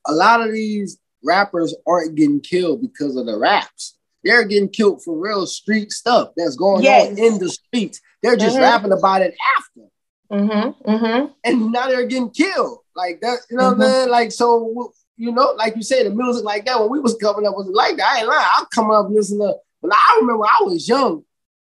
A 0.08 0.14
lot 0.14 0.42
of 0.42 0.52
these 0.52 0.98
rappers 1.24 1.76
aren't 1.88 2.16
getting 2.16 2.42
killed 2.42 2.82
because 2.82 3.16
of 3.16 3.26
the 3.26 3.38
raps. 3.38 3.98
They're 4.24 4.46
getting 4.46 4.70
killed 4.70 5.04
for 5.04 5.18
real 5.18 5.46
street 5.46 5.92
stuff 5.92 6.32
that's 6.36 6.56
going 6.56 6.84
yes. 6.84 7.12
on 7.12 7.18
in 7.18 7.40
the 7.40 7.50
streets. 7.50 8.02
They're 8.22 8.36
just 8.36 8.56
mm-hmm. 8.56 8.64
rapping 8.64 8.92
about 8.92 9.22
it 9.22 9.36
after. 9.58 9.90
Mm-hmm. 10.32 10.90
Mm-hmm. 10.90 11.32
And 11.44 11.72
now 11.72 11.88
they're 11.88 12.06
getting 12.06 12.32
killed. 12.32 12.80
Like 12.96 13.22
that, 13.22 13.40
you 13.50 13.58
know 13.58 13.70
what 13.70 13.74
I'm 13.74 13.80
mm-hmm. 13.80 14.12
Like, 14.12 14.32
so 14.32 14.94
you 15.16 15.32
know, 15.32 15.54
like 15.58 15.76
you 15.76 15.84
said, 15.84 16.06
the 16.06 16.12
music 16.12 16.44
like 16.44 16.66
that 16.66 16.80
when 16.80 16.90
we 16.90 17.00
was 17.00 17.16
coming 17.16 17.46
up 17.46 17.56
was 17.56 17.68
like 17.68 17.98
that. 17.98 18.14
I 18.14 18.20
ain't 18.20 18.28
lying. 18.28 18.48
I'm 18.58 18.66
coming 18.74 18.96
up 18.96 19.10
listening 19.10 19.48
to, 19.48 19.56
but 19.82 19.92
I 19.94 20.18
remember 20.22 20.46
I 20.46 20.64
was 20.64 20.88
young. 20.88 21.24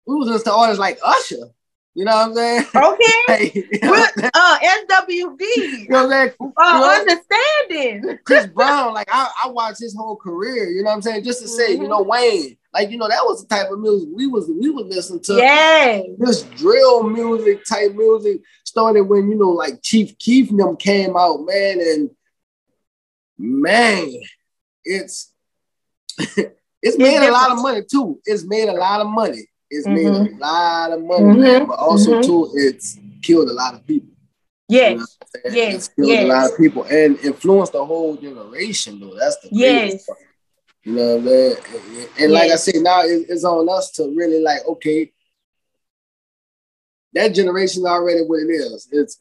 We 0.06 0.15
was 0.15 0.27
listening 0.27 0.53
to 0.53 0.58
artists 0.58 0.79
like 0.79 0.99
Usher. 1.03 1.47
You 1.95 2.06
know 2.06 2.12
what 2.12 2.29
I'm 2.29 2.36
saying? 2.36 2.65
Okay. 2.75 3.67
you 3.71 3.79
know 3.82 3.91
With, 3.91 4.32
uh, 4.34 4.60
SWV. 4.60 5.39
You 5.84 5.89
know 5.89 6.08
what 6.08 6.13
I'm 6.13 6.29
saying? 6.29 6.53
Uh, 6.58 6.99
understanding. 6.99 8.19
Chris 8.23 8.47
Brown, 8.47 8.93
like 8.93 9.10
I, 9.12 9.29
I 9.45 9.49
watched 9.49 9.79
his 9.79 9.95
whole 9.95 10.15
career. 10.15 10.71
You 10.71 10.82
know 10.82 10.89
what 10.89 10.95
I'm 10.95 11.01
saying? 11.01 11.23
Just 11.23 11.41
to 11.41 11.47
say, 11.47 11.73
mm-hmm. 11.73 11.84
you 11.84 11.88
know, 11.89 12.01
Wayne, 12.01 12.58
like 12.73 12.89
you 12.89 12.97
know, 12.97 13.08
that 13.08 13.23
was 13.23 13.43
the 13.43 13.56
type 13.56 13.69
of 13.69 13.79
music 13.79 14.10
we 14.12 14.25
was 14.25 14.49
we 14.49 14.69
would 14.69 14.88
listen 14.88 15.21
to. 15.21 15.36
Yeah. 15.36 16.01
This 16.17 16.43
drill 16.43 17.03
music 17.03 17.63
type 17.65 17.93
music 17.93 18.41
started 18.63 19.03
when 19.03 19.29
you 19.29 19.36
know, 19.36 19.51
like 19.51 19.82
Chief 19.84 20.17
Keef 20.17 20.49
them 20.49 20.75
came 20.77 21.15
out, 21.15 21.45
man, 21.45 21.79
and 21.79 22.10
man, 23.38 24.10
it's 24.84 25.32
it's 26.17 26.97
made 26.97 27.27
a 27.27 27.32
lot 27.32 27.51
of 27.51 27.62
money 27.62 27.82
too. 27.89 28.19
It's 28.25 28.45
made 28.45 28.69
a 28.69 28.73
lot 28.73 29.01
of 29.01 29.08
money. 29.08 29.47
It's 29.73 29.88
mm-hmm. 29.88 29.95
made 29.95 30.05
a 30.05 30.31
mm-hmm. 30.31 30.39
lot 30.39 30.91
of 30.91 31.03
money, 31.03 31.23
mm-hmm. 31.23 31.65
but 31.65 31.79
also 31.79 32.12
mm-hmm. 32.12 32.21
too, 32.21 32.51
it's 32.55 32.99
killed 33.21 33.49
a 33.49 33.53
lot 33.53 33.73
of 33.73 33.86
people. 33.86 34.09
Yes, 34.69 34.91
you 34.91 34.97
know 34.97 35.55
yes, 35.55 35.75
it's 35.75 35.88
killed 35.89 36.07
yes. 36.07 36.23
a 36.23 36.27
lot 36.27 36.51
of 36.51 36.57
people 36.57 36.83
and 36.83 37.17
influenced 37.19 37.73
the 37.73 37.86
whole 37.86 38.15
generation. 38.15 38.99
Though 38.99 39.15
that's 39.15 39.38
the 39.39 39.49
yes. 39.51 40.05
Part. 40.05 40.19
You 40.83 40.93
know 40.93 41.15
what 41.15 41.21
I 41.21 41.25
mean? 41.25 41.55
And, 41.55 42.09
and 42.19 42.31
yes. 42.31 42.31
like 42.31 42.51
I 42.51 42.55
said, 42.55 42.75
now 42.81 43.01
it's 43.03 43.45
on 43.45 43.69
us 43.69 43.91
to 43.91 44.13
really 44.15 44.41
like, 44.41 44.67
okay, 44.67 45.13
that 47.13 47.29
generation 47.29 47.86
already 47.86 48.21
what 48.21 48.41
it 48.41 48.51
is. 48.51 48.89
It's 48.91 49.19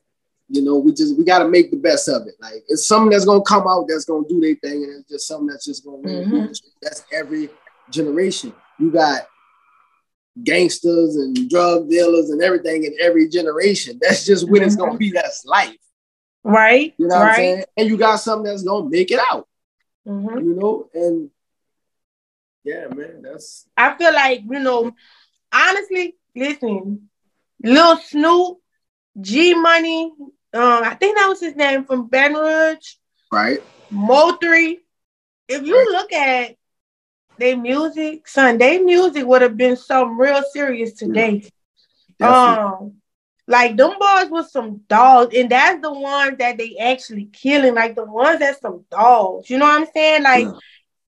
you 0.49 0.63
know, 0.63 0.77
we 0.77 0.93
just 0.93 1.17
we 1.17 1.25
got 1.25 1.39
to 1.39 1.49
make 1.49 1.71
the 1.71 1.79
best 1.79 2.09
of 2.09 2.27
it. 2.27 2.35
Like 2.41 2.63
it's 2.69 2.87
something 2.87 3.11
that's 3.11 3.25
gonna 3.25 3.43
come 3.43 3.67
out 3.67 3.87
that's 3.89 4.05
gonna 4.05 4.29
do 4.29 4.41
their 4.41 4.55
thing, 4.57 4.85
and 4.85 5.01
it's 5.01 5.09
just 5.09 5.27
something 5.27 5.47
that's 5.47 5.65
just 5.65 5.85
gonna 5.85 5.99
mm-hmm. 5.99 6.53
That's 6.83 7.05
every 7.13 7.49
generation. 7.91 8.53
You 8.79 8.91
got 8.91 9.23
gangsters 10.43 11.17
and 11.17 11.49
drug 11.51 11.89
dealers 11.89 12.31
and 12.31 12.43
everything 12.43 12.85
in 12.85 12.95
every 13.01 13.29
generation. 13.29 13.99
That's 14.01 14.25
just 14.25 14.49
what 14.49 14.61
mm-hmm. 14.61 14.67
it's 14.67 14.77
gonna 14.77 14.97
be. 14.97 15.11
That's 15.11 15.45
life. 15.45 15.77
Right. 16.45 16.95
You 16.99 17.09
know 17.09 17.17
right. 17.17 17.21
what 17.21 17.31
I'm 17.31 17.37
saying? 17.37 17.65
And 17.77 17.89
you 17.89 17.97
got 17.97 18.17
something 18.17 18.45
that's 18.45 18.63
gonna 18.63 18.89
make 18.89 19.11
it 19.11 19.21
out. 19.31 19.49
Mm-hmm. 20.07 20.39
You 20.39 20.55
know, 20.55 20.89
and 20.95 21.31
yeah, 22.65 22.87
man, 22.89 23.23
that's 23.23 23.67
I 23.77 23.97
feel 23.97 24.13
like, 24.13 24.43
you 24.49 24.59
know, 24.59 24.93
honestly, 25.53 26.17
listen, 26.35 27.09
Lil 27.63 27.97
Snoop, 27.99 28.59
G 29.21 29.55
Money, 29.55 30.13
um, 30.55 30.85
I 30.85 30.95
think 30.95 31.17
that 31.17 31.29
was 31.29 31.41
his 31.41 31.57
name 31.57 31.85
from 31.85 32.09
Baton 32.09 32.37
Rouge. 32.37 32.95
Right. 33.31 33.63
Mo3. 33.93 34.77
If 35.49 35.67
you 35.67 35.77
right. 35.77 35.89
look 35.91 36.13
at 36.13 36.57
their 37.39 37.57
music, 37.57 38.29
son, 38.29 38.59
their 38.59 38.83
music 38.83 39.27
would 39.27 39.43
have 39.43 39.57
been 39.57 39.77
something 39.77 40.17
real 40.17 40.43
serious 40.53 40.93
today. 40.93 41.45
Yeah. 42.21 42.75
Um, 42.79 42.95
like 43.49 43.77
them 43.77 43.95
boys 43.99 44.31
was 44.31 44.53
some 44.53 44.83
dogs, 44.89 45.35
and 45.37 45.51
that's 45.51 45.83
the 45.83 45.93
ones 45.93 46.39
that 46.39 46.59
they 46.59 46.77
actually 46.77 47.27
killing, 47.27 47.75
like 47.75 47.97
the 47.97 48.05
ones 48.05 48.39
that's 48.39 48.61
some 48.61 48.85
dogs. 48.91 49.51
You 49.51 49.59
know 49.59 49.67
what 49.67 49.81
I'm 49.81 49.89
saying? 49.93 50.23
Like, 50.23 50.47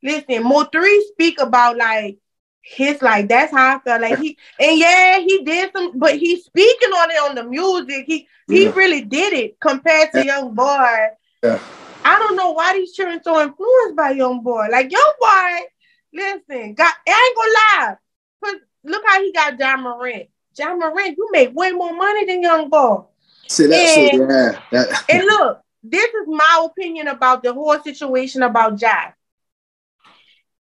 yeah. 0.01 0.25
listen, 0.27 0.43
Mo3 0.43 1.01
speak 1.12 1.41
about 1.41 1.77
like 1.77 2.17
his 2.63 3.01
like 3.01 3.27
that's 3.27 3.51
how 3.51 3.77
I 3.77 3.79
felt 3.79 4.01
like 4.01 4.19
he 4.19 4.38
and 4.60 4.77
yeah 4.77 5.17
he 5.17 5.43
did 5.43 5.71
some 5.75 5.97
but 5.97 6.17
he's 6.17 6.45
speaking 6.45 6.91
on 6.91 7.10
it 7.10 7.29
on 7.29 7.36
the 7.36 7.43
music 7.43 8.05
he 8.05 8.27
yeah. 8.47 8.57
he 8.60 8.67
really 8.67 9.01
did 9.01 9.34
it 9.34 9.60
compared 9.60 10.12
to 10.12 10.23
young 10.23 10.53
boy 10.53 11.07
yeah 11.43 11.60
I 12.05 12.19
don't 12.19 12.36
know 12.36 12.51
why 12.51 12.73
these 12.73 12.93
children 12.93 13.21
so 13.23 13.41
influenced 13.41 13.95
by 13.95 14.12
young 14.12 14.43
boy 14.43 14.67
like 14.71 14.91
young 14.91 15.13
boy 15.19 15.60
listen 16.13 16.74
got 16.74 16.93
I 17.08 17.26
ain't 17.26 17.36
gonna 17.36 17.88
lie 17.88 17.95
but 18.41 18.56
look 18.84 19.04
how 19.08 19.21
he 19.21 19.32
got 19.32 19.60
Ja 19.60 19.78
Morant 19.78 20.30
Ja 20.58 20.76
Morant 20.76 21.17
you 21.17 21.30
make 21.32 21.56
way 21.56 21.71
more 21.71 21.93
money 21.93 22.26
than 22.26 22.41
young 22.41 22.69
boy 22.69 23.04
see 23.47 23.67
that's 23.67 23.97
and, 23.97 24.30
yeah 24.30 24.62
that. 24.71 25.06
and 25.10 25.26
look 25.26 25.62
this 25.84 26.13
is 26.13 26.28
my 26.28 26.67
opinion 26.69 27.08
about 27.08 27.43
the 27.43 27.54
whole 27.54 27.80
situation 27.82 28.43
about 28.43 28.82
Ja 28.82 29.12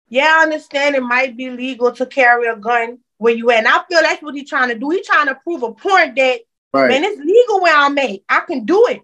yeah, 0.09 0.37
I 0.39 0.43
understand 0.43 0.95
it 0.95 1.03
might 1.03 1.35
be 1.35 1.49
legal 1.49 1.91
to 1.91 2.05
carry 2.05 2.47
a 2.47 2.55
gun 2.55 2.99
where 3.17 3.33
you 3.33 3.51
at. 3.51 3.59
And 3.59 3.67
I 3.67 3.83
feel 3.89 4.01
that's 4.01 4.21
what 4.21 4.35
he's 4.35 4.49
trying 4.49 4.69
to 4.69 4.79
do. 4.79 4.89
He's 4.89 5.05
trying 5.05 5.27
to 5.27 5.35
prove 5.35 5.63
a 5.63 5.73
point 5.73 6.15
that 6.15 6.39
right. 6.73 6.89
man, 6.89 7.03
it's 7.03 7.19
legal 7.19 7.61
where 7.61 7.75
I'm 7.75 7.97
at. 7.97 8.19
I 8.29 8.41
can 8.41 8.65
do 8.65 8.87
it. 8.87 9.01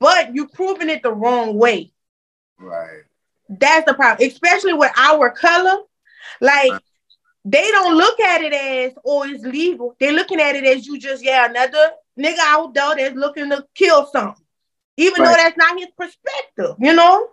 But 0.00 0.34
you're 0.34 0.48
proving 0.48 0.88
it 0.88 1.02
the 1.02 1.12
wrong 1.12 1.56
way. 1.56 1.92
Right. 2.58 3.02
That's 3.50 3.84
the 3.84 3.94
problem, 3.94 4.28
especially 4.28 4.74
with 4.74 4.92
our 4.96 5.30
color. 5.30 5.82
Like 6.40 6.72
they 7.44 7.68
don't 7.70 7.96
look 7.96 8.20
at 8.20 8.42
it 8.42 8.52
as 8.52 8.92
oh 9.04 9.24
it's 9.24 9.44
legal. 9.44 9.96
They're 9.98 10.12
looking 10.12 10.40
at 10.40 10.54
it 10.54 10.64
as 10.64 10.86
you 10.86 10.98
just 10.98 11.24
yeah 11.24 11.48
another 11.48 11.90
nigga 12.18 12.38
out 12.40 12.74
there 12.74 12.94
that's 12.94 13.16
looking 13.16 13.50
to 13.50 13.66
kill 13.74 14.06
something, 14.06 14.44
even 14.96 15.22
right. 15.22 15.28
though 15.28 15.42
that's 15.42 15.56
not 15.56 15.78
his 15.78 15.88
perspective. 15.98 16.76
You 16.78 16.94
know. 16.94 17.28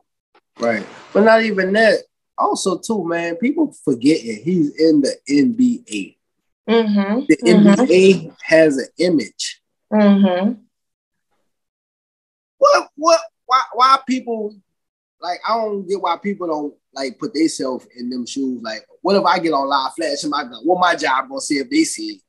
Right, 0.59 0.85
but 1.13 1.23
not 1.23 1.43
even 1.43 1.73
that 1.73 1.99
also 2.37 2.77
too, 2.77 3.07
man, 3.07 3.35
people 3.35 3.73
forgetting 3.83 4.43
he's 4.43 4.75
in 4.79 5.01
the 5.01 5.15
NBA. 5.29 6.15
Mm-hmm. 6.67 7.19
The 7.27 7.37
mm-hmm. 7.37 7.81
NBA 7.81 8.35
has 8.41 8.77
an 8.77 8.87
image. 8.97 9.61
Mm-hmm. 9.93 10.53
What 12.57 12.89
what 12.95 13.21
why 13.45 13.61
why 13.73 13.99
people 14.07 14.55
like 15.21 15.39
I 15.47 15.55
don't 15.55 15.87
get 15.87 16.01
why 16.01 16.17
people 16.17 16.47
don't 16.47 16.73
like 16.93 17.19
put 17.19 17.33
themselves 17.33 17.87
in 17.97 18.09
them 18.09 18.25
shoes. 18.25 18.61
Like, 18.61 18.85
what 19.01 19.15
if 19.15 19.23
I 19.23 19.39
get 19.39 19.53
on 19.53 19.67
live 19.67 19.93
flash 19.95 20.23
in 20.23 20.29
my 20.29 20.43
gun? 20.43 20.61
What 20.63 20.79
my 20.79 20.95
job 20.95 21.29
gonna 21.29 21.41
see 21.41 21.57
if 21.57 21.69
they 21.69 21.83
see 21.83 22.21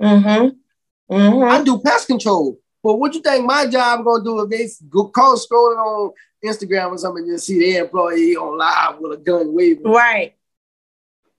it? 0.00 0.04
Mm-hmm. 0.04 1.14
Mm-hmm. 1.14 1.44
I 1.44 1.62
do 1.62 1.80
pest 1.80 2.06
control. 2.06 2.58
But 2.82 2.96
what 2.96 3.14
you 3.14 3.20
think 3.20 3.44
my 3.44 3.66
job 3.66 4.04
gonna 4.04 4.24
do 4.24 4.40
if 4.40 4.50
they 4.50 4.68
go 4.88 5.08
call 5.08 5.36
scrolling 5.36 5.76
on 5.76 6.12
Instagram 6.44 6.90
or 6.90 6.98
something 6.98 7.24
and 7.24 7.34
just 7.34 7.46
see 7.46 7.58
the 7.58 7.76
employee 7.76 8.36
on 8.36 8.58
live 8.58 8.98
with 8.98 9.18
a 9.18 9.22
gun 9.22 9.54
waving? 9.54 9.84
Right. 9.84 10.34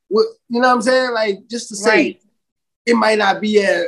What 0.08 0.28
you 0.50 0.62
know 0.62 0.70
what 0.70 0.76
I'm 0.76 0.82
saying? 0.82 1.12
Like 1.12 1.48
just 1.48 1.70
to 1.70 1.76
say 1.76 1.96
right. 1.96 2.22
it 2.86 2.96
might 2.96 3.18
not 3.18 3.42
be 3.42 3.60
a 3.60 3.88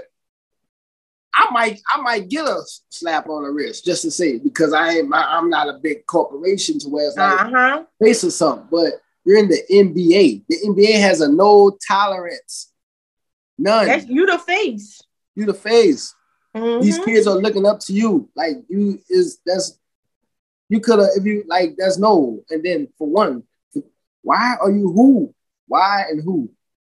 I 1.35 1.49
might 1.51 1.81
I 1.93 2.01
might 2.01 2.29
get 2.29 2.45
a 2.45 2.61
slap 2.89 3.27
on 3.27 3.43
the 3.43 3.49
wrist 3.49 3.83
just 3.83 4.03
to 4.03 4.11
say 4.11 4.39
because 4.39 4.71
I 4.73 4.91
ain't 4.91 5.13
I'm 5.13 5.49
not 5.49 5.69
a 5.69 5.79
big 5.79 6.05
corporation 6.05 6.79
to 6.79 6.89
where 6.89 7.07
it's 7.07 7.17
like 7.17 7.41
uh-huh. 7.41 7.83
face 8.01 8.23
or 8.23 8.31
something. 8.31 8.67
But 8.71 8.93
You're 9.25 9.39
in 9.39 9.49
the 9.49 9.61
NBA. 9.71 10.43
The 10.47 10.57
NBA 10.67 10.99
has 11.01 11.21
a 11.21 11.31
no 11.31 11.77
tolerance. 11.85 12.71
None. 13.57 13.87
That's 13.87 14.05
you 14.07 14.25
the 14.27 14.37
face. 14.37 15.01
You 15.35 15.45
the 15.45 15.53
face. 15.53 16.13
Mm-hmm. 16.55 16.83
These 16.83 16.99
kids 16.99 17.27
are 17.27 17.35
looking 17.35 17.65
up 17.65 17.79
to 17.81 17.93
you. 17.93 18.29
Like 18.35 18.57
you 18.69 18.99
is 19.09 19.39
that's 19.45 19.77
you 20.69 20.79
could 20.79 20.99
have 20.99 21.09
if 21.15 21.25
you 21.25 21.43
like 21.47 21.75
that's 21.77 21.97
no. 21.97 22.43
And 22.49 22.63
then 22.63 22.87
for 22.97 23.07
one, 23.09 23.43
why 24.21 24.55
are 24.61 24.71
you 24.71 24.91
who? 24.91 25.33
Why 25.67 26.05
and 26.09 26.23
who? 26.23 26.51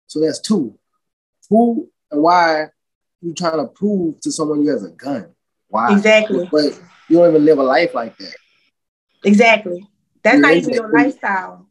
So 0.08 0.20
that's 0.20 0.40
two. 0.40 0.78
Who 1.50 1.90
and 2.12 2.22
why 2.22 2.68
you 3.22 3.34
trying 3.34 3.58
to 3.58 3.68
prove 3.68 4.20
to 4.22 4.32
someone 4.32 4.64
you 4.64 4.72
have 4.72 4.84
a 4.84 4.90
gun? 4.90 5.34
Why? 5.68 5.92
Exactly. 5.94 6.48
But 6.52 6.80
you 7.10 7.18
don't 7.18 7.30
even 7.30 7.46
live 7.46 7.60
a 7.60 7.64
life 7.64 7.94
like 7.94 8.18
that. 8.18 8.36
Exactly. 9.24 9.88
That's 10.24 10.40
not 10.40 10.54
even 10.54 10.74
your 10.74 10.92
lifestyle. 10.92 11.68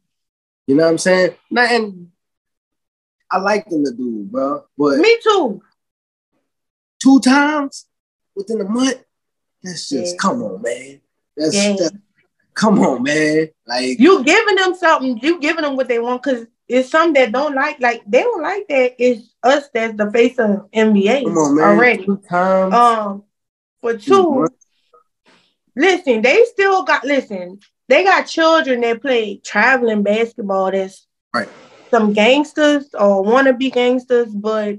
You 0.67 0.75
know 0.75 0.85
what 0.85 0.91
I'm 0.91 0.99
saying? 0.99 1.35
Now, 1.51 1.65
and 1.65 2.09
I 3.31 3.39
like 3.39 3.69
them 3.69 3.85
to 3.85 3.93
do, 3.93 4.27
bro. 4.31 4.65
But 4.77 4.99
me 4.99 5.19
too. 5.23 5.63
Two 7.03 7.21
times 7.21 7.87
within 8.35 8.61
a 8.61 8.65
month. 8.65 9.03
That's 9.63 9.89
just 9.89 10.15
yeah. 10.15 10.19
come 10.21 10.43
on, 10.43 10.63
man. 10.63 11.01
That's, 11.37 11.55
yeah. 11.55 11.77
that's 11.79 11.97
come 12.55 12.79
on, 12.81 13.03
man. 13.03 13.49
Like 13.67 13.99
you 13.99 14.25
giving 14.25 14.57
them 14.57 14.75
something, 14.75 15.19
you 15.19 15.41
giving 15.41 15.63
them 15.63 15.77
what 15.77 15.89
they 15.89 15.99
want 15.99 16.23
because 16.23 16.47
it's 16.69 16.91
some 16.91 17.13
that 17.13 17.33
don't 17.33 17.55
like, 17.55 17.81
like 17.81 18.03
they 18.07 18.23
don't 18.23 18.43
like 18.43 18.67
that. 18.69 18.95
It's 18.99 19.35
us 19.43 19.69
that's 19.73 19.97
the 19.97 20.11
face 20.11 20.39
of 20.39 20.71
NBA 20.73 21.25
come 21.25 21.39
on, 21.39 21.57
man. 21.57 21.65
already. 21.65 22.07
Um, 22.75 23.25
for 23.81 23.97
two, 23.97 24.49
listen, 25.77 26.23
they 26.23 26.45
still 26.45 26.83
got 26.83 27.05
listen. 27.05 27.61
They 27.89 28.03
got 28.03 28.25
children 28.25 28.81
that 28.81 29.01
play 29.01 29.41
traveling 29.45 30.03
basketball. 30.03 30.73
That's 30.73 31.07
right. 31.33 31.49
Some 31.91 32.13
gangsters 32.13 32.89
or 32.95 33.23
wanna 33.23 33.53
be 33.53 33.71
gangsters, 33.71 34.29
but 34.35 34.79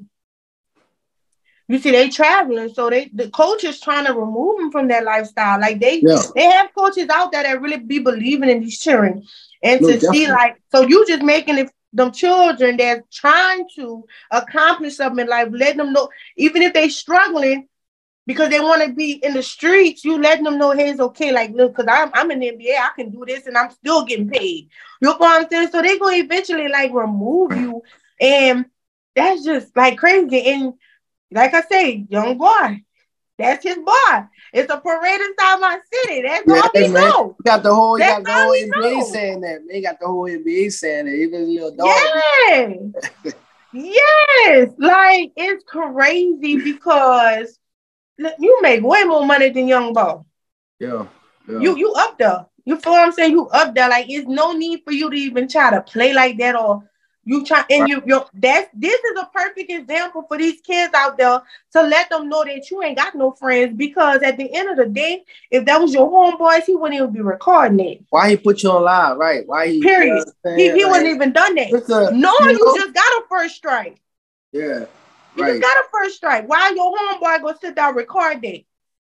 you 1.69 1.79
see, 1.79 1.91
they 1.91 2.09
traveling, 2.09 2.69
so 2.73 2.89
they 2.89 3.09
the 3.13 3.29
coach 3.29 3.63
is 3.65 3.79
trying 3.79 4.05
to 4.05 4.13
remove 4.13 4.57
them 4.57 4.71
from 4.71 4.88
that 4.88 5.03
lifestyle. 5.03 5.59
Like 5.59 5.79
they 5.79 6.01
yeah. 6.01 6.21
they 6.33 6.43
have 6.43 6.73
coaches 6.73 7.07
out 7.09 7.31
there 7.31 7.43
that 7.43 7.61
really 7.61 7.77
be 7.77 7.99
believing 7.99 8.49
in 8.49 8.61
these 8.61 8.79
children, 8.79 9.25
and 9.61 9.81
no, 9.81 9.88
to 9.88 9.93
definitely. 9.93 10.17
see 10.17 10.31
like 10.31 10.61
so 10.73 10.88
you 10.88 11.05
just 11.07 11.23
making 11.23 11.57
it 11.57 11.69
them 11.97 12.11
children 12.11 12.77
that's 12.77 13.15
trying 13.15 13.67
to 13.75 14.05
accomplish 14.31 14.97
something 14.97 15.23
in 15.23 15.29
life, 15.29 15.49
letting 15.51 15.77
them 15.77 15.93
know 15.93 16.09
even 16.37 16.61
if 16.61 16.73
they 16.73 16.89
struggling 16.89 17.67
because 18.25 18.49
they 18.49 18.59
want 18.59 18.83
to 18.83 18.93
be 18.93 19.13
in 19.13 19.33
the 19.33 19.41
streets, 19.41 20.03
you 20.03 20.21
letting 20.21 20.43
them 20.43 20.57
know 20.57 20.71
hey 20.71 20.89
it's 20.89 20.99
okay. 20.99 21.31
Like 21.31 21.51
look, 21.51 21.75
because 21.75 21.89
I'm 21.89 22.11
I'm 22.13 22.31
in 22.31 22.39
the 22.39 22.51
NBA, 22.51 22.77
I 22.77 22.89
can 22.95 23.09
do 23.09 23.23
this 23.25 23.47
and 23.47 23.57
I'm 23.57 23.71
still 23.71 24.05
getting 24.05 24.29
paid. 24.29 24.69
You 25.01 25.09
know 25.09 25.15
what 25.17 25.41
I'm 25.41 25.49
saying? 25.49 25.69
So 25.71 25.81
they're 25.81 25.99
gonna 25.99 26.17
eventually 26.17 26.67
like 26.69 26.93
remove 26.93 27.53
you, 27.55 27.81
and 28.19 28.65
that's 29.15 29.43
just 29.43 29.75
like 29.75 29.97
crazy. 29.97 30.41
And 30.47 30.73
like 31.31 31.53
I 31.53 31.61
say, 31.61 32.05
young 32.09 32.37
boy, 32.37 32.83
that's 33.38 33.63
his 33.63 33.77
boy. 33.77 34.23
It's 34.51 34.71
a 34.71 34.77
parade 34.77 35.21
inside 35.21 35.59
my 35.59 35.79
city. 35.93 36.23
That's 36.23 36.43
yeah, 36.47 36.55
all 36.55 36.69
we 36.73 36.81
man. 36.88 36.93
know. 36.93 37.35
You 37.38 37.43
got 37.45 37.63
the 37.63 37.73
whole, 37.73 37.97
got 37.97 38.23
the 38.23 38.33
whole 38.33 38.51
NBA 38.51 38.97
know. 38.97 39.03
saying 39.03 39.41
that. 39.41 39.59
Man, 39.65 39.81
got 39.83 39.99
the 39.99 40.07
whole 40.07 40.27
NBA 40.27 40.71
saying 40.71 41.05
that. 41.05 41.11
Even 41.11 41.53
little 41.53 41.75
dog. 41.75 41.88
Yes. 41.88 43.33
yes. 43.73 44.69
Like 44.77 45.31
it's 45.35 45.63
crazy 45.65 46.57
because 46.63 47.59
you 48.17 48.59
make 48.61 48.83
way 48.83 49.03
more 49.03 49.25
money 49.25 49.49
than 49.49 49.67
Young 49.67 49.93
Boy. 49.93 50.15
Yeah. 50.79 51.05
yeah. 51.47 51.59
You 51.59 51.77
you 51.77 51.93
up 51.93 52.17
there. 52.17 52.45
You 52.65 52.77
feel 52.77 52.93
what 52.93 53.05
I'm 53.05 53.11
saying? 53.11 53.31
You 53.31 53.47
up 53.49 53.75
there. 53.75 53.89
Like 53.89 54.07
it's 54.09 54.27
no 54.27 54.53
need 54.53 54.81
for 54.83 54.91
you 54.91 55.11
to 55.11 55.15
even 55.15 55.47
try 55.47 55.69
to 55.69 55.81
play 55.81 56.13
like 56.13 56.38
that 56.39 56.55
or 56.55 56.83
you 57.28 57.43
try 57.43 57.63
and 57.69 57.89
you 57.89 58.01
you 58.05 58.23
that's 58.34 58.69
this 58.73 58.99
is 58.99 59.19
a 59.19 59.30
perfect 59.34 59.69
example 59.69 60.23
for 60.30 60.38
these 60.38 60.61
kids 60.61 60.93
out 60.95 61.17
there 61.17 61.41
to 61.73 61.82
let 61.84 62.09
them 62.09 62.30
know 62.30 62.45
that 62.45 62.71
you 62.71 62.82
ain't 62.82 62.97
got 62.97 63.15
no 63.15 63.32
friends 63.32 63.75
because 63.75 64.23
at 64.23 64.38
the 64.38 64.51
end 64.55 64.69
of 64.69 64.78
the 64.78 64.86
day, 64.86 65.23
if 65.51 65.65
that 65.65 65.80
was 65.80 65.93
your 65.93 66.09
homeboys, 66.09 66.63
he 66.63 66.73
wouldn't 66.73 66.95
even 66.99 67.11
be 67.11 67.19
recording 67.19 67.80
it. 67.82 68.05
Why 68.09 68.30
he 68.30 68.38
put 68.38 68.63
you 68.63 68.71
on 68.71 68.84
live, 68.84 69.17
right? 69.17 69.45
Why 69.45 69.67
he 69.67 69.82
period. 69.82 70.23
he, 70.55 70.71
he 70.71 70.86
like, 70.86 70.91
wouldn't 70.93 71.15
even 71.15 71.34
done 71.34 71.55
that. 71.55 71.69
A, 71.69 72.15
no, 72.15 72.34
you, 72.39 72.45
know? 72.45 72.51
you 72.51 72.73
just 72.80 72.93
got 72.93 73.03
a 73.03 73.23
first 73.30 73.55
strike. 73.55 73.99
Yeah. 74.53 74.86
You 75.36 75.43
right. 75.43 75.49
just 75.49 75.61
got 75.61 75.78
a 75.78 75.84
first 75.91 76.15
strike. 76.15 76.47
Why 76.47 76.71
your 76.73 76.95
homeboy 76.97 77.41
go 77.41 77.53
sit 77.59 77.75
down 77.75 77.93
record 77.95 78.41
that? 78.41 78.61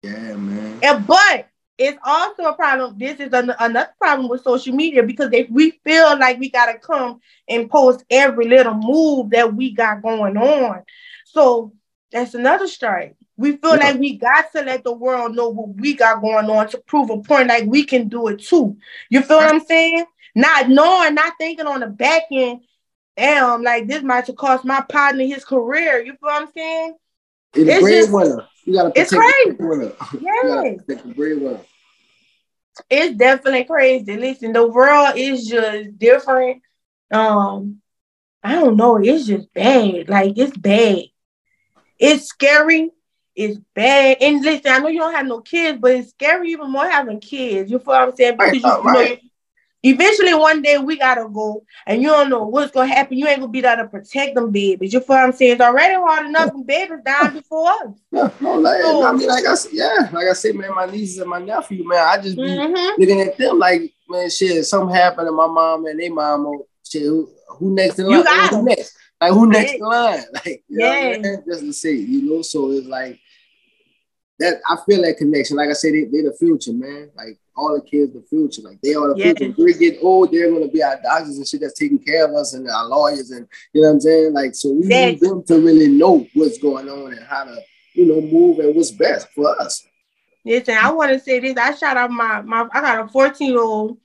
Yeah, 0.03 0.35
man. 0.35 0.81
And 0.83 1.07
but 1.07 1.47
it's 1.81 1.99
also 2.05 2.43
a 2.43 2.53
problem. 2.53 2.99
This 2.99 3.21
is 3.21 3.33
an, 3.33 3.55
another 3.59 3.89
problem 3.99 4.29
with 4.29 4.43
social 4.43 4.75
media 4.75 5.03
because 5.03 5.31
if 5.33 5.49
we 5.49 5.71
feel 5.83 6.19
like 6.19 6.39
we 6.39 6.51
gotta 6.51 6.79
come 6.79 7.21
and 7.49 7.71
post 7.71 8.05
every 8.11 8.47
little 8.47 8.75
move 8.75 9.31
that 9.31 9.55
we 9.55 9.73
got 9.73 10.03
going 10.03 10.37
on, 10.37 10.83
so 11.25 11.73
that's 12.13 12.35
another 12.35 12.67
strike. 12.67 13.17
We 13.39 13.57
feel 13.57 13.79
yeah. 13.79 13.93
like 13.93 13.99
we 13.99 14.19
got 14.19 14.53
to 14.53 14.61
let 14.61 14.85
the 14.85 14.93
world 14.93 15.35
know 15.35 15.49
what 15.49 15.75
we 15.77 15.95
got 15.95 16.21
going 16.21 16.51
on 16.51 16.69
to 16.69 16.79
prove 16.79 17.09
a 17.09 17.17
point, 17.23 17.49
like 17.49 17.65
we 17.65 17.85
can 17.85 18.09
do 18.09 18.29
it 18.29 18.43
too. 18.43 18.77
You 19.09 19.23
feel 19.23 19.39
what 19.39 19.51
I'm 19.51 19.65
saying? 19.65 20.05
Not 20.35 20.69
knowing, 20.69 21.15
not 21.15 21.33
thinking 21.39 21.67
on 21.67 21.81
the 21.81 21.87
back 21.87 22.25
end, 22.31 22.61
damn, 23.17 23.63
like 23.63 23.89
this 23.89 24.03
might 24.03 24.27
have 24.27 24.37
cost 24.37 24.67
my 24.67 24.83
partner 24.83 25.25
his 25.25 25.47
career. 25.47 26.01
You 26.01 26.13
feel 26.13 26.19
what 26.21 26.43
I'm 26.43 26.53
saying? 26.55 26.97
It's, 27.55 27.71
it's 27.71 27.81
breadwinner. 28.11 28.47
You 28.67 28.75
gotta 28.75 28.91
protect 28.91 29.13
it's 29.13 29.59
crazy. 29.59 29.95
Yes. 30.21 30.83
protect 30.85 31.09
the 31.09 31.15
breadwinner 31.15 31.61
it's 32.89 33.17
definitely 33.17 33.65
crazy. 33.65 34.17
Listen, 34.17 34.53
the 34.53 34.67
world 34.67 35.15
is 35.17 35.47
just 35.47 35.99
different. 35.99 36.63
Um, 37.11 37.81
I 38.43 38.55
don't 38.55 38.77
know, 38.77 38.97
it's 38.97 39.27
just 39.27 39.53
bad. 39.53 40.09
Like 40.09 40.39
it's 40.39 40.57
bad. 40.57 41.05
It's 41.99 42.27
scary. 42.27 42.91
It's 43.37 43.59
bad. 43.75 44.19
And 44.21 44.43
listen, 44.43 44.73
I 44.73 44.79
know 44.79 44.89
you 44.89 45.01
don't 45.01 45.15
have 45.15 45.27
no 45.27 45.41
kids, 45.41 45.79
but 45.81 45.93
it's 45.93 46.11
scary 46.11 46.51
even 46.53 46.71
more 46.71 46.89
having 46.89 47.21
kids. 47.21 47.71
You 47.71 47.79
feel 47.79 47.87
what 47.87 48.03
I'm 48.09 48.17
saying? 48.17 48.39
Because 48.39 48.65
you, 48.65 48.77
you 48.83 48.91
know, 48.91 49.17
Eventually, 49.83 50.35
one 50.35 50.61
day 50.61 50.77
we 50.77 50.99
gotta 50.99 51.27
go, 51.29 51.65
and 51.87 52.03
you 52.03 52.09
don't 52.09 52.29
know 52.29 52.45
what's 52.45 52.71
gonna 52.71 52.93
happen. 52.93 53.17
You 53.17 53.27
ain't 53.27 53.41
gonna 53.41 53.51
be 53.51 53.63
there 53.63 53.77
to 53.77 53.87
protect 53.87 54.35
them 54.35 54.51
babies. 54.51 54.93
You 54.93 55.01
feel 55.01 55.17
what 55.17 55.25
I'm 55.25 55.33
saying? 55.33 55.53
It's 55.53 55.61
already 55.61 55.95
hard 55.95 56.27
enough 56.27 56.53
when 56.53 56.65
babies 56.65 56.99
dying 57.05 57.33
before 57.33 57.71
us. 57.71 57.93
Yeah, 58.13 58.31
no, 58.41 58.57
like, 58.57 58.83
so, 58.83 59.07
I 59.07 59.13
mean, 59.13 59.29
like 59.29 59.47
I 59.47 59.55
said, 59.55 59.73
yeah, 59.73 60.11
like 60.13 60.27
I 60.27 60.35
said, 60.35 60.55
man, 60.55 60.75
my 60.75 60.85
nieces 60.85 61.19
and 61.19 61.31
my 61.31 61.39
nephew, 61.39 61.87
man, 61.89 62.07
I 62.07 62.21
just 62.21 62.37
be 62.37 62.43
mm-hmm. 62.43 63.01
looking 63.01 63.21
at 63.23 63.39
them 63.39 63.59
like, 63.59 63.95
man, 64.09 64.29
shit, 64.29 64.67
something 64.67 64.95
happened 64.95 65.29
to 65.29 65.33
my 65.33 65.47
mom 65.47 65.87
and 65.87 65.99
they 65.99 66.11
mom, 66.11 66.45
or 66.45 66.67
shit, 66.87 67.03
who, 67.03 67.31
who 67.49 67.75
next 67.75 67.99
in 67.99 68.07
line? 68.07 68.49
Who 68.51 68.63
next? 68.63 68.97
Like 69.19 69.33
who 69.33 69.47
next 69.47 69.75
in 69.75 69.81
line? 69.81 70.25
Like, 70.35 70.65
yeah, 70.69 71.17
just 71.47 71.61
to 71.61 71.73
see, 71.73 72.01
you 72.03 72.23
know. 72.31 72.43
So 72.43 72.71
it's 72.73 72.87
like 72.87 73.19
that. 74.39 74.61
I 74.69 74.77
feel 74.87 75.01
that 75.03 75.17
connection. 75.17 75.57
Like 75.57 75.71
I 75.71 75.75
said, 75.75 75.95
they, 75.95 76.05
they're 76.05 76.31
the 76.31 76.37
future, 76.39 76.73
man. 76.75 77.11
Like 77.17 77.39
all 77.61 77.75
the 77.75 77.83
kids 77.83 78.13
the 78.15 78.23
future. 78.23 78.63
Like 78.63 78.81
they 78.81 78.95
are 78.95 79.15
the 79.15 79.35
future. 79.37 79.55
We 79.59 79.75
get 79.75 79.99
old, 80.03 80.33
they're 80.33 80.51
gonna 80.51 80.69
be 80.69 80.83
our 80.83 81.01
doctors 81.03 81.37
and 81.37 81.47
shit 81.47 81.61
that's 81.61 81.79
taking 81.79 81.99
care 81.99 82.25
of 82.25 82.35
us 82.35 82.55
and 82.55 82.69
our 82.69 82.87
lawyers 82.87 83.31
and 83.31 83.47
you 83.73 83.83
know 83.83 83.89
what 83.89 83.95
I'm 83.95 84.01
saying? 84.01 84.33
Like 84.33 84.55
so 84.55 84.73
we 84.73 84.87
need 84.87 85.21
them 85.21 85.45
to 85.45 85.61
really 85.61 85.89
know 85.89 86.27
what's 86.35 86.59
going 86.59 86.89
on 86.89 87.13
and 87.13 87.25
how 87.25 87.45
to, 87.45 87.61
you 87.95 88.07
know, 88.07 88.21
move 88.21 88.59
and 88.59 88.75
what's 88.75 88.91
best 88.91 89.29
for 89.35 89.61
us. 89.61 89.87
Listen, 90.45 90.77
I 90.81 90.91
want 90.91 91.13
to 91.13 91.21
say 91.21 91.39
this. 91.39 91.57
I 91.57 91.75
shout 91.75 91.97
out 91.97 92.11
my 92.11 92.41
my 92.43 92.67
I 92.73 92.81
got 92.81 93.05
a 93.05 93.09
14 93.09 93.51
year 93.51 93.61
old 93.61 93.99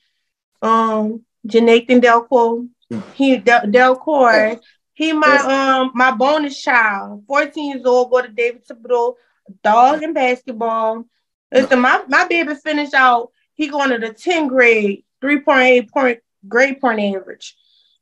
um 0.61 1.23
Janathan 1.47 2.01
Delco. 2.01 2.67
He 3.13 3.37
Del, 3.37 3.61
Delcoy. 3.61 4.59
He 4.93 5.13
my 5.13 5.37
um 5.81 5.91
my 5.93 6.11
bonus 6.11 6.61
child, 6.61 7.23
14 7.27 7.71
years 7.71 7.85
old, 7.85 8.11
go 8.11 8.21
to 8.21 8.27
David 8.27 8.65
Thibodeaux, 8.67 9.15
dog 9.63 10.03
in 10.03 10.13
basketball. 10.13 11.05
Listen, 11.51 11.79
my, 11.79 12.03
my 12.07 12.27
baby 12.27 12.53
finished 12.55 12.93
out 12.93 13.31
he 13.55 13.67
going 13.67 13.89
to 13.89 13.97
the 13.97 14.13
10th 14.13 14.49
grade, 14.49 15.03
3.8 15.21 15.89
point 15.89 16.19
grade 16.47 16.79
point 16.79 16.99
average. 16.99 17.55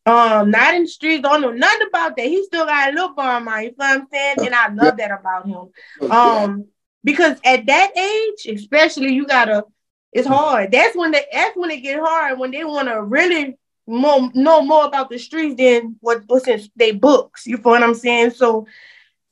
Um, 0.05 0.51
not 0.51 0.73
in 0.73 0.83
the 0.83 0.89
streets, 0.89 1.23
don't 1.23 1.41
know 1.41 1.51
nothing 1.51 1.87
about 1.87 2.17
that. 2.17 2.25
He 2.25 2.43
still 2.43 2.65
got 2.65 2.89
a 2.89 2.91
little 2.91 3.13
bum 3.13 3.47
on, 3.47 3.63
you 3.63 3.69
know 3.69 3.75
what 3.77 4.01
I'm 4.01 4.07
saying? 4.11 4.37
And 4.41 4.53
I 4.53 4.67
love 4.67 4.97
that 4.97 5.11
about 5.11 5.47
him. 5.47 6.11
Um, 6.11 6.65
because 7.03 7.37
at 7.45 7.65
that 7.67 7.97
age, 7.97 8.47
especially 8.53 9.13
you 9.13 9.25
gotta 9.25 9.63
it's 10.11 10.27
hard. 10.27 10.71
That's 10.71 10.95
when 10.95 11.11
they 11.11 11.25
that's 11.31 11.55
when 11.55 11.71
it 11.71 11.81
get 11.81 11.99
hard 11.99 12.37
when 12.37 12.51
they 12.51 12.63
want 12.63 12.87
to 12.87 13.01
really 13.01 13.57
more 13.87 14.29
know 14.33 14.61
more 14.61 14.85
about 14.85 15.09
the 15.09 15.17
streets 15.17 15.55
than 15.55 15.95
what 16.01 16.23
what's 16.27 16.47
in 16.47 16.61
their 16.75 16.93
books. 16.93 17.47
You 17.47 17.57
feel 17.57 17.71
what 17.71 17.83
I'm 17.83 17.95
saying? 17.95 18.31
So 18.31 18.67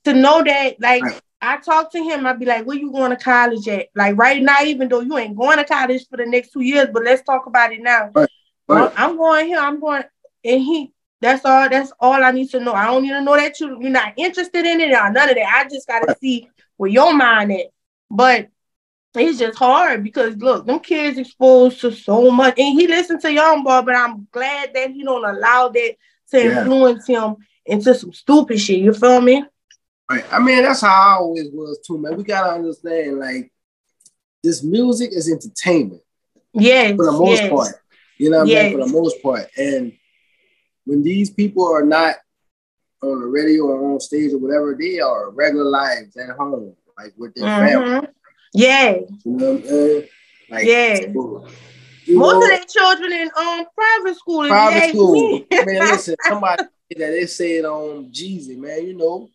to 0.05 0.13
know 0.13 0.43
that 0.43 0.81
like 0.81 1.03
I 1.41 1.57
talk 1.57 1.91
to 1.93 2.03
him, 2.03 2.25
I'd 2.25 2.39
be 2.39 2.45
like, 2.45 2.65
where 2.65 2.77
you 2.77 2.91
going 2.91 3.09
to 3.11 3.17
college 3.17 3.67
at? 3.67 3.87
Like 3.95 4.17
right 4.17 4.41
now, 4.41 4.61
even 4.63 4.89
though 4.89 4.99
you 4.99 5.17
ain't 5.17 5.35
going 5.35 5.57
to 5.57 5.65
college 5.65 6.07
for 6.07 6.17
the 6.17 6.25
next 6.25 6.51
two 6.51 6.61
years, 6.61 6.89
but 6.93 7.03
let's 7.03 7.23
talk 7.23 7.47
about 7.47 7.73
it 7.73 7.81
now. 7.81 8.11
Right. 8.13 8.29
Right. 8.67 8.93
I'm 8.95 9.17
going 9.17 9.47
here, 9.47 9.59
I'm 9.59 9.79
going, 9.79 10.03
and 10.45 10.61
he 10.61 10.93
that's 11.19 11.43
all 11.45 11.69
that's 11.69 11.91
all 11.99 12.23
I 12.23 12.31
need 12.31 12.49
to 12.51 12.59
know. 12.59 12.73
I 12.73 12.85
don't 12.85 13.03
need 13.03 13.09
to 13.09 13.21
know 13.21 13.35
that 13.35 13.59
you, 13.59 13.77
you're 13.81 13.91
not 13.91 14.13
interested 14.17 14.65
in 14.65 14.79
it 14.79 14.93
or 14.93 15.11
none 15.11 15.29
of 15.29 15.35
that. 15.35 15.63
I 15.65 15.67
just 15.69 15.87
gotta 15.87 16.05
right. 16.07 16.19
see 16.19 16.49
where 16.77 16.89
your 16.89 17.13
mind 17.13 17.51
at. 17.51 17.67
But 18.09 18.49
it's 19.13 19.39
just 19.39 19.57
hard 19.57 20.03
because 20.03 20.37
look, 20.37 20.65
them 20.65 20.79
kids 20.79 21.17
exposed 21.17 21.81
to 21.81 21.91
so 21.91 22.31
much, 22.31 22.57
and 22.57 22.79
he 22.79 22.87
listened 22.87 23.21
to 23.21 23.33
Young 23.33 23.63
Boy, 23.63 23.81
but 23.81 23.95
I'm 23.95 24.27
glad 24.31 24.73
that 24.73 24.91
he 24.91 25.03
don't 25.03 25.25
allow 25.25 25.67
that 25.69 25.95
to 26.31 26.37
yeah. 26.37 26.61
influence 26.61 27.07
him 27.07 27.35
into 27.65 27.93
some 27.93 28.13
stupid 28.13 28.59
shit. 28.59 28.79
You 28.79 28.93
feel 28.93 29.21
me? 29.21 29.43
Right. 30.11 30.25
I 30.29 30.39
mean, 30.39 30.61
that's 30.61 30.81
how 30.81 30.87
I 30.87 31.13
always 31.19 31.49
was 31.53 31.79
too, 31.85 31.97
man. 31.97 32.17
We 32.17 32.23
gotta 32.23 32.51
understand, 32.51 33.19
like, 33.19 33.51
this 34.43 34.61
music 34.61 35.11
is 35.13 35.31
entertainment. 35.31 36.01
Yeah. 36.53 36.95
For 36.95 37.05
the 37.05 37.11
most 37.13 37.41
yes. 37.41 37.49
part. 37.49 37.75
You 38.17 38.29
know 38.29 38.39
what 38.39 38.47
yes. 38.49 38.59
I 38.59 38.69
mean? 38.69 38.79
For 38.79 38.87
the 38.87 38.93
most 38.93 39.23
part. 39.23 39.47
And 39.57 39.93
when 40.83 41.01
these 41.01 41.29
people 41.29 41.65
are 41.65 41.85
not 41.85 42.15
on 43.01 43.21
the 43.21 43.25
radio 43.25 43.63
or 43.63 43.93
on 43.93 43.99
stage 44.01 44.33
or 44.33 44.37
whatever, 44.37 44.77
they 44.77 44.99
are 44.99 45.29
regular 45.29 45.63
lives 45.63 46.17
at 46.17 46.35
home, 46.35 46.75
like 46.97 47.13
with 47.17 47.33
their 47.35 47.45
mm-hmm. 47.45 47.67
family. 47.67 48.07
Yeah. 48.53 48.91
You 48.91 49.07
know 49.25 49.53
what 49.53 49.61
I'm 49.61 49.67
saying? 49.67 50.07
Like, 50.49 50.65
yeah. 50.65 50.99
Most 51.13 52.33
know, 52.33 52.41
of 52.41 52.49
their 52.49 52.65
children 52.65 53.13
in 53.13 53.29
um 53.39 53.65
private 53.73 54.17
school. 54.17 54.47
Private 54.47 54.89
school. 54.89 55.39
man, 55.51 55.79
listen, 55.79 56.15
somebody 56.27 56.63
that 56.97 57.11
they 57.11 57.25
said 57.27 57.63
on 57.63 57.97
um, 57.97 58.11
Jeezy, 58.11 58.57
man, 58.57 58.85
you 58.85 58.97
know, 58.97 59.29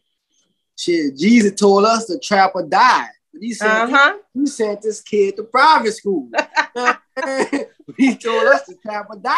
shit, 0.76 1.16
Jeezy 1.16 1.56
told 1.56 1.84
us 1.84 2.06
the 2.06 2.18
trapper 2.18 2.62
died. 2.62 3.08
But 3.32 3.42
he 3.42 3.52
sent, 3.52 3.92
uh-huh. 3.92 4.18
he, 4.34 4.46
sent 4.46 4.82
this 4.82 5.00
kid 5.00 5.36
to 5.36 5.42
private 5.44 5.92
school. 5.92 6.30
he 7.96 8.16
told 8.16 8.46
us 8.46 8.66
the 8.66 8.76
trapper 8.82 9.16
died. 9.16 9.36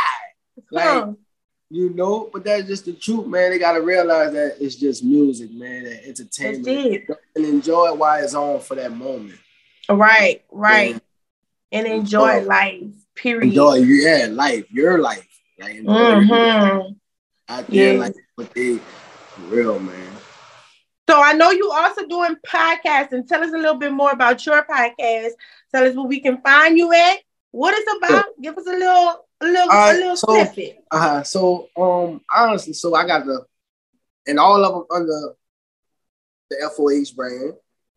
Like, 0.71 0.85
huh. 0.85 1.13
you 1.71 1.91
know, 1.91 2.29
but 2.33 2.45
that's 2.45 2.67
just 2.67 2.85
the 2.85 2.93
truth, 2.93 3.27
man. 3.27 3.51
They 3.51 3.59
gotta 3.59 3.81
realize 3.81 4.33
that 4.33 4.57
it's 4.61 4.77
just 4.77 5.05
music, 5.05 5.53
man, 5.53 5.85
that 5.85 6.07
entertainment. 6.07 7.05
And 7.35 7.45
enjoy 7.45 7.87
it 7.87 7.97
while 7.99 8.23
it's 8.23 8.35
on 8.35 8.61
for 8.61 8.75
that 8.75 8.93
moment. 8.93 9.39
Right, 9.89 10.45
right. 10.51 10.95
Yeah. 10.95 10.99
And 11.71 11.87
enjoy, 11.87 12.39
enjoy 12.39 12.49
life. 12.49 12.83
Period. 13.15 13.49
Enjoy, 13.49 13.75
yeah, 13.75 14.29
life, 14.31 14.71
your 14.71 14.99
life. 14.99 15.27
Like 15.59 15.77
enjoy 15.77 15.93
mm-hmm. 15.93 16.93
out 17.49 17.67
there, 17.67 17.95
yeah. 17.95 17.99
like 17.99 18.15
what 18.37 18.55
they 18.55 18.79
real, 19.49 19.79
man. 19.81 20.08
So 21.09 21.19
I 21.19 21.33
know 21.33 21.51
you 21.51 21.71
also 21.71 22.07
doing 22.07 22.37
podcasts, 22.47 23.13
and 23.13 23.27
tell 23.27 23.43
us 23.43 23.49
a 23.49 23.57
little 23.57 23.77
bit 23.77 23.93
more 23.93 24.11
about 24.11 24.45
your 24.45 24.63
podcast. 24.65 25.31
Tell 25.73 25.87
us 25.87 25.97
where 25.97 26.07
we 26.07 26.21
can 26.21 26.43
find 26.43 26.77
you 26.77 26.93
at. 26.93 27.21
What 27.51 27.75
it's 27.75 27.97
about? 27.97 28.27
Give 28.43 28.57
us 28.59 28.67
a 28.67 28.71
little, 28.71 29.27
a 29.41 29.47
little, 29.47 29.73
uh, 29.73 29.91
a 29.91 29.95
little 29.95 30.17
so, 30.17 30.45
snippet. 30.45 30.85
Uh-huh. 30.91 31.23
So, 31.23 31.69
um, 31.79 32.21
honestly, 32.31 32.75
so 32.75 32.95
I 32.95 33.07
got 33.07 33.25
the, 33.25 33.43
and 34.27 34.39
all 34.39 34.63
of 34.63 34.75
them 34.75 34.85
under 34.91 35.35
the 36.51 36.71
FOH 36.77 37.17
brand. 37.17 37.55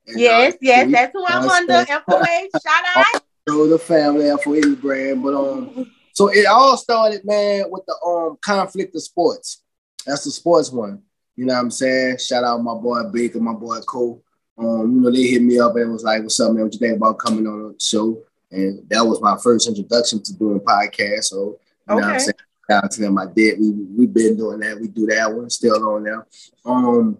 And 0.07 0.17
yes, 0.17 0.55
yes, 0.61 0.89
that's 0.89 1.11
who 1.11 1.25
I'm 1.27 1.49
under. 1.49 1.85
FOH, 1.85 2.49
shout 2.63 2.83
out. 2.95 3.21
So 3.49 3.67
the 3.67 3.77
family 3.77 4.29
FOH 4.41 4.79
brand, 4.79 5.21
but 5.21 5.33
um, 5.33 5.91
so 6.13 6.29
it 6.29 6.45
all 6.45 6.77
started, 6.77 7.25
man, 7.25 7.65
with 7.69 7.85
the 7.85 7.95
um 8.05 8.37
conflict 8.41 8.95
of 8.95 9.03
sports. 9.03 9.61
That's 10.05 10.23
the 10.23 10.31
sports 10.31 10.71
one. 10.71 11.03
You 11.41 11.47
know 11.47 11.55
what 11.55 11.61
I'm 11.61 11.71
saying? 11.71 12.19
Shout 12.19 12.43
out 12.43 12.61
my 12.61 12.75
boy 12.75 13.01
Baker, 13.11 13.39
my 13.39 13.53
boy 13.53 13.79
Cole. 13.79 14.23
Um, 14.59 14.93
you 14.93 15.01
know, 15.01 15.09
they 15.09 15.23
hit 15.23 15.41
me 15.41 15.57
up 15.57 15.75
and 15.75 15.91
was 15.91 16.03
like, 16.03 16.21
"What's 16.21 16.39
up, 16.39 16.53
man? 16.53 16.65
What 16.65 16.73
you 16.73 16.77
think 16.77 16.97
about 16.97 17.17
coming 17.17 17.47
on 17.47 17.69
the 17.69 17.75
show?" 17.79 18.21
And 18.51 18.87
that 18.89 19.01
was 19.01 19.19
my 19.21 19.35
first 19.41 19.67
introduction 19.67 20.21
to 20.21 20.37
doing 20.37 20.59
podcast. 20.59 21.23
So, 21.23 21.37
you 21.37 21.57
okay. 21.89 21.95
know 21.95 21.95
what 21.95 22.05
I'm 22.13 22.19
saying? 22.19 22.33
Shout 22.69 22.83
out 22.83 22.91
to 22.91 23.01
them. 23.01 23.17
I 23.17 23.25
did. 23.25 23.59
We 23.59 23.71
we've 23.71 24.13
been 24.13 24.37
doing 24.37 24.59
that. 24.59 24.79
We 24.79 24.87
do 24.87 25.07
that 25.07 25.33
one 25.33 25.49
still 25.49 25.83
on 25.83 26.03
now. 26.03 26.25
Um, 26.63 27.17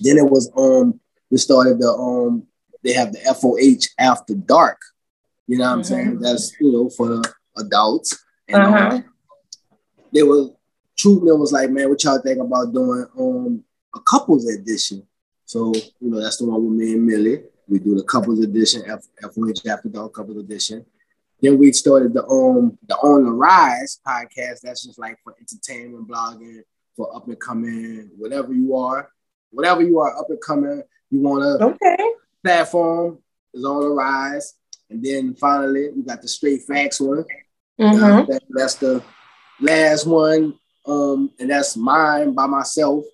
then 0.00 0.16
it 0.16 0.24
was 0.24 0.50
um 0.56 0.98
we 1.30 1.36
started 1.36 1.78
the 1.80 1.92
um 1.92 2.44
they 2.82 2.94
have 2.94 3.12
the 3.12 3.18
FOH 3.18 3.92
after 3.98 4.34
dark. 4.34 4.80
You 5.46 5.58
know 5.58 5.64
what 5.64 5.70
mm-hmm. 5.70 5.78
I'm 5.80 5.84
saying? 5.84 6.18
That's 6.20 6.58
you 6.58 6.72
know 6.72 6.88
for 6.88 7.08
the 7.08 7.34
adults. 7.58 8.24
And 8.48 8.62
uh-huh. 8.62 8.88
um, 8.96 9.04
they 10.14 10.22
were 10.22 10.48
Truthman 10.98 11.38
was 11.38 11.52
like, 11.52 11.70
man, 11.70 11.88
what 11.88 12.02
y'all 12.04 12.20
think 12.20 12.40
about 12.40 12.72
doing 12.72 13.06
um 13.18 13.64
a 13.94 14.00
couples 14.00 14.48
edition? 14.48 15.06
So, 15.44 15.72
you 16.00 16.10
know, 16.10 16.20
that's 16.20 16.38
the 16.38 16.46
one 16.46 16.64
with 16.64 16.78
me 16.78 16.94
and 16.94 17.06
Millie. 17.06 17.42
We 17.68 17.78
do 17.78 17.94
the 17.94 18.04
couples 18.04 18.40
edition, 18.40 18.82
F- 18.86 19.06
FOH 19.22 19.68
After 19.68 19.88
Dark 19.88 20.14
couples 20.14 20.38
edition. 20.38 20.84
Then 21.40 21.58
we 21.58 21.72
started 21.72 22.14
the 22.14 22.24
um 22.26 22.78
the 22.86 22.94
On 22.96 23.24
the 23.24 23.30
Rise 23.30 24.00
podcast. 24.06 24.60
That's 24.62 24.84
just 24.84 24.98
like 24.98 25.18
for 25.22 25.34
entertainment, 25.38 26.08
blogging, 26.08 26.60
for 26.96 27.14
up 27.14 27.28
and 27.28 27.40
coming, 27.40 28.10
whatever 28.16 28.52
you 28.52 28.76
are, 28.76 29.10
whatever 29.50 29.82
you 29.82 29.98
are 30.00 30.16
up 30.18 30.30
and 30.30 30.40
coming, 30.40 30.82
you 31.10 31.20
want 31.20 31.42
to 31.42 31.66
okay 31.66 32.14
platform 32.44 33.18
is 33.52 33.64
on 33.64 33.80
the 33.80 33.88
rise. 33.88 34.54
And 34.90 35.02
then 35.02 35.34
finally, 35.34 35.90
we 35.90 36.02
got 36.02 36.22
the 36.22 36.28
straight 36.28 36.62
facts 36.62 37.00
one. 37.00 37.24
Mm-hmm. 37.80 38.04
Uh, 38.04 38.24
that, 38.26 38.42
that's 38.50 38.74
the 38.76 39.02
last 39.60 40.06
one 40.06 40.56
um, 40.86 41.30
and 41.38 41.50
that's 41.50 41.76
mine 41.76 42.34
by 42.34 42.46
myself. 42.46 43.04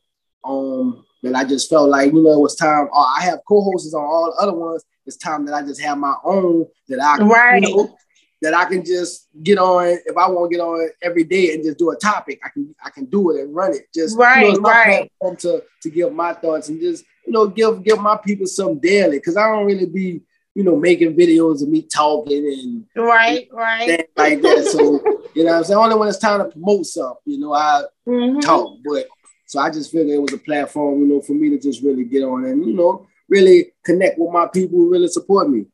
Um, 0.45 1.05
that 1.23 1.35
I 1.35 1.45
just 1.45 1.69
felt 1.69 1.91
like 1.91 2.13
you 2.13 2.23
know 2.23 2.33
it 2.33 2.41
was 2.41 2.57
time. 2.57 2.89
Oh, 2.93 3.15
I 3.19 3.23
have 3.25 3.41
co-hosts 3.47 3.95
on 3.95 4.03
all 4.03 4.33
the 4.33 4.43
other 4.43 4.57
ones. 4.57 4.85
It's 5.07 5.17
time 5.17 5.45
that 5.47 5.55
I 5.55 5.63
just 5.63 5.81
have 5.83 5.99
my 5.99 6.15
own 6.25 6.67
that 6.89 7.01
I 7.01 7.23
right. 7.25 7.63
You 7.63 7.77
know, 7.77 7.97
that 8.43 8.55
I 8.55 8.65
can 8.65 8.85
just 8.85 9.29
get 9.43 9.59
on 9.59 9.87
if 9.87 10.17
I 10.17 10.29
want 10.29 10.51
to 10.51 10.57
get 10.57 10.63
on 10.63 10.89
every 11.03 11.25
day 11.25 11.53
and 11.53 11.63
just 11.63 11.79
do 11.79 11.91
a 11.91 11.97
topic. 11.97 12.41
I 12.45 12.49
can 12.49 12.75
I 12.83 12.91
can 12.91 13.05
do 13.05 13.31
it 13.37 13.43
and 13.43 13.55
run 13.55 13.75
it. 13.75 13.93
Just 13.95 14.17
right, 14.17 14.47
you 14.47 14.61
know, 14.61 14.69
right. 14.69 15.11
To 15.41 15.63
to 15.83 15.91
give 15.91 16.13
my 16.13 16.33
thoughts 16.33 16.69
and 16.69 16.81
just 16.81 17.05
you 17.27 17.33
know 17.33 17.47
give 17.47 17.85
give 17.85 18.01
my 18.01 18.17
people 18.17 18.47
some 18.47 18.79
daily 18.79 19.19
because 19.19 19.37
I 19.37 19.47
don't 19.47 19.67
really 19.67 19.87
be 19.87 20.23
you 20.55 20.65
know 20.65 20.77
making 20.77 21.17
videos 21.17 21.63
of 21.63 21.69
me 21.69 21.83
talking 21.83 22.47
and 22.47 23.07
right 23.07 23.49
right 23.53 24.09
like 24.17 24.41
that. 24.41 24.65
So 24.73 25.20
you 25.35 25.45
know 25.45 25.57
I'm 25.57 25.65
saying? 25.65 25.79
Only 25.79 25.97
when 25.97 26.09
it's 26.09 26.19
time 26.19 26.39
to 26.39 26.47
promote 26.47 26.87
something, 26.87 27.21
you 27.25 27.39
know, 27.39 27.53
I 27.53 27.83
mm-hmm. 28.07 28.41
talk. 28.41 28.79
But 28.85 29.07
so 29.47 29.59
I 29.61 29.71
just 29.71 29.91
figured 29.91 30.15
it 30.15 30.23
was 30.23 30.33
a 30.33 30.39
platform, 30.39 31.01
you 31.01 31.07
know, 31.07 31.21
for 31.21 31.33
me 31.33 31.51
to 31.51 31.59
just 31.59 31.83
really 31.83 32.05
get 32.05 32.23
on 32.23 32.45
and, 32.45 32.65
you 32.65 32.73
know, 32.73 33.07
really 33.29 33.73
connect 33.85 34.19
with 34.19 34.33
my 34.33 34.47
people 34.47 34.79
who 34.79 34.91
really 34.91 35.09
support 35.09 35.51
me. 35.51 35.67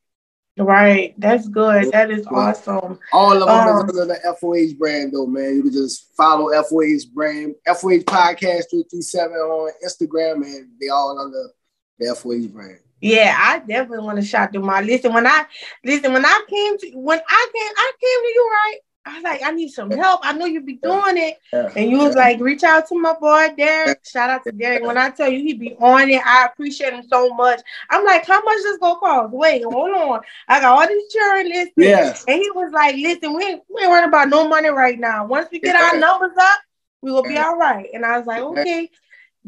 Right. 0.58 1.14
That's 1.18 1.48
good. 1.48 1.92
That 1.92 2.10
is 2.10 2.26
awesome. 2.26 2.98
All 3.12 3.42
of 3.42 3.46
them 3.46 3.68
um, 3.68 3.90
is 3.90 3.98
under 3.98 4.14
the 4.14 4.36
FOH 4.40 4.78
brand 4.78 5.12
though, 5.12 5.26
man. 5.26 5.56
You 5.56 5.62
can 5.62 5.72
just 5.72 6.14
follow 6.16 6.50
FOH 6.50 7.12
brand, 7.14 7.54
FOH 7.66 8.04
podcast 8.04 8.70
337 8.70 9.36
on 9.36 9.72
Instagram, 9.84 10.36
and 10.46 10.70
they 10.80 10.88
all 10.88 11.18
under 11.18 11.50
the 11.98 12.14
FOH 12.14 12.52
brand. 12.52 12.78
Yeah, 13.02 13.36
I 13.38 13.58
definitely 13.58 14.06
want 14.06 14.18
to 14.18 14.24
shout 14.24 14.52
them 14.52 14.68
out. 14.68 14.84
Listen, 14.84 15.12
when 15.12 15.26
I 15.26 15.44
listen, 15.84 16.12
when 16.14 16.24
I 16.24 16.44
came 16.48 16.78
to 16.78 16.90
when 16.94 17.18
I 17.18 17.48
came, 17.54 17.72
I 17.76 17.92
came 18.00 18.22
to 18.22 18.28
you, 18.28 18.50
right? 18.50 18.78
I 19.06 19.14
was 19.14 19.22
like, 19.22 19.40
I 19.44 19.52
need 19.52 19.68
some 19.68 19.90
help. 19.90 20.20
I 20.24 20.32
know 20.32 20.46
you'd 20.46 20.66
be 20.66 20.74
doing 20.74 21.16
it. 21.16 21.38
And 21.52 21.90
you 21.90 21.98
was 21.98 22.16
like, 22.16 22.40
reach 22.40 22.64
out 22.64 22.88
to 22.88 22.98
my 23.00 23.14
boy 23.14 23.54
Derek. 23.56 24.00
Shout 24.04 24.30
out 24.30 24.42
to 24.44 24.52
Derek. 24.52 24.82
When 24.82 24.98
I 24.98 25.10
tell 25.10 25.30
you 25.30 25.38
he'd 25.38 25.60
be 25.60 25.76
on 25.80 26.10
it, 26.10 26.20
I 26.26 26.46
appreciate 26.46 26.92
him 26.92 27.04
so 27.08 27.32
much. 27.34 27.60
I'm 27.88 28.04
like, 28.04 28.26
how 28.26 28.42
much 28.42 28.56
this 28.62 28.78
gonna 28.78 28.98
cost? 28.98 29.32
Wait, 29.32 29.62
hold 29.62 29.90
on. 29.90 30.20
I 30.48 30.60
got 30.60 30.76
all 30.76 30.88
these 30.88 31.12
children 31.12 31.48
lists. 31.48 31.74
Yeah. 31.76 32.16
And 32.26 32.42
he 32.42 32.50
was 32.50 32.72
like, 32.72 32.96
listen, 32.96 33.32
we 33.34 33.44
ain't, 33.44 33.62
we 33.72 33.82
ain't 33.82 33.90
worrying 33.90 34.08
about 34.08 34.28
no 34.28 34.48
money 34.48 34.70
right 34.70 34.98
now. 34.98 35.24
Once 35.26 35.48
we 35.52 35.60
get 35.60 35.76
our 35.76 35.98
numbers 36.00 36.36
up, 36.36 36.60
we 37.00 37.12
will 37.12 37.22
be 37.22 37.36
all 37.38 37.56
right. 37.56 37.88
And 37.94 38.04
I 38.04 38.18
was 38.18 38.26
like, 38.26 38.42
okay. 38.42 38.90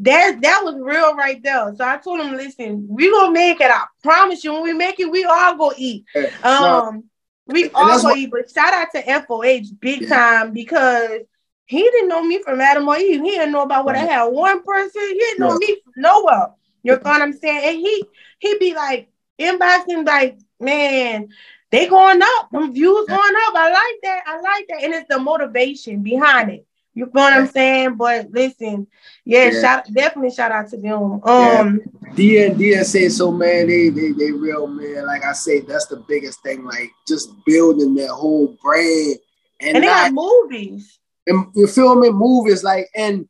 That 0.01 0.39
that 0.41 0.61
was 0.63 0.75
real 0.79 1.13
right 1.13 1.43
there. 1.43 1.73
So 1.75 1.83
I 1.85 1.97
told 1.97 2.21
him, 2.21 2.31
listen, 2.37 2.87
we 2.89 3.11
gonna 3.11 3.33
make 3.33 3.59
it. 3.59 3.69
I 3.69 3.83
promise 4.01 4.45
you, 4.45 4.53
when 4.53 4.63
we 4.63 4.71
make 4.71 4.97
it, 4.97 5.11
we 5.11 5.25
all 5.25 5.57
go 5.57 5.73
eat. 5.77 6.05
Um, 6.41 7.08
we 7.49 7.69
all 7.71 8.01
go 8.01 8.15
eat, 8.15 8.31
but 8.31 8.49
shout 8.49 8.73
out 8.73 8.87
to 8.93 9.01
FOH 9.01 9.75
big 9.79 10.01
yeah. 10.01 10.09
time 10.09 10.53
because 10.53 11.21
he 11.65 11.81
didn't 11.81 12.09
know 12.09 12.23
me 12.23 12.41
from 12.43 12.61
Adam 12.61 12.87
or 12.87 12.97
Eve. 12.97 13.21
He 13.21 13.31
didn't 13.31 13.51
know 13.51 13.63
about 13.63 13.85
what 13.85 13.95
right. 13.95 14.07
I 14.09 14.13
had. 14.13 14.25
One 14.25 14.63
person, 14.63 15.01
he 15.01 15.19
didn't 15.19 15.39
know 15.39 15.55
me 15.55 15.77
from 15.83 15.93
nowhere. 15.97 16.47
You 16.83 16.93
know 16.93 16.99
what 17.01 17.21
I'm 17.21 17.33
saying? 17.33 17.61
And 17.65 17.77
he 17.77 18.03
he 18.39 18.57
be 18.57 18.73
like 18.73 19.09
inboxing 19.39 20.05
like, 20.05 20.39
man, 20.59 21.29
they 21.71 21.87
going 21.87 22.21
up. 22.21 22.49
Them 22.51 22.73
views 22.73 23.05
going 23.07 23.19
up. 23.19 23.53
I 23.55 23.69
like 23.69 24.01
that. 24.03 24.23
I 24.25 24.39
like 24.39 24.67
that. 24.69 24.83
And 24.83 24.93
it's 24.93 25.07
the 25.09 25.19
motivation 25.19 26.01
behind 26.03 26.51
it. 26.51 26.65
You 26.99 27.05
know 27.05 27.11
what 27.13 27.31
I'm 27.31 27.47
saying? 27.47 27.95
But 27.95 28.29
listen, 28.29 28.85
yeah, 29.23 29.51
yeah. 29.51 29.61
shout 29.61 29.93
definitely 29.93 30.31
shout 30.35 30.51
out 30.51 30.67
to 30.69 30.77
them. 30.77 31.23
Um 31.23 31.79
yeah. 32.17 32.49
Dia 32.49 32.83
say 32.83 33.07
so 33.07 33.31
man, 33.31 33.67
they, 33.67 33.87
they 33.87 34.11
they 34.11 34.31
real 34.33 34.67
man. 34.67 35.05
Like 35.07 35.23
I 35.23 35.31
say, 35.31 35.61
that's 35.61 35.85
the 35.85 36.03
biggest 36.09 36.43
thing, 36.43 36.65
like 36.65 36.91
just 37.07 37.31
building 37.45 37.95
that 37.95 38.09
whole 38.09 38.57
brand 38.61 39.15
and, 39.61 39.77
and 39.77 39.83
they 39.83 39.87
not, 39.87 40.11
movies. 40.11 40.99
And 41.25 41.45
you 41.55 41.67
feel 41.67 41.95
me? 41.95 42.09
Movies 42.09 42.65
like 42.65 42.89
and 42.93 43.29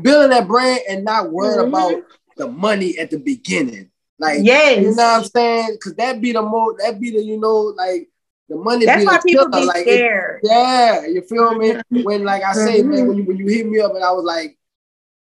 building 0.00 0.30
that 0.30 0.46
brand 0.46 0.80
and 0.88 1.04
not 1.04 1.32
worrying 1.32 1.58
mm-hmm. 1.58 1.74
about 1.74 2.04
the 2.36 2.46
money 2.46 2.96
at 2.98 3.10
the 3.10 3.18
beginning. 3.18 3.90
Like 4.20 4.38
yes. 4.42 4.80
you 4.80 4.94
know 4.94 5.02
what 5.02 5.22
I'm 5.22 5.24
saying? 5.24 5.78
Cause 5.82 5.94
that 5.94 6.20
be 6.20 6.30
the 6.30 6.42
more 6.42 6.76
that 6.78 7.00
be 7.00 7.10
the, 7.10 7.20
you 7.20 7.40
know, 7.40 7.74
like 7.76 8.08
the 8.48 8.56
money. 8.56 8.86
That's 8.86 9.04
why 9.04 9.20
people 9.24 9.48
be 9.50 9.64
like, 9.64 9.82
scared. 9.82 10.40
It, 10.42 10.48
yeah, 10.50 11.06
you 11.06 11.22
feel 11.22 11.54
me? 11.54 11.72
Mm-hmm. 11.72 12.02
when 12.02 12.24
like 12.24 12.42
I 12.42 12.52
say, 12.52 12.80
mm-hmm. 12.80 12.90
man, 12.90 13.08
when 13.08 13.16
you 13.18 13.24
when 13.24 13.36
you 13.36 13.46
hit 13.46 13.66
me 13.66 13.80
up 13.80 13.94
and 13.94 14.04
I 14.04 14.12
was 14.12 14.24
like, 14.24 14.58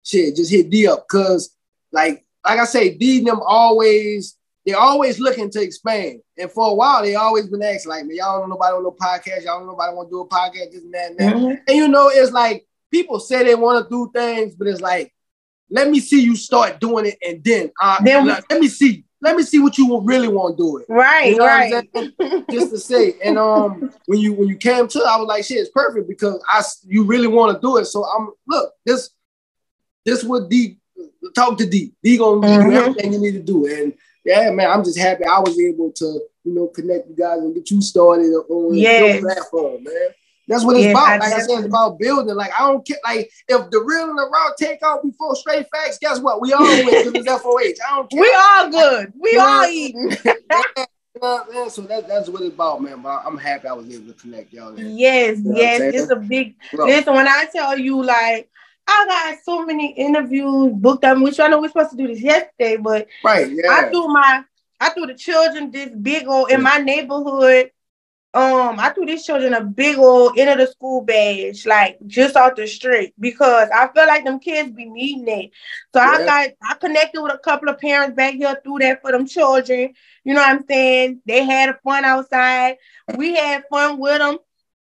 shit, 0.05 0.37
just 0.37 0.51
hit 0.51 0.71
D 0.71 0.87
up, 0.87 1.07
cause 1.09 1.55
like 1.93 2.25
like 2.45 2.59
I 2.59 2.65
say, 2.65 2.97
D 2.97 3.21
them 3.25 3.41
always 3.45 4.37
they're 4.67 4.79
always 4.79 5.21
looking 5.21 5.51
to 5.51 5.61
expand. 5.61 6.21
And 6.39 6.51
for 6.51 6.71
a 6.71 6.75
while, 6.75 7.03
they 7.03 7.15
always 7.15 7.49
been 7.49 7.63
asking, 7.63 7.91
like, 7.91 8.07
man, 8.07 8.17
y'all 8.17 8.41
don't 8.41 8.49
know 8.49 8.55
nobody 8.55 8.75
on 8.75 8.83
no 8.83 8.93
podcast, 8.93 9.45
y'all 9.45 9.59
don't 9.59 9.67
know 9.67 9.73
nobody 9.73 9.95
want 9.95 10.09
to 10.09 10.13
do 10.13 10.21
a 10.21 10.29
podcast, 10.29 10.73
this 10.73 10.83
and 10.83 10.95
that 10.95 11.11
and 11.11 11.19
that. 11.19 11.35
Mm-hmm. 11.35 11.63
And 11.69 11.77
you 11.77 11.89
know, 11.89 12.09
it's 12.09 12.33
like 12.33 12.67
people 12.91 13.21
say 13.21 13.45
they 13.45 13.55
want 13.55 13.85
to 13.85 13.91
do 13.91 14.11
things, 14.15 14.55
but 14.55 14.67
it's 14.67 14.81
like, 14.81 15.13
let 15.71 15.91
me 15.91 16.01
see 16.01 16.23
you 16.23 16.37
start 16.37 16.81
doing 16.81 17.07
it, 17.07 17.19
and 17.27 17.45
then, 17.45 17.73
uh, 17.81 18.03
then 18.03 18.27
let, 18.27 18.45
let 18.51 18.61
me 18.61 18.69
see 18.69 19.04
let 19.25 19.37
me 19.37 19.43
see 19.43 19.59
what 19.59 19.79
you 19.79 20.01
really 20.03 20.29
want 20.29 20.57
to 20.57 20.63
do 20.63 20.77
it. 20.77 20.87
Right, 20.87 21.33
you 21.33 21.39
know 21.39 21.47
right. 21.47 21.73
Just 22.51 22.71
to 22.71 22.79
say, 22.79 23.15
and 23.25 23.39
um, 23.39 23.91
when 24.05 24.21
you 24.21 24.35
when 24.35 24.49
you 24.49 24.57
came 24.57 24.87
to, 24.87 24.99
I 25.01 25.17
was 25.17 25.27
like, 25.27 25.45
shit, 25.45 25.59
it's 25.59 25.71
perfect 25.71 26.07
because 26.09 26.45
I 26.47 26.63
you 26.87 27.05
really 27.05 27.27
want 27.27 27.57
to 27.57 27.61
do 27.61 27.79
it. 27.79 27.87
So 27.87 28.05
I'm 28.05 28.33
look 28.47 28.73
this 28.85 29.11
this 30.05 30.23
what 30.23 30.51
D 30.51 30.77
talk 31.35 31.57
to 31.59 31.67
D. 31.67 31.95
D 32.03 32.19
gonna 32.19 32.47
mm-hmm. 32.47 32.71
do 32.71 32.77
everything 32.77 33.13
you 33.15 33.19
need 33.19 33.33
to 33.33 33.43
do, 33.43 33.67
and 33.67 33.95
yeah, 34.27 34.51
man, 34.51 34.71
I'm 34.71 34.85
just 34.85 34.99
happy 34.99 35.25
I 35.25 35.41
was 35.41 35.59
able 35.59 35.91
to 35.93 36.21
you 36.45 36.55
know 36.55 36.67
connect 36.67 37.09
you 37.09 37.17
guys 37.17 37.39
and 37.39 37.55
get 37.55 37.71
you 37.71 37.81
started 37.81 38.31
on 38.31 38.75
yes. 38.75 39.23
your 39.23 39.33
platform, 39.33 39.85
man. 39.85 40.09
That's 40.49 40.65
what 40.65 40.77
it's 40.77 40.91
about. 40.91 41.21
Like 41.21 41.33
I 41.33 41.39
said, 41.41 41.59
it's 41.59 41.67
about 41.67 41.99
building. 41.99 42.35
Like 42.35 42.53
I 42.59 42.71
don't 42.71 42.87
care. 42.87 42.99
Like 43.05 43.31
if 43.49 43.71
the 43.71 43.81
real 43.81 44.11
and 44.11 44.19
the 44.19 44.29
raw 44.33 44.51
take 44.59 44.85
off 44.85 45.03
before 45.03 45.35
straight 45.37 45.67
facts, 45.71 45.99
guess 45.99 46.21
what? 46.21 46.41
We 46.41 46.53
all 46.53 46.63
win 46.63 46.87
because 46.87 47.13
it's 47.15 47.27
FOH. 47.27 47.85
I 47.87 47.97
don't 47.97 48.11
care. 48.11 48.21
We 48.21 48.37
all 48.39 48.71
good. 48.71 49.13
We 49.19 49.37
all 49.37 49.65
eating. 49.67 50.11
yeah, 51.23 51.69
so 51.69 51.83
that, 51.83 52.09
that's 52.09 52.29
what 52.29 52.43
it's 52.43 52.55
about, 52.55 52.83
man. 52.83 53.01
But 53.01 53.23
I'm 53.25 53.39
happy 53.39 53.69
I 53.69 53.73
was 53.73 53.89
able 53.89 54.13
to 54.13 54.21
connect 54.21 54.53
y'all. 54.53 54.79
Yes, 54.79 55.39
you 55.39 55.45
know 55.45 55.57
yes, 55.57 55.95
it's 55.95 56.11
a 56.11 56.17
big. 56.17 56.57
Bro. 56.73 56.87
Listen, 56.87 57.15
when 57.15 57.29
I 57.29 57.47
tell 57.51 57.79
you, 57.79 58.03
like, 58.03 58.51
I 58.87 59.07
got 59.09 59.39
so 59.45 59.65
many 59.65 59.93
interviews 59.93 60.73
booked 60.75 61.05
up, 61.05 61.19
which 61.21 61.41
I 61.41 61.49
know 61.49 61.61
we're 61.61 61.69
supposed 61.69 61.91
to 61.93 61.97
do 61.97 62.09
this 62.09 62.21
yesterday, 62.21 62.77
but 62.77 63.07
right, 63.25 63.51
yeah. 63.51 63.71
I 63.71 63.89
threw 63.89 64.09
my, 64.09 64.45
I 64.81 64.91
threw 64.91 65.07
the 65.07 65.15
children 65.15 65.71
this 65.71 65.91
big 65.91 66.27
old 66.27 66.51
in 66.51 66.63
my 66.63 66.79
neighborhood 66.79 67.71
um, 68.35 68.81
I 68.81 68.91
threw 68.91 69.07
these 69.07 69.25
children 69.25 69.55
a 69.55 69.63
big 69.63 69.97
old 69.97 70.37
end 70.37 70.51
of 70.51 70.59
the 70.59 70.67
school 70.67 71.03
badge, 71.03 71.67
like 71.67 71.99
just 72.09 72.35
off 72.37 72.57
the 72.57 72.67
street, 72.67 73.15
because 73.21 73.69
I 73.73 73.87
feel 73.95 74.09
like 74.09 74.25
them 74.25 74.41
kids 74.41 74.73
be 74.73 74.87
needing 74.87 75.29
it. 75.29 75.51
So 75.95 76.01
yeah. 76.01 76.11
I 76.11 76.25
got 76.25 76.49
I 76.69 76.75
connected 76.75 77.23
with 77.23 77.33
a 77.33 77.39
couple 77.39 77.69
of 77.69 77.79
parents 77.79 78.17
back 78.17 78.35
here 78.35 78.61
through 78.65 78.81
that 78.81 79.03
for 79.03 79.13
them 79.13 79.29
children. 79.29 79.95
You 80.25 80.35
know 80.35 80.41
what 80.41 80.49
I'm 80.49 80.67
saying? 80.67 81.23
They 81.25 81.45
had 81.45 81.79
fun 81.85 82.05
outside. 82.05 82.79
We 83.17 83.37
had 83.37 83.65
fun 83.71 84.01
with 84.01 84.19
them. 84.19 84.39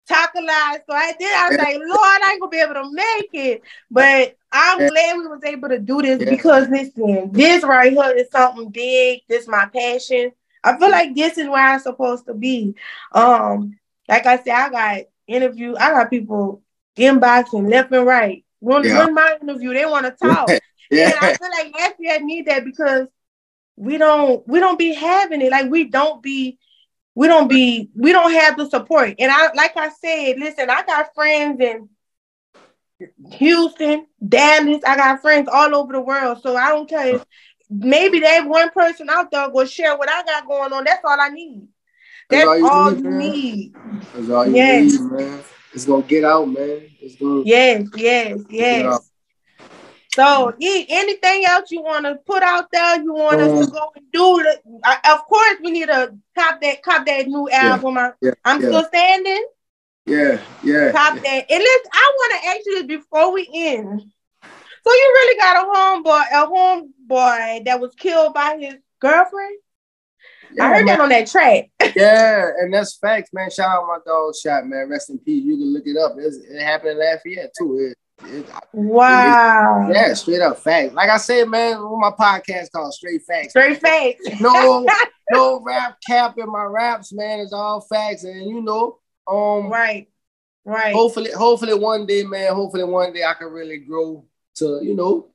Talk 0.08 0.32
a 0.36 0.40
lot. 0.40 0.80
So 0.88 0.96
I 0.96 1.12
did. 1.18 1.34
I 1.34 1.48
was 1.50 1.58
like, 1.58 1.76
Lord, 1.80 1.90
I 2.00 2.30
ain't 2.32 2.40
gonna 2.40 2.50
be 2.50 2.60
able 2.60 2.74
to 2.74 2.90
make 2.92 3.30
it. 3.34 3.62
But 3.90 4.38
I'm 4.52 4.80
yeah. 4.80 4.88
glad 4.88 5.18
we 5.18 5.26
was 5.26 5.44
able 5.44 5.68
to 5.68 5.78
do 5.78 6.00
this 6.00 6.24
because 6.24 6.70
listen, 6.70 7.30
this 7.32 7.62
right 7.62 7.92
here 7.92 8.12
is 8.16 8.30
something 8.30 8.70
big. 8.70 9.20
This 9.28 9.42
is 9.42 9.48
my 9.48 9.66
passion. 9.66 10.32
I 10.64 10.78
feel 10.78 10.90
like 10.90 11.14
this 11.14 11.38
is 11.38 11.48
where 11.48 11.64
I'm 11.64 11.80
supposed 11.80 12.26
to 12.26 12.34
be. 12.34 12.74
Um, 13.12 13.78
like 14.08 14.26
I 14.26 14.38
said, 14.38 14.54
I 14.54 14.70
got 14.70 15.04
interview, 15.26 15.76
I 15.76 15.90
got 15.90 16.10
people 16.10 16.62
inboxing 16.96 17.70
left 17.70 17.92
and 17.92 18.06
right. 18.06 18.44
When, 18.60 18.82
yeah. 18.84 19.06
my 19.06 19.36
interview, 19.42 19.74
they 19.74 19.84
want 19.84 20.06
to 20.06 20.12
talk. 20.12 20.48
yeah. 20.90 21.10
And 21.10 21.14
I 21.20 21.34
feel 21.34 21.50
like 21.50 21.74
I 22.10 22.18
need 22.18 22.46
that 22.46 22.64
because 22.64 23.08
we 23.76 23.98
don't 23.98 24.46
we 24.46 24.60
don't 24.60 24.78
be 24.78 24.94
having 24.94 25.42
it. 25.42 25.50
Like 25.50 25.70
we 25.70 25.84
don't 25.84 26.22
be 26.22 26.58
we 27.14 27.26
don't 27.26 27.48
be 27.48 27.90
we 27.94 28.12
don't 28.12 28.32
have 28.32 28.56
the 28.56 28.68
support. 28.70 29.14
And 29.18 29.30
I 29.30 29.52
like 29.52 29.76
I 29.76 29.90
said, 29.90 30.38
listen, 30.38 30.70
I 30.70 30.82
got 30.84 31.14
friends 31.14 31.60
in 31.60 31.88
Houston, 33.32 34.06
Dallas. 34.26 34.82
I 34.86 34.96
got 34.96 35.20
friends 35.20 35.48
all 35.52 35.74
over 35.74 35.92
the 35.92 36.00
world. 36.00 36.40
So 36.42 36.56
I 36.56 36.68
don't 36.68 36.88
care 36.88 37.16
if 37.16 37.24
maybe 37.70 38.20
that 38.20 38.46
one 38.46 38.70
person 38.70 39.08
out 39.10 39.30
there 39.30 39.48
will 39.50 39.66
share 39.66 39.96
what 39.96 40.10
I 40.10 40.22
got 40.22 40.46
going 40.46 40.72
on. 40.72 40.84
That's 40.84 41.04
all 41.04 41.20
I 41.20 41.28
need. 41.28 41.68
That's, 42.30 42.46
That's 42.46 42.62
all, 42.62 42.70
all, 42.70 42.94
you, 42.94 43.10
need. 43.10 43.74
That's 44.14 44.30
all 44.30 44.46
you 44.46 44.56
yes. 44.56 44.92
need, 44.92 45.00
man. 45.12 45.40
It's 45.72 45.84
gonna 45.84 46.02
get 46.02 46.24
out, 46.24 46.48
man. 46.48 46.82
It's 47.00 47.16
gonna 47.16 47.42
Yes, 47.44 47.88
yes, 47.96 48.38
yes. 48.48 49.10
So, 50.14 50.54
anything 50.60 51.44
else 51.44 51.72
you 51.72 51.82
want 51.82 52.04
to 52.04 52.14
put 52.24 52.42
out 52.44 52.70
there? 52.70 53.02
You 53.02 53.12
want 53.12 53.40
um, 53.40 53.58
us 53.58 53.66
to 53.66 53.72
um, 53.72 53.78
go 53.78 53.92
and 53.96 54.12
do 54.12 54.38
it? 54.40 54.62
of 55.10 55.26
course, 55.26 55.56
we 55.62 55.72
need 55.72 55.86
to 55.86 56.14
cop 56.38 56.60
that 56.62 56.82
cop 56.82 57.04
that 57.06 57.26
new 57.26 57.50
album. 57.50 57.96
Yeah, 57.96 58.12
yeah, 58.22 58.30
I'm 58.44 58.60
yeah. 58.60 58.68
still 58.68 58.84
standing. 58.84 59.46
Yeah, 60.06 60.40
yeah. 60.62 60.92
Cop 60.92 61.14
that. 61.16 61.50
And 61.50 61.58
let's. 61.58 61.88
I 61.92 62.12
want 62.16 62.42
to 62.42 62.48
actually 62.48 62.96
before 62.96 63.32
we 63.32 63.48
end. 63.52 64.02
So 64.86 64.92
you 64.92 65.12
really 65.14 65.38
got 65.38 65.64
a 65.64 65.70
homeboy, 65.70 66.24
a 66.32 66.46
homeboy 66.46 67.64
that 67.64 67.80
was 67.80 67.94
killed 67.94 68.34
by 68.34 68.58
his 68.60 68.74
girlfriend? 69.00 69.58
Yeah, 70.52 70.64
I 70.64 70.68
heard 70.68 70.86
man. 70.86 70.98
that 70.98 71.00
on 71.00 71.08
that 71.08 71.26
track. 71.26 71.70
yeah, 71.96 72.50
and 72.60 72.72
that's 72.72 72.98
facts, 72.98 73.30
man. 73.32 73.50
Shout 73.50 73.68
out 73.68 73.86
my 73.86 73.98
dog 74.04 74.34
shot, 74.34 74.66
man. 74.66 74.88
Rest 74.88 75.10
in 75.10 75.18
peace. 75.18 75.42
You 75.44 75.56
can 75.56 75.72
look 75.72 75.84
it 75.86 75.96
up. 75.96 76.16
It's, 76.18 76.36
it 76.36 76.62
happened 76.62 76.92
in 76.92 76.98
Lafayette 76.98 77.52
too. 77.58 77.78
It, 77.78 77.98
it, 78.26 78.46
wow. 78.72 79.88
It, 79.88 79.94
yeah, 79.94 80.14
straight 80.14 80.42
up 80.42 80.58
facts. 80.58 80.92
Like 80.92 81.10
I 81.10 81.16
said, 81.16 81.48
man, 81.48 81.76
on 81.78 82.00
my 82.00 82.10
podcast 82.10 82.70
called 82.70 82.92
Straight 82.92 83.22
Facts. 83.22 83.50
Straight 83.50 83.80
Facts. 83.80 84.20
no, 84.40 84.86
no 85.30 85.60
rap 85.62 85.96
cap 86.06 86.36
in 86.38 86.50
my 86.50 86.64
raps, 86.64 87.12
man. 87.12 87.40
It's 87.40 87.52
all 87.52 87.80
facts, 87.80 88.24
and 88.24 88.48
you 88.48 88.60
know, 88.60 88.98
um, 89.26 89.70
right, 89.70 90.08
right. 90.64 90.94
Hopefully, 90.94 91.32
hopefully 91.32 91.74
one 91.74 92.04
day, 92.04 92.22
man. 92.22 92.52
Hopefully 92.54 92.84
one 92.84 93.14
day 93.14 93.24
I 93.24 93.32
can 93.34 93.48
really 93.48 93.78
grow 93.78 94.26
to, 94.56 94.80
you 94.82 94.94
know, 94.94 95.28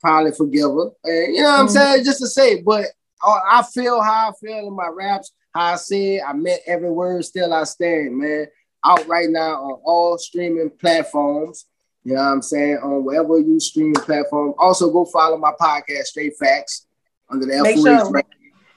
probably 0.00 0.32
forgive 0.32 0.70
her. 0.70 0.90
And 1.04 1.34
you 1.34 1.42
know 1.42 1.50
what 1.50 1.60
I'm 1.60 1.66
mm-hmm. 1.66 1.74
saying? 1.74 2.04
Just 2.04 2.20
to 2.20 2.26
say, 2.26 2.62
but 2.62 2.86
I 3.22 3.62
feel 3.62 4.00
how 4.00 4.30
I 4.30 4.32
feel 4.40 4.68
in 4.68 4.74
my 4.74 4.88
raps, 4.88 5.32
how 5.54 5.74
I 5.74 5.76
said, 5.76 6.20
I 6.26 6.32
meant 6.32 6.62
every 6.66 6.90
word, 6.90 7.24
still 7.24 7.52
I 7.52 7.64
stand, 7.64 8.16
man. 8.16 8.46
Out 8.82 9.06
right 9.06 9.28
now 9.28 9.62
on 9.62 9.80
all 9.84 10.16
streaming 10.16 10.70
platforms. 10.70 11.66
You 12.02 12.14
know 12.14 12.22
what 12.22 12.28
I'm 12.28 12.42
saying? 12.42 12.78
On 12.78 13.04
wherever 13.04 13.38
you 13.38 13.60
stream 13.60 13.92
platform. 13.92 14.54
Also, 14.56 14.90
go 14.90 15.04
follow 15.04 15.36
my 15.36 15.52
podcast, 15.60 16.04
Straight 16.04 16.32
Facts, 16.38 16.86
under 17.28 17.44
the 17.44 17.58
F 17.58 17.78
sure. 17.78 18.22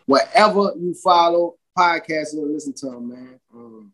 Wherever 0.06 0.74
you 0.78 0.94
follow 1.02 1.56
podcasts 1.78 2.34
and 2.34 2.52
listen 2.52 2.74
to 2.74 2.88
them, 2.88 3.10
man. 3.10 3.40
Um, 3.56 3.93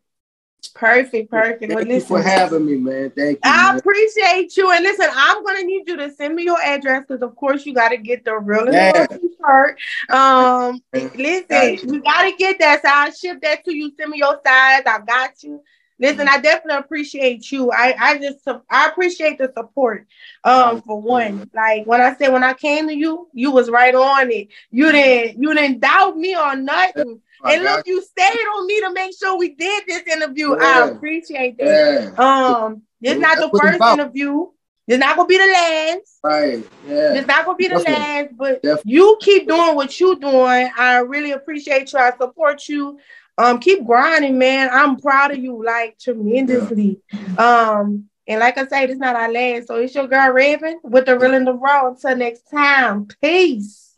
Perfect, 0.74 1.32
perfect. 1.32 1.60
Thank 1.62 1.74
well, 1.74 1.84
listen, 1.84 1.93
you 1.93 2.01
for 2.01 2.22
having 2.22 2.66
me, 2.66 2.76
man. 2.76 3.12
Thank 3.12 3.38
you. 3.38 3.51
I 3.51 3.72
man. 3.72 3.80
appreciate 3.80 4.55
you. 4.57 4.72
And 4.72 4.84
listen, 4.84 5.07
I'm 5.14 5.43
gonna 5.43 5.64
need 5.64 5.88
you 5.88 5.97
to 5.97 6.12
send 6.12 6.36
me 6.36 6.43
your 6.43 6.62
address 6.62 7.05
because, 7.07 7.22
of 7.22 7.36
course, 7.36 7.66
you 7.66 7.74
got 7.74 7.89
to 7.89 7.97
get 7.97 8.26
the 8.26 8.38
real 8.38 8.72
yeah. 8.72 9.07
shirt. 9.10 9.80
Um, 10.10 10.82
listen, 10.93 11.93
you. 11.93 12.01
got 12.01 12.24
to 12.24 12.34
get 12.38 12.60
that. 12.60 12.82
So 12.82 12.89
I'll 12.91 13.12
ship 13.12 13.41
that 13.41 13.64
to 13.66 13.76
you. 13.76 13.91
Send 13.97 14.12
me 14.12 14.18
your 14.20 14.39
size. 14.45 14.84
I 14.86 14.99
got 15.05 15.43
you. 15.43 15.62
Listen. 16.00 16.30
I 16.30 16.39
definitely 16.39 16.80
appreciate 16.80 17.52
you. 17.52 17.72
I, 17.72 17.93
I 18.00 18.18
just 18.18 18.47
I 18.70 18.88
appreciate 18.88 19.38
the 19.38 19.52
support. 19.56 20.08
Um, 20.43 20.82
for 20.82 21.02
one, 21.02 21.50
like 21.54 21.86
when 21.86 22.00
I 22.00 22.16
said 22.16 22.32
when 22.32 22.43
I 22.43 22.54
came 22.54 22.88
to 22.88 22.95
you, 22.95 23.28
you 23.34 23.52
was 23.52 23.70
right 23.70 23.93
on 23.93 24.32
it. 24.32 24.47
You 24.72 24.91
didn't 24.91 25.41
you 25.41 25.54
didn't 25.54 25.82
doubt 25.82 26.16
me 26.16 26.34
on 26.36 26.64
nothing. 26.64 27.22
and 27.45 27.64
look, 27.64 27.86
you 27.86 28.02
stayed 28.02 28.24
on 28.24 28.68
me 28.68 28.80
to 28.82 28.93
make 28.93 29.18
sure 29.18 29.38
we 29.38 29.56
did 29.56 29.84
this 29.88 30.04
interview. 30.04 30.52
Yeah. 30.52 30.86
I 30.86 30.88
appreciate 30.89 31.58
that. 31.58 32.14
Yeah. 32.18 32.24
Um, 32.24 32.84
this 33.02 33.16
is 33.16 33.20
not 33.20 33.38
the 33.38 33.50
first 33.60 33.82
interview. 33.82 34.47
It's 34.88 35.00
not 35.00 35.18
gonna 35.18 35.28
be 35.28 35.38
the 35.38 35.45
last. 35.45 36.20
Right. 36.24 36.68
Yeah. 36.88 37.14
It's 37.14 37.28
not 37.28 37.45
gonna 37.45 37.58
be 37.58 37.68
the 37.68 37.76
Definitely. 37.76 37.93
last, 37.93 38.38
but 38.38 38.64
Definitely. 38.64 38.91
you 38.91 39.18
keep 39.22 39.47
doing 39.47 39.76
what 39.76 40.00
you're 40.00 40.16
doing. 40.16 40.72
I 40.76 40.97
really 41.00 41.32
appreciate 41.34 41.93
you. 41.93 42.00
I 42.00 42.12
support 42.18 42.68
you. 42.68 42.97
Um, 43.40 43.60
keep 43.60 43.86
grinding, 43.86 44.38
man. 44.38 44.70
I'm 44.70 44.98
proud 44.98 45.32
of 45.32 45.38
you, 45.38 45.64
like 45.64 45.98
tremendously. 45.98 47.00
Yeah. 47.14 47.36
Um, 47.80 48.10
and 48.28 48.42
like 48.42 48.58
I 48.58 48.68
said, 48.68 48.90
it's 48.90 49.00
not 49.00 49.16
our 49.16 49.32
last. 49.32 49.68
So 49.68 49.76
it's 49.78 49.96
your 49.96 50.08
girl 50.08 50.32
Raven 50.32 50.82
with 50.84 51.06
the 51.06 51.18
real 51.18 51.34
and 51.34 51.48
the 51.48 51.54
raw. 51.54 51.88
Until 51.88 52.18
next 52.18 52.52
time. 52.52 53.08
Peace. 53.22 53.96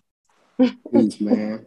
Peace, 0.93 1.19
man. 1.19 1.65